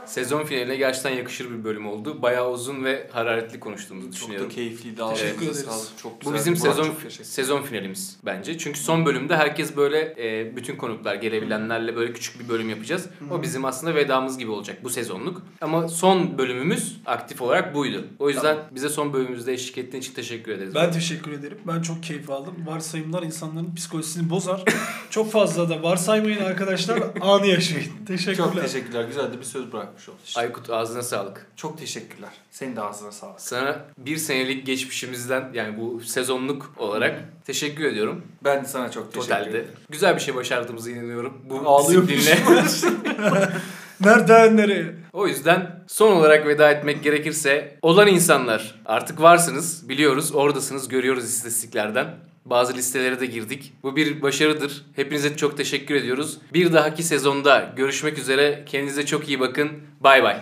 Sezon 0.06 0.44
finaline 0.44 0.76
gerçekten 0.76 1.10
yakışır 1.10 1.50
bir 1.50 1.64
bölüm 1.64 1.86
oldu. 1.88 2.22
Bayağı 2.22 2.50
uzun 2.50 2.84
ve 2.84 3.08
hararetli 3.12 3.60
konuştuğumuzu 3.60 4.06
Çok 4.06 4.14
düşünüyorum. 4.16 4.50
da 4.50 4.54
keyifliydi. 4.54 4.96
Teşekkür 5.14 5.46
Ağzınıza 5.48 5.62
ederiz. 5.70 5.92
Çok 6.02 6.12
Bu 6.12 6.18
güzel. 6.20 6.34
bizim 6.34 6.52
Murat, 6.52 6.76
sezon 6.76 6.84
çok 7.02 7.12
sezon 7.26 7.62
finalimiz 7.62 8.16
bence. 8.24 8.58
Çünkü 8.58 8.78
son 8.80 9.06
bölümde 9.06 9.36
herkes 9.36 9.76
böyle 9.76 10.14
e, 10.18 10.56
bütün 10.56 10.76
konuklar 10.76 11.14
gelebilenlerle 11.14 11.96
böyle 11.96 12.12
küçük 12.12 12.40
bir 12.40 12.48
bölüm 12.48 12.70
yapacağız. 12.70 13.06
O 13.30 13.42
bizim 13.42 13.64
aslında 13.64 13.94
vedamız 13.94 14.38
gibi 14.38 14.50
olacak 14.50 14.78
bu 14.84 14.90
sezonluk. 14.90 15.42
Ama 15.60 15.88
son 15.88 16.38
bölümümüz 16.38 16.96
aktif 17.06 17.42
olarak 17.42 17.74
buydu. 17.74 18.04
O 18.18 18.28
yüzden 18.28 18.56
bize 18.70 18.88
son 18.88 19.12
bölümümüzde 19.12 19.52
eşlik 19.52 19.78
ettiğin 19.78 20.02
için 20.02 20.14
teşekkür 20.14 20.52
ederiz. 20.52 20.74
Ben 20.74 20.92
teşekkür 20.92 21.32
ederim. 21.32 21.58
Ben 21.66 21.82
çok 21.82 22.02
keyif 22.02 22.30
aldım. 22.30 22.54
Varsayımlar 22.66 23.22
insanların 23.22 23.74
psikolojisini 23.74 24.30
bozar. 24.30 24.64
çok 25.10 25.32
fazla 25.32 25.68
da 25.68 25.82
varsaymayın 25.82 26.44
arkadaşlar. 26.44 27.02
Anı 27.20 27.46
yaşayın. 27.46 27.90
Teşekkürler. 28.06 28.36
Çok 28.36 28.62
teşekkürler. 28.62 29.04
Güzel 29.04 29.32
de 29.32 29.38
bir 29.38 29.44
söz 29.44 29.72
bırakmış 29.96 30.08
oldun. 30.08 30.40
Aykut 30.40 30.70
ağzına 30.70 31.02
sağlık. 31.02 31.46
Çok 31.56 31.78
teşekkürler. 31.78 32.30
Senin 32.50 32.76
de 32.76 32.80
ağzına 32.80 33.12
sağlık. 33.12 33.40
Sana 33.40 33.84
bir 33.98 34.16
senelik 34.16 34.66
geçmişimizden 34.66 35.50
yani 35.54 35.78
bu 35.80 36.00
sezonluk 36.00 36.72
olarak 36.76 37.20
teşekkür 37.44 37.84
ediyorum. 37.84 38.22
Ben 38.44 38.64
de 38.64 38.68
sana 38.68 38.90
çok 38.90 39.12
teşekkür 39.12 39.28
Totalde. 39.28 39.50
ederim. 39.50 39.68
Güzel 39.90 40.14
bir 40.14 40.20
şey 40.20 40.34
başardığımızı 40.34 40.90
inanıyorum. 40.90 41.42
Bu 41.50 41.68
Ağlıyormuş. 41.68 42.10
disiplinle. 42.10 43.48
Nereden 44.00 44.56
nereye? 44.56 44.94
O 45.12 45.26
yüzden 45.28 45.84
son 45.86 46.12
olarak 46.12 46.46
veda 46.46 46.70
etmek 46.70 47.02
gerekirse 47.02 47.78
olan 47.82 48.06
insanlar 48.06 48.80
artık 48.86 49.20
varsınız 49.20 49.88
biliyoruz 49.88 50.34
oradasınız 50.34 50.88
görüyoruz 50.88 51.24
istatistiklerden. 51.24 52.06
Bazı 52.46 52.74
listelere 52.74 53.20
de 53.20 53.26
girdik. 53.26 53.72
Bu 53.82 53.96
bir 53.96 54.22
başarıdır. 54.22 54.84
Hepinize 54.96 55.36
çok 55.36 55.56
teşekkür 55.56 55.94
ediyoruz. 55.94 56.38
Bir 56.52 56.72
dahaki 56.72 57.02
sezonda 57.02 57.72
görüşmek 57.76 58.18
üzere. 58.18 58.64
Kendinize 58.66 59.06
çok 59.06 59.28
iyi 59.28 59.40
bakın. 59.40 59.70
Bay 60.00 60.22
bay. 60.22 60.36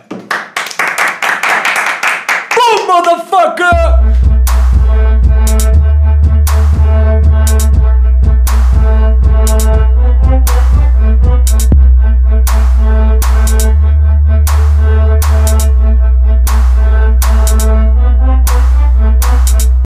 Boom 2.57 2.87
motherfucker! 2.87 4.14